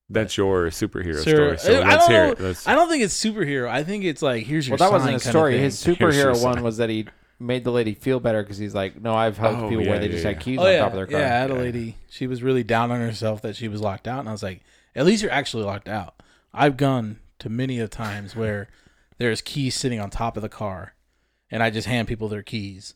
That's 0.09 0.37
your 0.37 0.67
superhero 0.67 1.25
Sure. 1.25 1.57
story. 1.57 1.59
So 1.59 1.83
I 1.83 1.89
let's 1.89 2.07
don't 2.07 2.11
hear 2.15 2.27
know. 2.27 2.33
it. 2.33 2.41
Let's, 2.41 2.69
I 2.69 2.75
don't 2.75 2.89
think 2.89 3.03
it's 3.03 3.17
superhero. 3.25 3.69
I 3.69 3.83
think 3.83 4.05
it's 4.05 4.23
like 4.23 4.45
here's 4.45 4.69
your. 4.69 4.77
Well, 4.77 4.89
that 4.91 4.93
wasn't 4.95 5.07
sign 5.09 5.15
his 5.15 5.23
kinda 5.25 5.39
story. 5.39 5.53
thing. 5.55 5.63
His 5.63 5.83
Here's 5.85 5.99
your 6.17 6.33
superhero 6.35 6.45
one 6.45 6.63
was 6.63 6.77
that 6.77 6.91
he 6.91 7.07
made 7.41 7.65
the 7.65 7.73
lady 7.73 7.95
feel 7.95 8.21
better 8.21 8.43
because 8.43 8.57
he's 8.59 8.75
like, 8.75 9.01
no, 9.01 9.15
I've 9.15 9.37
helped 9.37 9.63
Oh, 9.63 9.69
people 9.69 9.85
yeah, 9.85 9.91
where 9.91 9.99
they 9.99 10.07
yeah, 10.07 10.13
just 10.13 10.25
yeah. 10.25 10.31
had 10.31 10.41
keys 10.41 10.59
Oh 10.61 10.65
on 10.67 10.73
yeah, 10.73 10.79
top 10.79 10.93
of 10.93 10.97
their 10.97 11.07
car. 11.07 11.21
yeah. 11.21 11.27
I 11.27 11.39
had 11.41 11.51
a 11.51 11.55
lady. 11.55 11.97
She 12.09 12.27
was 12.27 12.43
really 12.43 12.63
down 12.63 12.91
on 12.93 13.01
herself 13.01 13.43
that 13.43 13.57
she 13.57 13.67
was 13.69 13.81
locked 13.81 14.07
out, 14.09 14.21
and 14.21 14.29
I 14.29 14.33
was 14.33 14.43
like, 14.43 14.63
at 14.95 15.05
least 15.05 15.23
you're 15.23 15.33
actually 15.33 15.65
locked 15.65 15.89
out. 15.89 16.15
I've 16.57 16.77
gone 16.77 17.21
to 17.41 17.49
many 17.49 17.79
of 17.79 17.91
times 17.91 18.35
where 18.35 18.69
there's 19.19 19.41
keys 19.43 19.75
sitting 19.75 20.01
on 20.01 20.11
top 20.11 20.37
of 20.37 20.43
the 20.43 20.49
car, 20.49 20.95
and 21.51 21.63
I 21.63 21.71
just 21.71 21.87
hand 21.87 22.09
people 22.09 22.29
their 22.29 22.43
keys. 22.43 22.95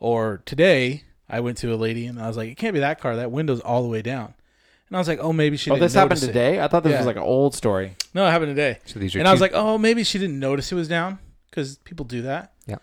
Or 0.00 0.42
today, 0.44 1.04
I 1.28 1.40
went 1.40 1.58
to 1.58 1.72
a 1.72 1.76
lady 1.76 2.06
and 2.06 2.20
I 2.20 2.28
was 2.28 2.36
like, 2.36 2.48
it 2.50 2.56
can't 2.56 2.74
be 2.74 2.80
that 2.80 3.00
car. 3.00 3.16
That 3.16 3.30
window's 3.30 3.60
all 3.60 3.82
the 3.82 3.88
way 3.88 4.02
down. 4.02 4.34
And 4.88 4.96
I 4.96 5.00
was 5.00 5.08
like, 5.08 5.18
oh, 5.20 5.32
maybe 5.32 5.56
she. 5.56 5.70
Oh, 5.70 5.74
didn't 5.74 5.82
this 5.84 5.94
happened 5.94 6.10
notice 6.10 6.22
it. 6.24 6.26
today? 6.28 6.60
I 6.60 6.68
thought 6.68 6.82
this 6.82 6.92
Yeah. 6.92 6.98
was 6.98 7.06
like 7.06 7.16
an 7.16 7.22
old 7.22 7.54
story. 7.54 7.96
No, 8.14 8.26
it 8.26 8.30
happened 8.30 8.50
today. 8.50 8.78
So 8.86 8.98
these 8.98 9.14
are 9.14 9.18
And 9.18 9.28
I 9.28 9.32
was 9.32 9.38
two- 9.38 9.42
like, 9.42 9.52
oh, 9.54 9.76
maybe 9.78 10.02
she 10.04 10.18
didn't 10.18 10.38
notice 10.38 10.72
it 10.72 10.76
was 10.76 10.88
down 10.88 11.18
because 11.50 11.76
people 11.78 12.04
do 12.06 12.22
that. 12.22 12.52
Yeah. 12.66 12.76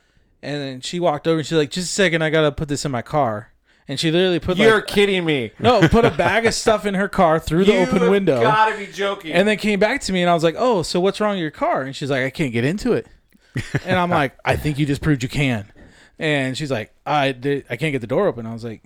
And 0.43 0.62
then 0.62 0.82
she 0.82 0.99
walked 0.99 1.28
over 1.28 1.39
and 1.39 1.45
she's 1.47 1.58
like, 1.58 1.71
just 1.71 1.89
a 1.89 1.93
second, 1.93 2.21
I 2.21 2.30
gotta 2.30 2.51
put 2.51 2.67
this 2.67 2.86
in 2.86 2.91
my 2.91 3.01
car. 3.01 3.51
And 3.87 3.99
she 3.99 4.09
literally 4.09 4.39
put 4.39 4.57
You're 4.57 4.75
like 4.77 4.87
kidding 4.87 5.23
me. 5.25 5.51
no, 5.59 5.87
put 5.87 6.05
a 6.05 6.09
bag 6.11 6.45
of 6.47 6.53
stuff 6.55 6.85
in 6.87 6.95
her 6.95 7.07
car 7.07 7.39
through 7.39 7.65
the 7.65 7.73
You 7.73 7.79
open 7.79 8.09
window, 8.09 8.41
Gotta 8.41 8.75
be 8.77 8.87
joking. 8.87 9.31
and 9.33 9.47
then 9.47 9.57
came 9.57 9.79
back 9.79 10.01
to 10.01 10.13
me 10.13 10.21
and 10.21 10.29
I 10.29 10.33
was 10.33 10.43
like, 10.43 10.55
oh, 10.57 10.81
so 10.81 10.99
what's 10.99 11.21
wrong 11.21 11.31
with 11.33 11.39
your 11.41 11.51
car? 11.51 11.83
And 11.83 11.95
she's 11.95 12.09
like, 12.09 12.23
I 12.23 12.29
can't 12.31 12.51
get 12.51 12.63
into 12.65 12.93
it. 12.93 13.07
And 13.85 13.97
I'm 13.97 14.09
like, 14.09 14.35
I 14.43 14.55
think 14.55 14.79
you 14.79 14.85
just 14.85 15.01
proved 15.01 15.21
you 15.23 15.29
can. 15.29 15.71
And 16.19 16.57
she's 16.57 16.71
like, 16.71 16.93
I 17.05 17.31
did, 17.31 17.65
I 17.69 17.75
can't 17.77 17.91
get 17.91 18.01
the 18.01 18.07
door 18.07 18.27
open. 18.27 18.45
I 18.45 18.53
was 18.53 18.63
like, 18.63 18.81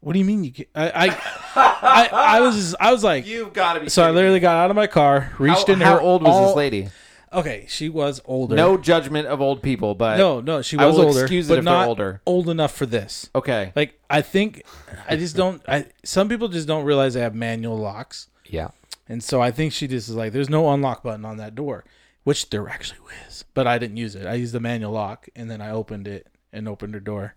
What 0.00 0.14
do 0.14 0.18
you 0.18 0.24
mean 0.24 0.42
you 0.42 0.52
can't? 0.52 0.68
I, 0.74 0.90
I, 0.90 1.08
I, 1.54 2.08
I 2.12 2.40
was, 2.40 2.74
I 2.80 2.90
was 2.92 3.04
like, 3.04 3.26
You've 3.34 3.52
got 3.52 3.74
to 3.74 3.80
be. 3.80 3.88
so 3.90 4.02
I 4.02 4.06
kidding 4.06 4.14
me. 4.14 4.16
literally 4.20 4.40
got 4.40 4.56
out 4.56 4.70
of 4.70 4.76
my 4.76 4.86
car, 4.86 5.32
reached 5.38 5.66
How, 5.68 5.72
in 5.74 5.80
how 5.80 5.94
her. 5.96 6.00
old 6.00 6.22
was 6.22 6.30
all- 6.34 6.46
this 6.48 6.56
lady? 6.56 6.88
Okay, 7.32 7.66
she 7.68 7.88
was 7.88 8.20
older. 8.24 8.56
No 8.56 8.76
judgment 8.78 9.26
of 9.26 9.40
old 9.40 9.62
people, 9.62 9.94
but 9.94 10.16
no, 10.18 10.40
no, 10.40 10.62
she 10.62 10.78
I 10.78 10.86
was 10.86 10.96
will 10.96 11.06
older, 11.06 11.22
excuse 11.22 11.46
it 11.46 11.48
but 11.50 11.58
if 11.58 11.64
they're 11.64 11.72
not 11.72 11.88
older. 11.88 12.20
old 12.26 12.48
enough 12.48 12.74
for 12.74 12.86
this. 12.86 13.28
Okay. 13.34 13.72
Like, 13.76 14.00
I 14.08 14.22
think, 14.22 14.62
I 15.08 15.16
just 15.16 15.36
don't. 15.36 15.62
I 15.68 15.86
some 16.04 16.28
people 16.28 16.48
just 16.48 16.66
don't 16.66 16.84
realize 16.84 17.14
they 17.14 17.20
have 17.20 17.34
manual 17.34 17.76
locks. 17.76 18.28
Yeah. 18.46 18.68
And 19.08 19.22
so 19.22 19.40
I 19.40 19.50
think 19.50 19.72
she 19.72 19.88
just 19.88 20.08
is 20.08 20.14
like, 20.14 20.32
there's 20.32 20.50
no 20.50 20.70
unlock 20.70 21.02
button 21.02 21.24
on 21.24 21.38
that 21.38 21.54
door, 21.54 21.84
which 22.24 22.50
there 22.50 22.68
actually 22.68 22.98
is, 23.26 23.44
but 23.54 23.66
I 23.66 23.78
didn't 23.78 23.96
use 23.96 24.14
it. 24.14 24.26
I 24.26 24.34
used 24.34 24.52
the 24.52 24.60
manual 24.60 24.92
lock, 24.92 25.28
and 25.34 25.50
then 25.50 25.60
I 25.60 25.70
opened 25.70 26.06
it 26.06 26.26
and 26.52 26.68
opened 26.68 26.94
her 26.94 27.00
door. 27.00 27.34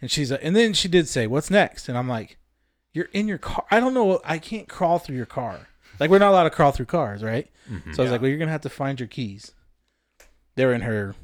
And 0.00 0.10
she's 0.10 0.30
like, 0.30 0.40
and 0.42 0.54
then 0.56 0.72
she 0.74 0.88
did 0.88 1.08
say, 1.08 1.26
"What's 1.26 1.50
next?" 1.50 1.88
And 1.88 1.96
I'm 1.96 2.08
like, 2.08 2.36
"You're 2.92 3.08
in 3.12 3.28
your 3.28 3.38
car. 3.38 3.64
I 3.70 3.80
don't 3.80 3.94
know. 3.94 4.20
I 4.24 4.38
can't 4.38 4.68
crawl 4.68 4.98
through 4.98 5.16
your 5.16 5.24
car. 5.26 5.68
Like 6.00 6.10
we're 6.10 6.18
not 6.18 6.30
allowed 6.30 6.44
to 6.44 6.50
crawl 6.50 6.72
through 6.72 6.86
cars, 6.86 7.22
right?" 7.22 7.48
So 7.92 8.02
I 8.02 8.02
was 8.02 8.10
like, 8.12 8.20
"Well, 8.20 8.28
you're 8.28 8.38
gonna 8.38 8.50
have 8.52 8.60
to 8.62 8.70
find 8.70 8.98
your 9.00 9.06
keys." 9.08 9.52
They 10.56 10.64
were 10.64 10.74
in 10.74 10.82
her, 10.82 11.14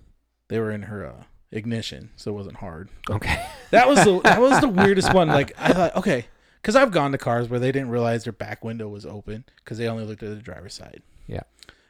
they 0.48 0.58
were 0.58 0.70
in 0.72 0.82
her 0.82 1.06
uh, 1.06 1.24
ignition, 1.52 2.10
so 2.16 2.30
it 2.32 2.34
wasn't 2.34 2.56
hard. 2.56 2.88
But 3.06 3.16
Okay. 3.16 3.46
that 3.70 3.86
was 3.88 4.02
the 4.04 4.20
that 4.24 4.40
was 4.40 4.60
the 4.60 4.68
weirdest 4.82 5.12
one. 5.14 5.28
Like 5.28 5.52
I 5.58 5.72
thought, 5.72 5.96
okay, 5.96 6.26
because 6.60 6.76
I've 6.76 6.90
gone 6.90 7.12
to 7.12 7.18
cars 7.18 7.48
where 7.48 7.60
they 7.60 7.70
didn't 7.72 7.90
realize 7.90 8.24
their 8.24 8.32
back 8.32 8.64
window 8.64 8.88
was 8.88 9.04
open 9.06 9.44
because 9.64 9.78
they 9.78 9.86
only 9.88 10.04
looked 10.04 10.22
at 10.22 10.30
the 10.30 10.36
driver's 10.36 10.74
side. 10.74 11.02
Yeah. 11.26 11.42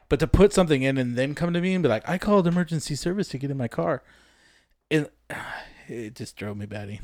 But 0.08 0.18
to 0.20 0.26
put 0.26 0.52
something 0.52 0.82
in 0.82 0.98
and 0.98 1.16
then 1.16 1.34
come 1.36 1.52
to 1.52 1.60
me 1.60 1.72
and 1.72 1.82
be 1.84 1.88
like, 1.88 2.06
I 2.08 2.18
called 2.18 2.46
emergency 2.48 2.96
service 2.96 3.28
to 3.28 3.38
get 3.38 3.50
in 3.50 3.56
my 3.56 3.68
car, 3.68 4.02
it 4.90 5.12
it 5.88 6.14
just 6.16 6.36
drove 6.36 6.56
me 6.56 6.66
batty. 6.66 7.00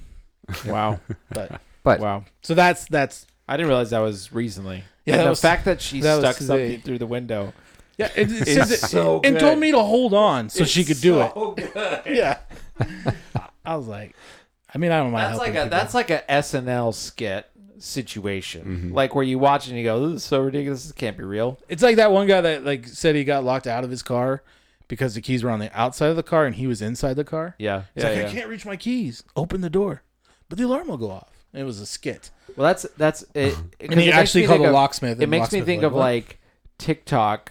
Wow. 0.66 1.00
But 1.30 1.60
But 1.82 2.00
wow. 2.00 2.24
so 2.42 2.54
that's 2.54 2.84
that's 2.86 3.26
I 3.48 3.56
didn't 3.56 3.68
realize 3.68 3.90
that 3.90 4.00
was 4.00 4.32
recently. 4.32 4.84
Yeah, 5.06 5.14
And 5.16 5.24
the 5.26 5.30
was- 5.30 5.40
fact 5.40 5.64
that 5.64 5.80
she 5.80 6.00
that 6.02 6.18
stuck 6.18 6.36
today. 6.36 6.46
something 6.46 6.80
through 6.82 6.98
the 6.98 7.06
window. 7.06 7.52
yeah. 7.96 8.10
It, 8.16 8.30
it 8.30 8.40
It's 8.42 8.54
says 8.54 8.70
it, 8.72 8.80
so 8.80 9.20
and 9.24 9.34
good. 9.36 9.40
told 9.40 9.58
me 9.58 9.70
to 9.70 9.78
hold 9.78 10.12
on 10.12 10.50
so 10.50 10.64
she 10.64 10.84
could 10.84 11.00
do 11.00 11.20
it. 11.22 11.32
it. 11.58 12.02
Yeah. 12.16 12.38
I 13.64 13.76
was 13.76 13.86
like, 13.86 14.14
I 14.74 14.78
mean, 14.78 14.92
I 14.92 14.98
don't 14.98 15.12
mind. 15.12 15.26
That's 15.32 15.38
like 15.38 15.50
a 15.50 15.52
people. 15.54 15.68
that's 15.70 15.94
like 15.94 16.10
a 16.10 16.22
SNL 16.28 16.92
skit 16.94 17.46
situation, 17.78 18.90
Mhm. 18.90 18.94
like 18.94 19.14
where 19.14 19.24
you 19.24 19.38
watch 19.38 19.68
and 19.68 19.76
you 19.78 19.84
go, 19.84 20.08
"This 20.08 20.22
is 20.22 20.24
so 20.24 20.40
ridiculous. 20.40 20.82
This 20.84 20.92
can't 20.92 21.16
be 21.16 21.24
real." 21.24 21.58
It's 21.68 21.82
like 21.82 21.96
that 21.96 22.12
one 22.12 22.26
guy 22.26 22.40
that 22.40 22.64
like 22.64 22.86
said 22.86 23.14
he 23.14 23.24
got 23.24 23.44
locked 23.44 23.66
out 23.66 23.84
of 23.84 23.90
his 23.90 24.02
car 24.02 24.42
because 24.88 25.14
the 25.14 25.20
keys 25.20 25.42
were 25.42 25.50
on 25.50 25.58
the 25.60 25.70
outside 25.78 26.08
of 26.08 26.16
the 26.16 26.22
car 26.22 26.46
and 26.46 26.56
he 26.56 26.66
was 26.66 26.80
inside 26.82 27.14
the 27.14 27.24
car. 27.24 27.54
Yeah, 27.58 27.84
He's 27.94 28.04
yeah, 28.04 28.10
like, 28.10 28.18
yeah. 28.18 28.28
I 28.28 28.32
can't 28.32 28.48
reach 28.48 28.66
my 28.66 28.76
keys. 28.76 29.22
Open 29.36 29.60
the 29.60 29.70
door, 29.70 30.02
but 30.48 30.58
the 30.58 30.64
alarm 30.64 30.88
will 30.88 30.96
go 30.98 31.10
off. 31.10 31.30
It 31.52 31.64
was 31.64 31.80
a 31.80 31.86
skit, 31.86 32.30
Well, 32.56 32.66
that's 32.66 32.86
that's 32.98 33.24
it. 33.34 33.54
'cause 33.54 33.62
and 33.80 34.00
he 34.00 34.08
it 34.08 34.10
makes 34.10 34.16
actually 34.16 34.46
called 34.46 34.60
a 34.60 34.70
locksmith. 34.70 35.18
It 35.20 35.24
and 35.24 35.30
makes 35.30 35.52
me 35.52 35.60
think 35.62 35.80
was 35.82 35.86
of 35.86 35.92
"What?" 35.94 36.00
like 36.00 36.38
TikTok. 36.78 37.50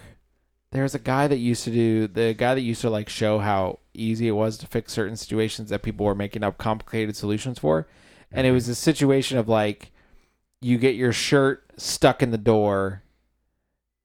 There's 0.72 0.94
a 0.94 0.98
guy 0.98 1.26
that 1.26 1.38
used 1.38 1.64
to 1.64 1.70
do 1.70 2.06
the 2.06 2.34
guy 2.34 2.54
that 2.54 2.60
used 2.60 2.80
to 2.82 2.90
like 2.90 3.08
show 3.08 3.38
how 3.38 3.78
easy 3.94 4.28
it 4.28 4.32
was 4.32 4.58
to 4.58 4.66
fix 4.66 4.92
certain 4.92 5.16
situations 5.16 5.70
that 5.70 5.82
people 5.82 6.06
were 6.06 6.14
making 6.14 6.44
up 6.44 6.58
complicated 6.58 7.16
solutions 7.16 7.58
for, 7.58 7.86
and 8.30 8.46
it 8.46 8.52
was 8.52 8.68
a 8.68 8.74
situation 8.74 9.38
of 9.38 9.48
like 9.48 9.90
you 10.60 10.78
get 10.78 10.94
your 10.94 11.12
shirt 11.12 11.64
stuck 11.76 12.22
in 12.22 12.30
the 12.30 12.38
door. 12.38 13.02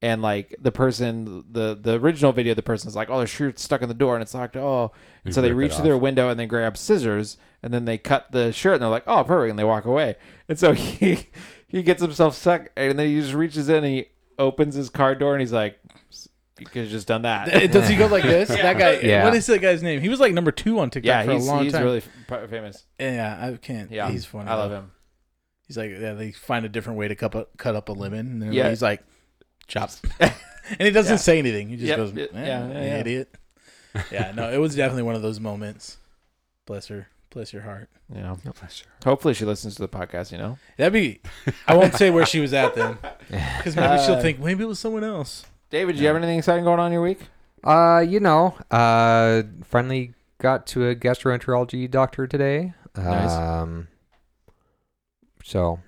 And 0.02 0.20
like 0.20 0.56
the 0.60 0.72
person, 0.72 1.44
the 1.48 1.78
the 1.80 1.94
original 1.94 2.32
video, 2.32 2.54
the 2.54 2.62
person's 2.62 2.96
like, 2.96 3.08
"Oh, 3.08 3.18
their 3.18 3.26
shirt's 3.28 3.62
stuck 3.62 3.82
in 3.82 3.88
the 3.88 3.94
door 3.94 4.14
and 4.16 4.22
it's 4.22 4.34
locked." 4.34 4.56
Oh, 4.56 4.90
and 5.24 5.30
You 5.30 5.32
so 5.32 5.40
they 5.40 5.52
reach 5.52 5.76
to 5.76 5.82
their 5.82 5.96
window 5.96 6.28
and 6.28 6.38
they 6.40 6.46
grab 6.46 6.76
scissors 6.76 7.36
and 7.62 7.72
then 7.72 7.84
they 7.84 7.98
cut 7.98 8.32
the 8.32 8.52
shirt 8.52 8.74
and 8.74 8.82
they're 8.82 8.90
like, 8.90 9.04
"Oh, 9.06 9.22
perfect!" 9.22 9.50
and 9.50 9.58
they 9.58 9.62
walk 9.64 9.84
away. 9.84 10.16
And 10.48 10.58
so 10.58 10.72
he 10.74 11.28
he 11.68 11.84
gets 11.84 12.02
himself 12.02 12.34
stuck 12.34 12.70
and 12.76 12.98
then 12.98 13.06
he 13.06 13.20
just 13.20 13.32
reaches 13.32 13.68
in 13.68 13.76
and 13.76 13.86
he 13.86 14.06
opens 14.40 14.74
his 14.74 14.90
car 14.90 15.14
door 15.14 15.34
and 15.34 15.40
he's 15.40 15.52
like, 15.52 15.78
"You 16.58 16.66
could 16.66 16.82
have 16.82 16.90
just 16.90 17.06
done 17.06 17.22
that." 17.22 17.46
Does 17.72 17.88
he 17.88 17.94
go 17.94 18.06
like 18.08 18.24
this? 18.24 18.48
That 18.62 18.76
guy. 18.78 18.98
Yeah. 19.04 19.22
What 19.22 19.34
is 19.36 19.46
that 19.46 19.60
guy's 19.60 19.84
name? 19.84 20.00
He 20.00 20.08
was 20.08 20.18
like 20.18 20.32
number 20.34 20.50
two 20.50 20.80
on 20.80 20.90
TikTok 20.90 21.06
yeah, 21.06 21.22
for 21.24 21.32
he's 21.32 21.46
a 21.46 21.48
long 21.48 21.62
he's 21.62 21.72
time. 21.74 21.84
really 21.84 22.02
famous. 22.48 22.84
yeah, 22.98 23.38
I 23.52 23.56
can't. 23.56 23.88
Yeah, 23.92 24.10
he's 24.10 24.24
funny. 24.24 24.48
I 24.50 24.54
love 24.56 24.72
him. 24.72 24.90
He's 25.68 25.76
like, 25.78 25.90
yeah, 25.92 26.14
they 26.14 26.32
find 26.32 26.66
a 26.66 26.68
different 26.68 26.98
way 26.98 27.06
to 27.06 27.14
cut 27.14 27.36
up, 27.36 27.56
cut 27.56 27.76
up 27.76 27.88
a 27.88 27.92
lemon. 27.92 28.42
And 28.42 28.52
Yeah. 28.52 28.68
he's 28.68 28.82
like, 28.82 29.02
chops. 29.66 30.00
and 30.20 30.32
he 30.80 30.90
doesn't 30.90 31.12
Yeah. 31.14 31.16
say 31.16 31.38
anything. 31.38 31.68
He 31.68 31.76
just 31.76 31.88
Yep, 31.88 31.96
goes, 31.96 32.12
yeah, 32.12 32.22
eh, 32.24 32.26
yeah, 32.34 32.68
yeah, 32.68 32.72
yeah. 32.84 32.96
idiot. 32.98 33.34
yeah, 34.10 34.32
no, 34.34 34.50
it 34.52 34.58
was 34.58 34.74
definitely 34.74 35.02
one 35.02 35.14
of 35.14 35.22
those 35.22 35.40
moments. 35.40 35.98
Bless 36.66 36.86
her. 36.88 37.08
Bless 37.30 37.52
your 37.52 37.62
heart. 37.62 37.88
You 38.14 38.20
know, 38.20 38.38
hopefully 39.04 39.32
she 39.34 39.44
listens 39.46 39.74
to 39.76 39.82
the 39.82 39.88
podcast. 39.88 40.32
You 40.32 40.38
know, 40.38 40.58
That'd 40.76 40.92
be. 40.92 41.20
I 41.66 41.74
won't 41.74 41.94
say 41.94 42.10
where 42.10 42.26
she 42.26 42.40
was 42.40 42.52
at 42.52 42.74
then, 42.74 42.98
because 43.28 43.74
maybe 43.74 44.02
she'll 44.02 44.14
Uh, 44.16 44.20
think 44.22 44.38
maybe 44.38 44.62
it 44.64 44.66
was 44.66 44.78
someone 44.78 45.02
else. 45.04 45.46
David, 45.70 45.96
do 45.96 46.02
you 46.02 46.08
have 46.08 46.16
anything 46.16 46.38
exciting 46.38 46.64
going 46.64 46.78
on 46.78 46.86
in 46.88 46.92
your 46.92 47.02
week? 47.02 47.20
Uh, 47.64 48.04
you 48.06 48.20
know, 48.20 48.54
uh, 48.70 49.42
finally 49.64 50.12
got 50.38 50.66
to 50.68 50.88
a 50.88 50.94
gastroenterology 50.94 51.90
doctor 51.90 52.26
today. 52.26 52.74
Nice. 52.96 53.30
Um, 53.30 53.88
so 55.42 55.80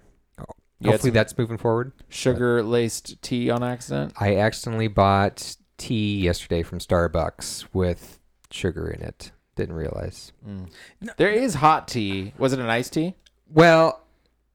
Hopefully 0.92 1.10
that's 1.10 1.36
moving 1.38 1.58
forward. 1.58 1.92
sugar 2.08 2.62
laced 2.62 3.20
tea 3.22 3.50
on 3.50 3.62
accident. 3.62 4.12
I 4.18 4.36
accidentally 4.36 4.88
bought 4.88 5.56
tea 5.78 6.20
yesterday 6.20 6.62
from 6.62 6.78
Starbucks 6.78 7.66
with 7.72 8.18
sugar 8.50 8.88
in 8.88 9.02
it. 9.02 9.32
Didn't 9.56 9.74
realize. 9.76 10.32
Mm. 10.46 10.68
There 11.16 11.30
is 11.30 11.54
hot 11.54 11.86
tea. 11.88 12.32
Was 12.38 12.52
it 12.52 12.58
an 12.58 12.68
iced 12.68 12.92
tea? 12.92 13.14
Well, 13.48 14.00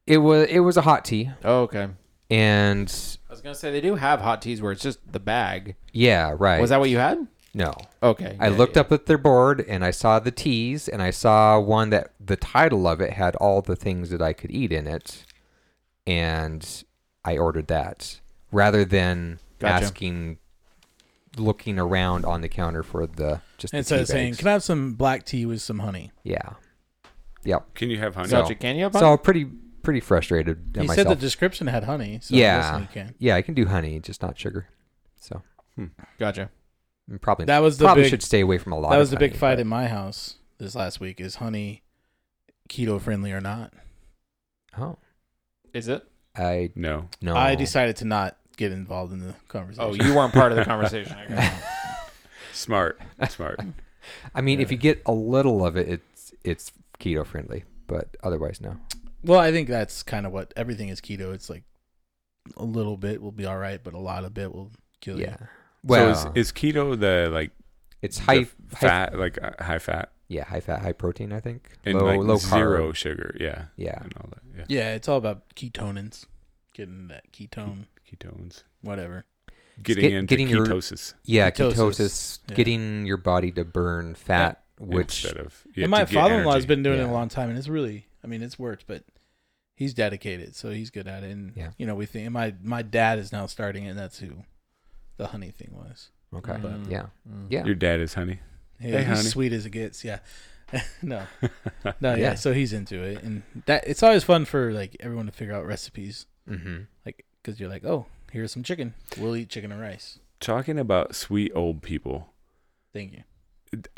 it 0.06 0.18
was 0.18 0.48
it 0.50 0.60
was 0.60 0.76
a 0.78 0.82
hot 0.82 1.06
tea, 1.06 1.32
Oh, 1.44 1.62
okay. 1.62 1.88
and 2.30 2.88
I 3.30 3.32
was 3.34 3.42
gonna 3.42 3.56
say 3.56 3.72
they 3.72 3.80
do 3.82 3.96
have 3.96 4.20
hot 4.22 4.42
teas 4.42 4.62
where 4.62 4.72
it's 4.72 4.82
just 4.82 5.00
the 5.12 5.20
bag. 5.20 5.76
yeah, 5.94 6.34
right. 6.38 6.60
Was 6.60 6.72
that 6.72 6.80
what 6.80 6.89
you 6.89 6.98
had? 6.98 7.28
no? 7.54 7.74
Okay. 8.04 8.36
I 8.39 8.50
yeah, 8.50 8.58
looked 8.58 8.76
yeah. 8.76 8.82
up 8.82 8.92
at 8.92 9.06
their 9.08 9.18
board 9.18 9.65
and 9.68 9.84
I 9.84 9.92
saw 9.92 10.20
the 10.20 10.32
teas 10.32 10.88
and 10.88 11.02
I 11.02 11.10
saw 11.12 11.60
one 11.60 11.89
that 11.92 12.12
the 12.24 12.36
title 12.36 12.88
of 12.88 13.02
it 13.02 13.13
had 13.13 13.36
all 13.38 13.62
the 13.62 13.76
things 13.76 14.10
that 14.12 14.22
I 14.22 14.34
could 14.34 14.52
eat 14.52 14.72
in 14.72 14.86
it, 14.88 15.26
and 16.08 16.84
I 17.26 17.38
ordered 17.38 17.68
that 17.68 18.20
rather 18.52 18.84
than 18.86 19.40
Gotcha. 19.60 19.86
asking, 19.86 20.38
looking 21.38 21.78
around 21.80 22.26
on 22.26 22.42
the 22.42 22.50
counter 22.50 22.84
for 22.84 23.06
the 23.08 23.42
just 23.58 23.74
And 23.74 23.84
the 23.84 23.88
so 23.88 23.96
tea 23.98 24.02
it's 24.02 24.12
saying, 24.12 24.28
bags. 24.32 24.38
"Can 24.40 24.48
I 24.48 24.52
have 24.54 24.64
some 24.64 24.94
black 24.94 25.26
tea 25.26 25.46
with 25.46 25.62
some 25.62 25.80
honey?" 25.80 26.12
yeah, 26.24 26.54
yep. 27.44 27.74
Can 27.76 27.90
you 27.90 28.00
have 28.00 28.16
honey? 28.16 28.30
So- 28.30 28.42
Gotcha. 28.42 28.56
Can 28.56 28.76
you 28.78 28.84
have 28.84 28.94
So 28.94 29.18
pretty 29.18 29.46
pretty 29.82 30.00
frustrated 30.02 30.76
at 30.76 30.82
He 30.82 30.88
myself. 30.88 31.08
said 31.08 31.18
the 31.18 31.22
description 31.22 31.68
had 31.68 31.86
honey. 31.86 32.20
So 32.22 32.36
Yeah. 32.36 32.56
I'm 32.58 32.62
guessing 32.62 32.82
you 32.82 32.88
can. 33.08 33.16
yeah, 33.20 33.36
I 33.36 33.42
can 33.42 33.54
do 33.54 33.66
honey, 33.66 34.00
just 34.02 34.22
not 34.22 34.38
sugar. 34.38 34.68
So 35.16 35.42
Gotcha. 36.20 36.50
mm, 37.10 37.22
probably 37.22 37.46
That 37.46 37.60
was 37.60 37.78
the 37.78 37.86
probably 37.86 38.04
big. 38.04 38.10
should 38.10 38.22
stay 38.24 38.42
away 38.42 38.58
from 38.58 38.74
a 38.74 38.78
lot. 38.80 38.90
That 38.90 38.96
of 38.98 39.00
was 39.00 39.12
the 39.12 39.18
big 39.18 39.32
honey, 39.32 39.40
fight 39.40 39.56
but- 39.56 39.62
in 39.62 39.68
my 39.68 39.88
house 39.88 40.36
this 40.58 40.76
last 40.76 41.00
week. 41.00 41.22
Is 41.22 41.36
honey 41.36 41.84
keto 42.68 43.00
friendly 43.00 43.32
or 43.32 43.40
not? 43.40 43.74
Oh, 44.78 44.98
Is 45.74 45.88
it? 45.88 46.06
I 46.36 46.72
No. 46.76 47.10
no. 47.22 47.36
I 47.36 47.56
decided 47.56 47.96
to 47.98 48.06
not 48.06 48.38
get 48.58 48.72
involved 48.72 49.14
in 49.14 49.20
the 49.20 49.34
conversation. 49.48 49.90
Oh, 49.90 49.94
you 49.94 50.14
weren't 50.16 50.34
part 50.34 50.52
of 50.52 50.58
the 50.58 50.66
conversation. 50.74 51.14
I 51.18 51.26
guess. 51.28 51.64
Smart. 52.54 53.00
Smart. 53.30 53.60
I 54.36 54.42
mean, 54.42 54.60
if 54.60 54.72
you 54.72 54.78
get 54.78 55.02
a 55.06 55.12
little 55.12 55.66
of 55.66 55.76
it, 55.78 55.88
it's 55.88 56.34
it's 56.44 56.72
keto 57.00 57.26
friendly, 57.26 57.64
but 57.88 58.16
otherwise, 58.24 58.60
no. 58.62 58.78
Well, 59.24 59.40
I 59.40 59.52
think 59.52 59.68
that's 59.70 60.04
kind 60.04 60.26
of 60.26 60.32
what 60.32 60.54
everything 60.56 60.90
is 60.90 61.02
keto. 61.02 61.34
It's 61.34 61.50
like 61.50 61.64
a 62.58 62.64
little 62.64 62.98
bit 62.98 63.22
will 63.22 63.32
be 63.32 63.46
all 63.46 63.58
right, 63.58 63.82
but 63.84 63.94
a 63.94 64.00
lot 64.00 64.24
of 64.24 64.34
bit 64.34 64.54
will 64.54 64.72
kill 65.02 65.20
Yeah. 65.20 65.36
you. 65.40 65.48
Well, 65.84 66.16
so 66.16 66.32
is, 66.36 66.48
is 66.48 66.52
keto 66.52 67.00
the 67.00 67.30
like 67.32 67.52
it's 68.02 68.18
the 68.18 68.24
high, 68.24 68.36
high 68.36 68.46
fat, 68.80 69.18
like 69.20 69.38
uh, 69.42 69.52
high 69.64 69.80
fat 69.80 70.12
Yeah, 70.30 70.46
high 70.46 70.62
fat, 70.62 70.82
high 70.84 70.94
protein. 70.94 71.34
I 71.34 71.39
think 71.42 71.70
and 71.86 71.98
low, 71.98 72.06
like 72.06 72.20
low 72.20 72.38
zero 72.38 72.92
carb. 72.92 72.96
sugar? 72.96 73.36
Yeah, 73.39 73.65
Yeah, 73.76 73.98
and 74.02 74.13
all 74.18 74.30
that. 74.30 74.42
Yeah, 74.58 74.65
Yeah, 74.70 74.94
it's 74.96 75.10
all 75.10 75.18
about 75.18 75.54
ketonins, 75.56 76.26
getting 76.74 77.08
that 77.10 77.32
ketone, 77.34 77.88
ketones. 78.10 78.63
whatever. 78.82 79.26
Getting 79.82 80.02
get- 80.04 80.13
into 80.13 80.28
getting 80.28 80.48
your- 80.50 80.65
ketosis 80.65 81.13
yeah. 81.24 81.50
Ketosis. 81.52 81.74
Ketosis, 81.74 82.39
Yeah. 82.50 82.56
getting 82.56 83.06
your 83.06 83.18
body 83.18 83.52
to 83.54 83.63
burn 83.65 84.13
fat, 84.13 84.63
which 84.78 85.26
instead 85.26 85.42
of 85.44 85.65
yeah, 85.76 85.86
and 85.86 85.92
my 85.92 86.06
father-in-law 86.06 86.54
has 86.54 86.65
been 86.65 86.84
doing 86.84 87.00
it 87.00 87.04
a 87.04 87.12
long 87.12 87.28
time, 87.30 87.50
and 87.50 87.58
it's 87.58 87.68
really, 87.70 88.08
I 88.24 88.28
mean, 88.28 88.42
it's 88.44 88.60
worked, 88.60 88.86
but 88.88 89.04
he's 89.76 89.94
dedicated, 89.94 90.54
so 90.56 90.70
he's 90.72 90.89
good 90.92 91.08
at 91.08 91.24
it. 91.24 91.32
And 91.32 91.54
Yeah. 91.56 91.72
you 91.78 91.86
know, 91.88 91.96
we 91.96 92.06
think 92.06 92.26
and 92.28 92.34
my 92.34 92.54
my 92.62 92.82
dad 92.84 93.18
is 93.20 93.32
now 93.32 93.46
starting 93.48 93.86
it. 93.86 93.89
and 93.92 94.00
That's 94.00 94.20
who 94.20 94.44
the 95.18 95.28
honey 95.28 95.50
thing 95.52 95.72
was. 95.72 96.12
okay. 96.36 96.52
Mm. 96.54 96.92
Yeah, 96.92 97.06
Mm. 97.27 97.48
yeah. 97.50 97.65
Your 97.65 97.75
dad 97.75 98.00
is 98.02 98.13
honey. 98.13 98.42
Hey, 98.80 98.92
Hey, 98.92 98.98
he's 99.00 99.08
honey. 99.08 99.21
sweet 99.30 99.54
as 99.54 99.65
it 99.65 99.71
gets. 99.71 100.04
Yeah. 100.04 100.19
no, 101.02 101.23
no, 102.00 102.12
yeah. 102.13 102.15
Yeah. 102.15 102.36
So 102.36 102.54
he's 102.54 102.73
into 102.73 103.02
it, 103.02 103.23
and 103.23 103.42
that 103.65 103.88
it's 103.88 104.04
always 104.04 104.23
fun 104.23 104.46
for 104.46 104.71
like 104.71 104.96
everyone 105.00 105.25
to 105.25 105.32
figure 105.32 105.54
out 105.56 105.65
recipes, 105.65 106.25
Mm-hmm. 106.50 106.82
like 107.06 107.25
because 107.42 107.60
you're 107.60 107.69
like, 107.69 107.84
oh, 107.86 108.06
here's 108.32 108.52
some 108.52 108.63
chicken. 108.63 108.94
We'll 109.17 109.36
eat 109.36 109.50
chicken 109.50 109.71
and 109.71 109.82
rice. 109.82 110.19
Talking 110.40 110.77
about 110.80 111.15
sweet 111.15 111.52
old 111.56 111.82
people. 111.82 112.34
Thank 112.94 113.13
you. 113.13 113.23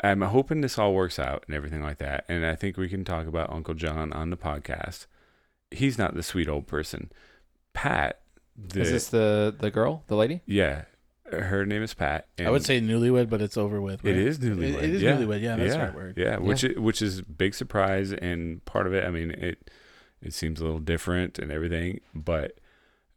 I'm 0.02 0.20
hoping 0.22 0.60
this 0.60 0.78
all 0.78 0.92
works 0.94 1.18
out 1.18 1.44
and 1.46 1.54
everything 1.56 1.82
like 1.82 1.98
that. 1.98 2.24
And 2.28 2.44
I 2.44 2.54
think 2.54 2.76
we 2.76 2.88
can 2.90 3.04
talk 3.04 3.26
about 3.26 3.50
Uncle 3.50 3.72
John 3.74 4.12
on 4.12 4.28
the 4.30 4.36
podcast. 4.36 5.06
He's 5.70 5.96
not 5.98 6.14
the 6.14 6.22
sweet 6.22 6.48
old 6.48 6.66
person. 6.66 7.10
Pat, 7.72 8.20
the, 8.56 8.80
Is 8.82 8.90
this 8.90 9.08
the 9.08 9.54
the 9.58 9.70
girl, 9.70 10.04
the 10.08 10.16
lady? 10.16 10.42
yeah, 10.46 10.84
her 11.32 11.64
name 11.66 11.82
is 11.82 11.94
Pat. 11.94 12.26
I 12.38 12.50
would 12.50 12.64
say 12.64 12.80
newlywed, 12.80 13.28
but 13.28 13.40
it's 13.42 13.56
over 13.56 13.80
with. 13.80 14.04
it 14.04 14.08
right? 14.10 14.16
is 14.18 14.38
newlywed. 14.38 14.74
It, 14.74 14.84
it 14.84 14.90
is 14.96 15.02
yeah. 15.02 15.16
newlywed. 15.16 15.40
Yeah, 15.42 15.56
that's 15.56 15.72
the 15.72 15.78
yeah. 15.78 15.84
right 15.84 15.94
word. 15.94 16.14
Yeah, 16.16 16.36
which 16.38 16.64
i- 16.64 16.78
which 16.78 17.00
is 17.02 17.22
big 17.22 17.54
surprise 17.54 18.12
and 18.12 18.64
part 18.64 18.86
of 18.86 18.94
it. 18.94 19.04
I 19.04 19.10
mean, 19.10 19.30
it 19.32 19.70
it 20.20 20.32
seems 20.34 20.60
a 20.60 20.64
little 20.64 20.80
different 20.80 21.38
and 21.38 21.50
everything, 21.50 22.00
but 22.14 22.58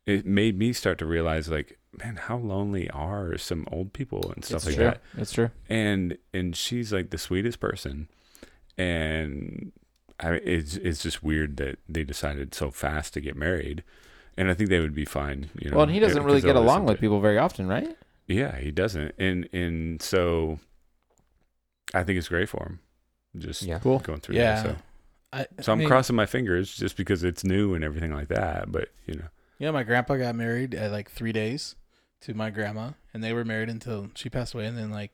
it 0.05 0.25
made 0.25 0.57
me 0.57 0.71
start 0.73 0.97
to 0.99 1.05
realize, 1.05 1.49
like, 1.49 1.79
man, 2.03 2.15
how 2.15 2.37
lonely 2.37 2.89
are 2.91 3.37
some 3.37 3.67
old 3.71 3.91
people 3.93 4.31
and 4.35 4.43
stuff 4.45 4.57
it's 4.57 4.65
like 4.67 4.75
true. 4.75 4.83
that. 4.85 5.01
That's 5.15 5.31
true. 5.33 5.49
And 5.69 6.17
and 6.33 6.55
she's 6.55 6.91
like 6.93 7.09
the 7.09 7.17
sweetest 7.17 7.59
person, 7.59 8.07
and 8.77 9.71
I 10.19 10.33
it's 10.35 10.75
it's 10.77 11.01
just 11.03 11.23
weird 11.23 11.57
that 11.57 11.79
they 11.89 12.03
decided 12.03 12.53
so 12.53 12.71
fast 12.71 13.13
to 13.13 13.21
get 13.21 13.35
married. 13.35 13.83
And 14.37 14.51
I 14.51 14.53
think 14.53 14.69
they 14.69 14.81
would 14.81 14.93
be 14.93 15.05
fine, 15.05 15.49
you 15.57 15.69
know. 15.69 15.77
well, 15.77 15.83
and 15.85 15.93
he 15.93 15.99
doesn't 16.01 16.23
really 16.23 16.41
get 16.41 16.57
along 16.57 16.85
with 16.85 16.99
people 16.99 17.21
very 17.21 17.37
often, 17.37 17.67
right? 17.67 17.95
Yeah, 18.27 18.57
he 18.57 18.71
doesn't, 18.71 19.13
and 19.17 19.47
and 19.53 20.01
so 20.01 20.59
I 21.93 22.03
think 22.03 22.17
it's 22.17 22.27
great 22.29 22.49
for 22.49 22.63
him. 22.63 22.79
Just 23.37 23.61
Yeah. 23.63 23.79
Cool. 23.79 23.99
going 23.99 24.19
through 24.21 24.35
Yeah. 24.35 24.61
that. 24.63 24.65
So. 24.65 24.77
I, 25.33 25.45
So 25.61 25.71
I 25.71 25.73
I'm 25.73 25.79
mean, 25.79 25.87
crossing 25.87 26.15
my 26.15 26.25
fingers 26.25 26.75
just 26.75 26.95
because 26.97 27.23
it's 27.23 27.43
new 27.43 27.73
and 27.75 27.83
everything 27.83 28.13
like 28.13 28.29
that. 28.29 28.71
But 28.71 28.89
you 29.05 29.15
know, 29.15 29.27
Yeah, 29.59 29.71
my 29.71 29.83
grandpa 29.83 30.15
got 30.15 30.35
married 30.35 30.73
at 30.73 30.91
like 30.91 31.09
three 31.11 31.31
days 31.33 31.75
to 32.21 32.33
my 32.33 32.49
grandma, 32.49 32.91
and 33.13 33.23
they 33.23 33.33
were 33.33 33.45
married 33.45 33.69
until 33.69 34.09
she 34.15 34.29
passed 34.29 34.53
away. 34.53 34.65
And 34.65 34.77
then 34.77 34.91
like 34.91 35.11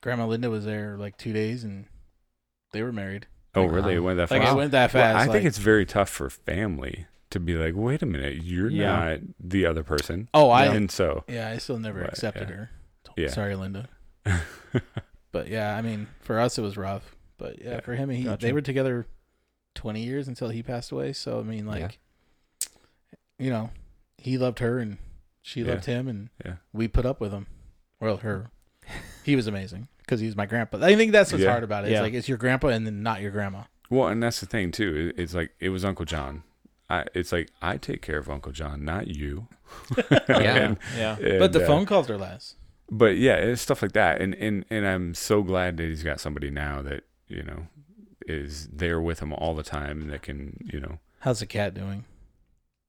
Grandma 0.00 0.26
Linda 0.26 0.50
was 0.50 0.64
there 0.64 0.96
like 0.96 1.16
two 1.16 1.32
days, 1.32 1.62
and 1.62 1.86
they 2.72 2.82
were 2.82 2.92
married. 2.92 3.26
oh 3.54 3.62
Like, 3.64 3.70
really? 3.72 3.94
It 3.94 4.00
went 4.00 4.16
that 4.16 4.30
Like 4.30 4.42
fast? 4.42 4.52
it 4.54 4.56
went 4.56 4.72
that 4.72 4.92
Well, 4.94 5.02
fast. 5.04 5.16
I 5.16 5.24
like- 5.26 5.32
think 5.32 5.44
it's 5.46 5.58
very 5.58 5.84
tough 5.86 6.08
for 6.08 6.28
family 6.30 7.06
to 7.32 7.40
be 7.40 7.54
like, 7.54 7.74
wait 7.76 8.02
a 8.02 8.06
minute, 8.06 8.42
you're 8.42 8.70
Yeah. 8.70 8.96
not 9.16 9.18
the 9.40 9.66
other 9.66 9.82
person. 9.82 10.28
Oh, 10.32 10.48
I 10.50 10.66
and 10.66 10.90
so 10.90 11.24
yeah, 11.28 11.48
I 11.50 11.58
still 11.58 11.78
never 11.78 12.00
Right, 12.00 12.08
accepted 12.08 12.48
yeah. 12.48 12.54
her. 12.56 12.70
Yeah. 13.16 13.28
Sorry, 13.28 13.54
Linda. 13.56 13.88
But 15.32 15.48
yeah, 15.48 15.74
I 15.76 15.80
mean, 15.80 16.08
for 16.20 16.38
us 16.38 16.58
it 16.58 16.62
was 16.62 16.76
rough. 16.76 17.16
But 17.38 17.60
yeah, 17.62 17.70
Yeah. 17.72 17.80
for 17.80 17.94
him, 17.94 18.10
he 18.10 18.24
Gotcha. 18.24 18.44
they 18.46 18.52
were 18.52 18.60
together 18.60 19.06
twenty 19.74 20.02
years 20.04 20.28
until 20.28 20.50
he 20.50 20.62
passed 20.62 20.92
away. 20.92 21.14
So 21.14 21.40
I 21.40 21.42
mean, 21.42 21.66
like, 21.66 21.98
you 23.38 23.48
know, 23.50 23.70
he 24.18 24.36
loved 24.38 24.58
her 24.58 24.78
and 24.78 24.98
she 25.40 25.62
Yeah. 25.62 25.72
loved 25.72 25.86
him, 25.86 26.06
and 26.06 26.28
Yeah. 26.44 26.56
we 26.72 26.86
put 26.86 27.06
up 27.06 27.18
with 27.20 27.32
him. 27.32 27.46
Well, 28.00 28.18
her. 28.18 28.50
He 29.24 29.36
was 29.36 29.46
amazing 29.46 29.86
because 29.98 30.18
he 30.20 30.26
was 30.26 30.34
my 30.36 30.46
grandpa. 30.46 30.84
I 30.84 30.96
think 30.96 31.12
that's 31.12 31.30
what's 31.32 31.44
Yeah. 31.44 31.50
hard 31.52 31.62
about 31.64 31.84
it. 31.86 31.92
It's 31.92 32.00
like 32.00 32.12
it's 32.12 32.28
your 32.28 32.36
grandpa 32.38 32.68
and 32.68 32.84
then 32.86 33.02
not 33.02 33.20
your 33.22 33.30
grandma. 33.30 33.62
well, 33.88 34.08
and 34.08 34.22
that's 34.22 34.40
the 34.40 34.46
thing 34.46 34.70
too. 34.72 35.12
It's 35.16 35.32
like 35.32 35.52
it 35.60 35.68
was 35.70 35.84
Uncle 35.84 36.04
John. 36.04 36.42
I, 36.92 37.04
it's 37.14 37.32
like 37.32 37.48
I 37.62 37.76
take 37.78 38.02
care 38.02 38.18
of 38.18 38.28
Uncle 38.28 38.52
John, 38.52 38.84
not 38.84 39.08
you. 39.08 39.48
Yeah. 40.28 40.56
And- 40.56 40.78
Yeah. 40.96 41.16
but 41.38 41.52
the 41.52 41.62
uh, 41.64 41.66
phone 41.66 41.86
calls 41.86 42.10
are 42.10 42.18
less. 42.18 42.56
but 42.90 43.16
yeah, 43.16 43.36
it's 43.36 43.62
stuff 43.62 43.80
like 43.82 43.92
that, 43.92 44.20
and 44.20 44.34
and 44.34 44.64
and 44.70 44.86
I'm 44.86 45.14
so 45.14 45.42
glad 45.42 45.76
that 45.78 45.84
he's 45.84 46.02
got 46.02 46.20
somebody 46.20 46.50
now 46.50 46.82
that 46.82 47.04
you 47.28 47.42
know 47.42 47.66
is 48.26 48.68
there 48.68 49.00
with 49.00 49.20
him 49.20 49.32
all 49.32 49.54
the 49.54 49.62
time 49.62 50.00
and 50.02 50.10
that 50.10 50.22
can 50.22 50.58
you 50.72 50.78
know. 50.80 50.98
How's 51.20 51.40
the 51.40 51.46
cat 51.46 51.72
doing? 51.74 52.04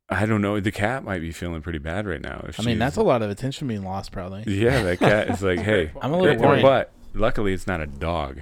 I 0.10 0.26
don't 0.26 0.42
know. 0.42 0.60
The 0.60 0.72
cat 0.72 1.04
might 1.04 1.22
be 1.22 1.32
feeling 1.32 1.62
pretty 1.62 1.80
bad 1.80 2.06
right 2.06 2.22
now. 2.22 2.44
If 2.48 2.60
I 2.60 2.64
mean, 2.64 2.78
that's 2.78 2.98
a 2.98 3.02
lot 3.04 3.22
of 3.22 3.30
attention 3.32 3.68
being 3.68 3.84
lost, 3.84 4.12
probably. 4.12 4.44
Yeah, 4.46 4.84
that 4.84 5.00
cat 5.00 5.30
is 5.30 5.42
like, 5.42 5.60
hey, 5.60 5.92
I'm 6.02 6.12
a 6.14 6.18
little 6.20 6.36
Yeah, 6.42 6.48
worried. 6.48 6.62
But 6.62 6.92
luckily, 7.14 7.54
it's 7.54 7.66
not 7.68 7.80
a 7.80 7.88
dog, 7.88 8.42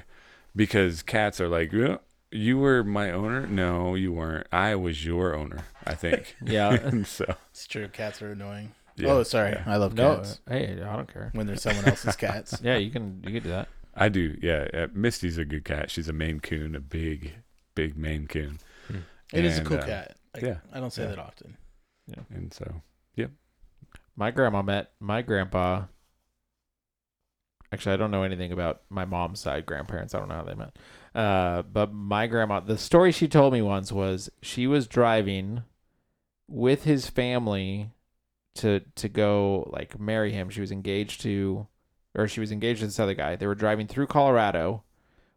because 0.55 1.03
cats 1.03 1.39
are 1.39 1.47
like, 1.47 1.72
"Yeah, 1.72 1.97
you 2.32 2.57
were 2.57 2.84
my 2.84 3.11
owner. 3.11 3.45
No, 3.47 3.95
you 3.95 4.11
weren't. 4.13 4.47
I 4.51 4.75
was 4.75 5.05
your 5.05 5.36
owner. 5.36 5.65
I 5.86 5.95
think. 5.95 6.36
Yeah. 6.45 7.01
so, 7.05 7.25
It's 7.51 7.67
true. 7.67 7.88
Cats 7.88 8.21
are 8.21 8.32
annoying. 8.32 8.71
yeah, 8.95 9.09
oh, 9.09 9.23
sorry. 9.23 9.51
yeah. 9.51 9.63
I 9.65 9.77
love 9.77 9.93
No, 9.93 10.17
cats. 10.17 10.39
hey, 10.47 10.82
I 10.82 10.95
don't 10.95 11.11
care. 11.11 11.29
When 11.34 11.47
there's 11.47 11.61
someone 11.61 11.86
else's 11.86 12.15
cats. 12.15 12.59
Yeah, 12.63 12.77
you 12.77 12.91
can 12.91 13.21
you 13.25 13.34
can 13.34 13.43
do 13.43 13.49
that. 13.49 13.67
I 13.95 14.09
do. 14.09 14.38
Yeah, 14.41 14.67
uh, 14.73 14.88
Misty's 14.93 15.38
a 15.38 15.45
good 15.45 15.65
cat. 15.65 15.91
She's 15.91 16.07
a 16.07 16.13
Maine 16.13 16.39
Coon, 16.39 16.75
a 16.75 16.79
big, 16.79 17.34
big 17.75 17.97
Maine 17.97 18.27
Coon. 18.27 18.59
It 19.34 19.45
is 19.45 19.55
a 19.55 19.59
And, 19.59 19.67
cool 19.67 19.77
uh, 19.79 19.86
cat. 19.86 20.15
Like, 20.34 20.43
yeah, 20.43 20.57
I 20.73 20.79
don't 20.79 20.91
say 20.93 21.03
yeah. 21.03 21.09
that 21.09 21.19
often. 21.19 21.57
Yeah. 22.07 22.23
And 22.29 22.53
so, 22.53 22.82
yep. 23.15 23.32
My 24.15 24.32
grandma 24.32 24.61
met 24.61 24.91
my 24.99 25.21
grandpa. 25.21 25.84
Actually, 27.73 27.93
I 27.93 27.97
don't 27.97 28.11
know 28.11 28.23
anything 28.23 28.51
about 28.51 28.82
my 28.89 29.05
mom's 29.05 29.39
side 29.39 29.65
grandparents. 29.65 30.13
I 30.13 30.19
don't 30.19 30.27
know 30.27 30.36
how 30.36 30.43
they 30.43 30.55
met. 30.55 30.75
Uh, 31.14 31.62
but 31.64 31.93
my 31.93 32.28
grandma, 32.28 32.59
the 32.59 32.78
story 32.78 33.12
she 33.12 33.28
told 33.28 33.53
me 33.53 33.62
once 33.62 33.91
was 33.91 34.30
she 34.41 34.68
was 34.68 34.88
driving 34.88 35.64
with 36.47 36.84
his 36.84 37.07
family 37.09 37.91
to 38.55 38.82
to 38.95 39.09
go 39.09 39.70
like 39.74 39.99
marry 39.99 40.32
him. 40.32 40.49
She 40.49 40.62
was 40.62 40.72
engaged 40.72 41.22
to, 41.22 41.68
or 42.16 42.28
she 42.28 42.39
was 42.39 42.51
engaged 42.51 42.80
to 42.80 42.86
this 42.86 42.99
other 42.99 43.14
guy. 43.14 43.36
They 43.36 43.47
were 43.47 43.55
driving 43.55 43.88
through 43.88 44.07
Colorado, 44.07 44.84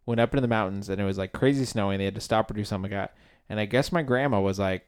went 0.06 0.20
up 0.20 0.32
into 0.32 0.42
the 0.42 0.48
mountains, 0.48 0.88
and 0.88 1.00
it 1.00 1.04
was 1.04 1.18
like 1.18 1.32
crazy 1.32 1.64
snowing. 1.64 1.98
They 1.98 2.04
had 2.04 2.14
to 2.14 2.20
stop 2.20 2.50
or 2.50 2.54
do 2.54 2.64
something 2.64 2.90
like 2.90 2.98
that. 2.98 3.16
And 3.48 3.58
I 3.58 3.66
guess 3.66 3.92
my 3.92 4.02
grandma 4.02 4.40
was 4.40 4.58
like, 4.58 4.86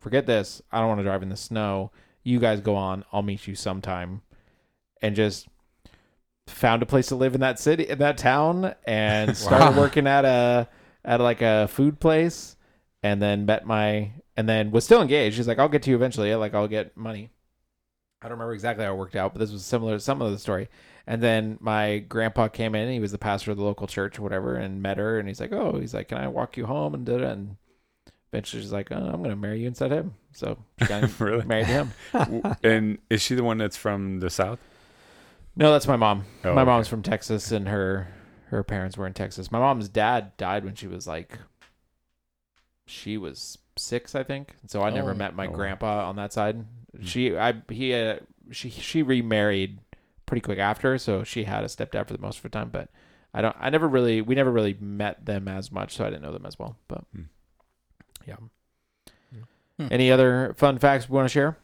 "Forget 0.00 0.26
this. 0.26 0.62
I 0.72 0.78
don't 0.80 0.88
want 0.88 0.98
to 1.00 1.04
drive 1.04 1.22
in 1.22 1.28
the 1.28 1.36
snow." 1.36 1.90
you 2.24 2.40
guys 2.40 2.60
go 2.60 2.74
on 2.74 3.04
i'll 3.12 3.22
meet 3.22 3.46
you 3.46 3.54
sometime 3.54 4.22
and 5.00 5.14
just 5.14 5.46
found 6.46 6.82
a 6.82 6.86
place 6.86 7.06
to 7.08 7.14
live 7.16 7.34
in 7.34 7.40
that 7.40 7.58
city 7.58 7.84
in 7.88 7.98
that 7.98 8.18
town 8.18 8.74
and 8.86 9.36
started 9.36 9.76
Wow. 9.76 9.80
working 9.82 10.06
at 10.06 10.24
a 10.24 10.68
at 11.04 11.20
like 11.20 11.42
a 11.42 11.68
food 11.68 12.00
place 12.00 12.56
and 13.02 13.20
then 13.20 13.46
met 13.46 13.66
my 13.66 14.12
and 14.36 14.48
then 14.48 14.70
was 14.70 14.84
still 14.84 15.00
engaged. 15.02 15.36
She's 15.36 15.48
like 15.48 15.58
i'll 15.58 15.68
get 15.68 15.82
to 15.84 15.90
you 15.90 15.96
eventually. 15.96 16.34
Like 16.34 16.54
i'll 16.54 16.68
get 16.68 16.96
money. 16.96 17.30
I 18.22 18.26
don't 18.28 18.32
remember 18.38 18.54
exactly 18.54 18.84
how 18.84 18.92
it 18.92 18.96
worked 18.98 19.16
out 19.16 19.32
but 19.34 19.40
this 19.40 19.52
was 19.52 19.64
similar 19.64 19.94
to 19.94 20.00
some 20.00 20.20
of 20.22 20.30
the 20.32 20.38
story. 20.38 20.68
And 21.06 21.22
then 21.22 21.58
my 21.60 21.98
grandpa 21.98 22.48
came 22.48 22.74
in. 22.74 22.90
He 22.90 23.00
was 23.00 23.12
the 23.12 23.18
pastor 23.18 23.50
of 23.50 23.58
the 23.58 23.64
local 23.64 23.86
church 23.86 24.18
or 24.18 24.22
whatever 24.22 24.54
and 24.56 24.80
met 24.82 24.98
her 24.98 25.18
and 25.18 25.28
he's 25.28 25.40
like 25.40 25.52
oh 25.52 25.78
he's 25.80 25.94
like 25.94 26.08
can 26.08 26.18
i 26.18 26.28
walk 26.28 26.56
you 26.56 26.66
home? 26.66 26.94
And 26.94 27.04
did 27.06 27.20
it 27.22 27.28
and 27.28 27.56
eventually 28.32 28.62
she's 28.62 28.72
like 28.72 28.88
oh, 28.92 28.96
i'm 28.96 29.22
gonna 29.22 29.36
marry 29.36 29.60
you 29.60 29.66
instead 29.66 29.92
of 29.92 29.98
him. 29.98 30.14
So 30.32 30.58
she 30.80 30.86
got 30.86 31.08
really. 31.20 31.44
married 31.46 31.66
him. 31.66 31.92
And 32.62 32.98
is 33.08 33.22
she 33.22 33.34
the 33.34 33.44
one 33.44 33.58
that's 33.58 33.76
from 33.76 34.20
the 34.20 34.28
south? 34.30 34.58
No, 35.56 35.70
that's 35.72 35.86
my 35.86 35.96
mom. 35.96 36.24
Oh, 36.44 36.54
my 36.54 36.62
okay. 36.62 36.70
mom's 36.70 36.88
from 36.88 37.02
Texas, 37.02 37.52
and 37.52 37.68
her 37.68 38.08
her 38.48 38.62
parents 38.62 38.96
were 38.96 39.06
in 39.06 39.14
Texas. 39.14 39.50
My 39.52 39.58
mom's 39.58 39.88
dad 39.88 40.36
died 40.36 40.64
when 40.64 40.74
she 40.74 40.86
was 40.86 41.06
like, 41.06 41.38
she 42.86 43.16
was 43.16 43.58
six, 43.76 44.14
I 44.14 44.22
think. 44.22 44.54
So 44.66 44.82
I 44.82 44.90
never 44.90 45.10
Oh. 45.12 45.14
met 45.14 45.34
my 45.34 45.46
Oh, 45.46 45.50
grandpa 45.50 46.08
on 46.08 46.16
that 46.16 46.32
side. 46.32 46.58
Mm. 46.96 47.06
She, 47.06 47.36
I, 47.36 47.54
he, 47.68 47.94
uh, 47.94 48.18
she, 48.52 48.70
she 48.70 49.02
remarried 49.02 49.78
pretty 50.26 50.40
quick 50.42 50.58
after, 50.58 50.98
so 50.98 51.24
she 51.24 51.44
had 51.44 51.64
a 51.64 51.68
stepdad 51.68 52.06
for 52.06 52.12
the 52.12 52.20
most 52.20 52.36
of 52.38 52.42
the 52.44 52.48
time. 52.50 52.68
But 52.70 52.90
I 53.32 53.40
don't, 53.40 53.56
I 53.58 53.70
never 53.70 53.88
really, 53.88 54.20
we 54.20 54.34
never 54.36 54.52
really 54.52 54.76
met 54.78 55.24
them 55.24 55.48
as 55.48 55.72
much, 55.72 55.96
so 55.96 56.04
I 56.04 56.10
didn't 56.10 56.22
know 56.22 56.32
them 56.32 56.46
as 56.46 56.58
well. 56.58 56.76
But 56.86 57.04
Hmm. 57.14 57.22
yeah. 58.26 58.36
Hmm. 59.78 59.88
Any 59.90 60.12
other 60.12 60.54
fun 60.56 60.78
facts 60.78 61.08
we 61.08 61.14
want 61.16 61.24
to 61.28 61.32
share? 61.32 61.56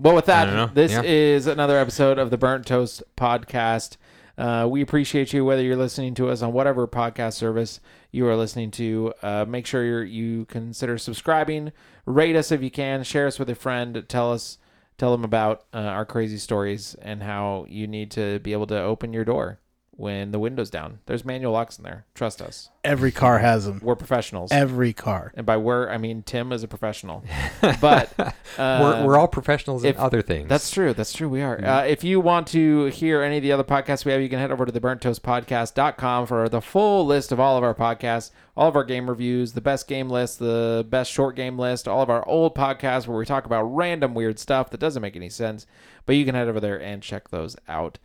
Well, 0.00 0.14
with 0.14 0.30
I 0.30 0.46
don't 0.46 0.54
know. 0.54 0.66
that, 0.66 0.74
this 0.74 0.92
Yeah. 0.92 1.02
is 1.04 1.46
another 1.46 1.76
episode 1.78 2.18
of 2.18 2.30
the 2.30 2.38
Burnt 2.38 2.64
Toast 2.66 3.02
Podcast. 3.18 3.98
Uh, 4.38 4.66
we 4.70 4.80
appreciate 4.80 5.34
you, 5.34 5.44
whether 5.44 5.62
you're 5.62 5.76
listening 5.76 6.14
to 6.14 6.30
us 6.30 6.40
on 6.40 6.54
whatever 6.54 6.88
podcast 6.88 7.34
service 7.34 7.80
you 8.10 8.26
are 8.26 8.34
listening 8.34 8.70
to. 8.70 9.12
Uh, 9.22 9.44
make 9.46 9.66
sure 9.66 10.02
you 10.02 10.46
consider 10.46 10.96
subscribing, 10.96 11.72
rate 12.06 12.34
us 12.34 12.50
if 12.50 12.62
you 12.62 12.70
can, 12.70 13.02
share 13.02 13.26
us 13.26 13.38
with 13.38 13.50
a 13.50 13.54
friend, 13.54 14.02
tell 14.08 14.32
us, 14.32 14.56
tell 14.96 15.12
them 15.12 15.22
about 15.24 15.64
uh, 15.74 15.78
our 15.78 16.06
crazy 16.06 16.38
stories 16.38 16.94
and 17.02 17.22
how 17.22 17.66
you 17.68 17.86
need 17.86 18.10
to 18.12 18.38
be 18.38 18.52
able 18.54 18.66
to 18.68 18.80
open 18.80 19.12
your 19.12 19.26
door 19.26 19.58
when 20.00 20.30
the 20.30 20.38
window's 20.38 20.70
down. 20.70 20.98
There's 21.04 21.26
manual 21.26 21.52
locks 21.52 21.76
in 21.76 21.84
there. 21.84 22.06
Trust 22.14 22.40
us. 22.40 22.70
Every 22.82 23.12
car 23.12 23.38
has 23.40 23.66
them. 23.66 23.80
We're 23.82 23.96
professionals. 23.96 24.50
Every 24.50 24.94
car. 24.94 25.30
And 25.36 25.44
by 25.44 25.58
we're, 25.58 25.90
I 25.90 25.98
mean 25.98 26.22
Tim 26.22 26.52
is 26.52 26.62
a 26.62 26.68
professional. 26.68 27.22
But 27.80 28.12
uh, 28.18 28.32
we're, 28.58 29.04
we're 29.04 29.18
all 29.18 29.28
professionals 29.28 29.84
in 29.84 29.96
other 29.96 30.22
things. 30.22 30.48
that's 30.48 30.70
true. 30.70 30.94
That's 30.94 31.12
true. 31.12 31.28
We 31.28 31.42
are. 31.42 31.56
Mm-hmm. 31.56 31.66
Uh, 31.66 31.82
if 31.82 32.02
you 32.02 32.18
want 32.20 32.46
to 32.48 32.86
hear 32.86 33.22
any 33.22 33.36
of 33.36 33.42
the 33.42 33.52
other 33.52 33.64
podcasts 33.64 34.04
we 34.06 34.12
have, 34.12 34.22
you 34.22 34.30
can 34.30 34.38
head 34.38 34.50
over 34.50 34.64
to 34.64 34.72
the 34.72 34.80
burnttoastpodcast.com 34.80 36.26
for 36.26 36.48
the 36.48 36.62
full 36.62 37.04
list 37.04 37.32
of 37.32 37.38
all 37.38 37.58
of 37.58 37.62
our 37.62 37.74
podcasts, 37.74 38.30
all 38.56 38.68
of 38.68 38.76
our 38.76 38.84
game 38.84 39.08
reviews, 39.08 39.52
the 39.52 39.60
best 39.60 39.86
game 39.86 40.08
list, 40.08 40.38
the 40.38 40.86
best 40.88 41.12
short 41.12 41.36
game 41.36 41.58
list, 41.58 41.86
all 41.86 42.02
of 42.02 42.08
our 42.08 42.26
old 42.26 42.54
podcasts 42.54 43.06
where 43.06 43.18
we 43.18 43.26
talk 43.26 43.44
about 43.44 43.64
random 43.64 44.14
weird 44.14 44.38
stuff 44.38 44.70
that 44.70 44.80
doesn't 44.80 45.02
make 45.02 45.16
any 45.16 45.28
sense. 45.28 45.66
But 46.06 46.16
you 46.16 46.24
can 46.24 46.34
head 46.34 46.48
over 46.48 46.60
there 46.60 46.80
and 46.80 47.02
check 47.02 47.28
those 47.28 47.56
out. 47.68 47.98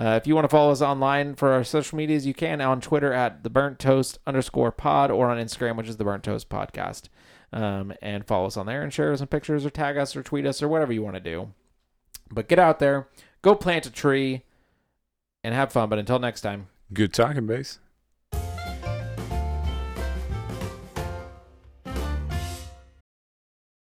Uh, 0.00 0.16
if 0.16 0.26
you 0.26 0.34
want 0.34 0.44
to 0.44 0.48
follow 0.48 0.72
us 0.72 0.80
online 0.80 1.34
for 1.34 1.52
our 1.52 1.62
social 1.62 1.98
medias, 1.98 2.24
you 2.24 2.32
can 2.32 2.62
on 2.62 2.80
Twitter 2.80 3.12
at 3.12 3.42
the 3.42 3.50
burnt 3.50 3.78
toast 3.78 4.18
underscore 4.26 4.72
pod 4.72 5.10
or 5.10 5.28
on 5.28 5.36
Instagram, 5.36 5.76
which 5.76 5.88
is 5.88 5.98
the 5.98 6.04
burnt 6.04 6.24
toast 6.24 6.48
podcast. 6.48 7.10
Um, 7.52 7.92
and 8.00 8.26
follow 8.26 8.46
us 8.46 8.56
on 8.56 8.64
there 8.64 8.80
and 8.82 8.90
share 8.90 9.12
us 9.12 9.18
some 9.18 9.28
pictures 9.28 9.66
or 9.66 9.70
tag 9.70 9.98
us 9.98 10.16
or 10.16 10.22
tweet 10.22 10.46
us 10.46 10.62
or 10.62 10.68
whatever 10.68 10.92
you 10.92 11.02
want 11.02 11.16
to 11.16 11.20
do. 11.20 11.52
But 12.30 12.48
get 12.48 12.58
out 12.58 12.78
there, 12.78 13.08
go 13.42 13.54
plant 13.54 13.84
a 13.84 13.90
tree, 13.90 14.44
and 15.44 15.52
have 15.54 15.70
fun. 15.70 15.90
But 15.90 15.98
until 15.98 16.18
next 16.18 16.40
time. 16.40 16.68
Good 16.94 17.12
talking, 17.12 17.46
base. 17.46 17.78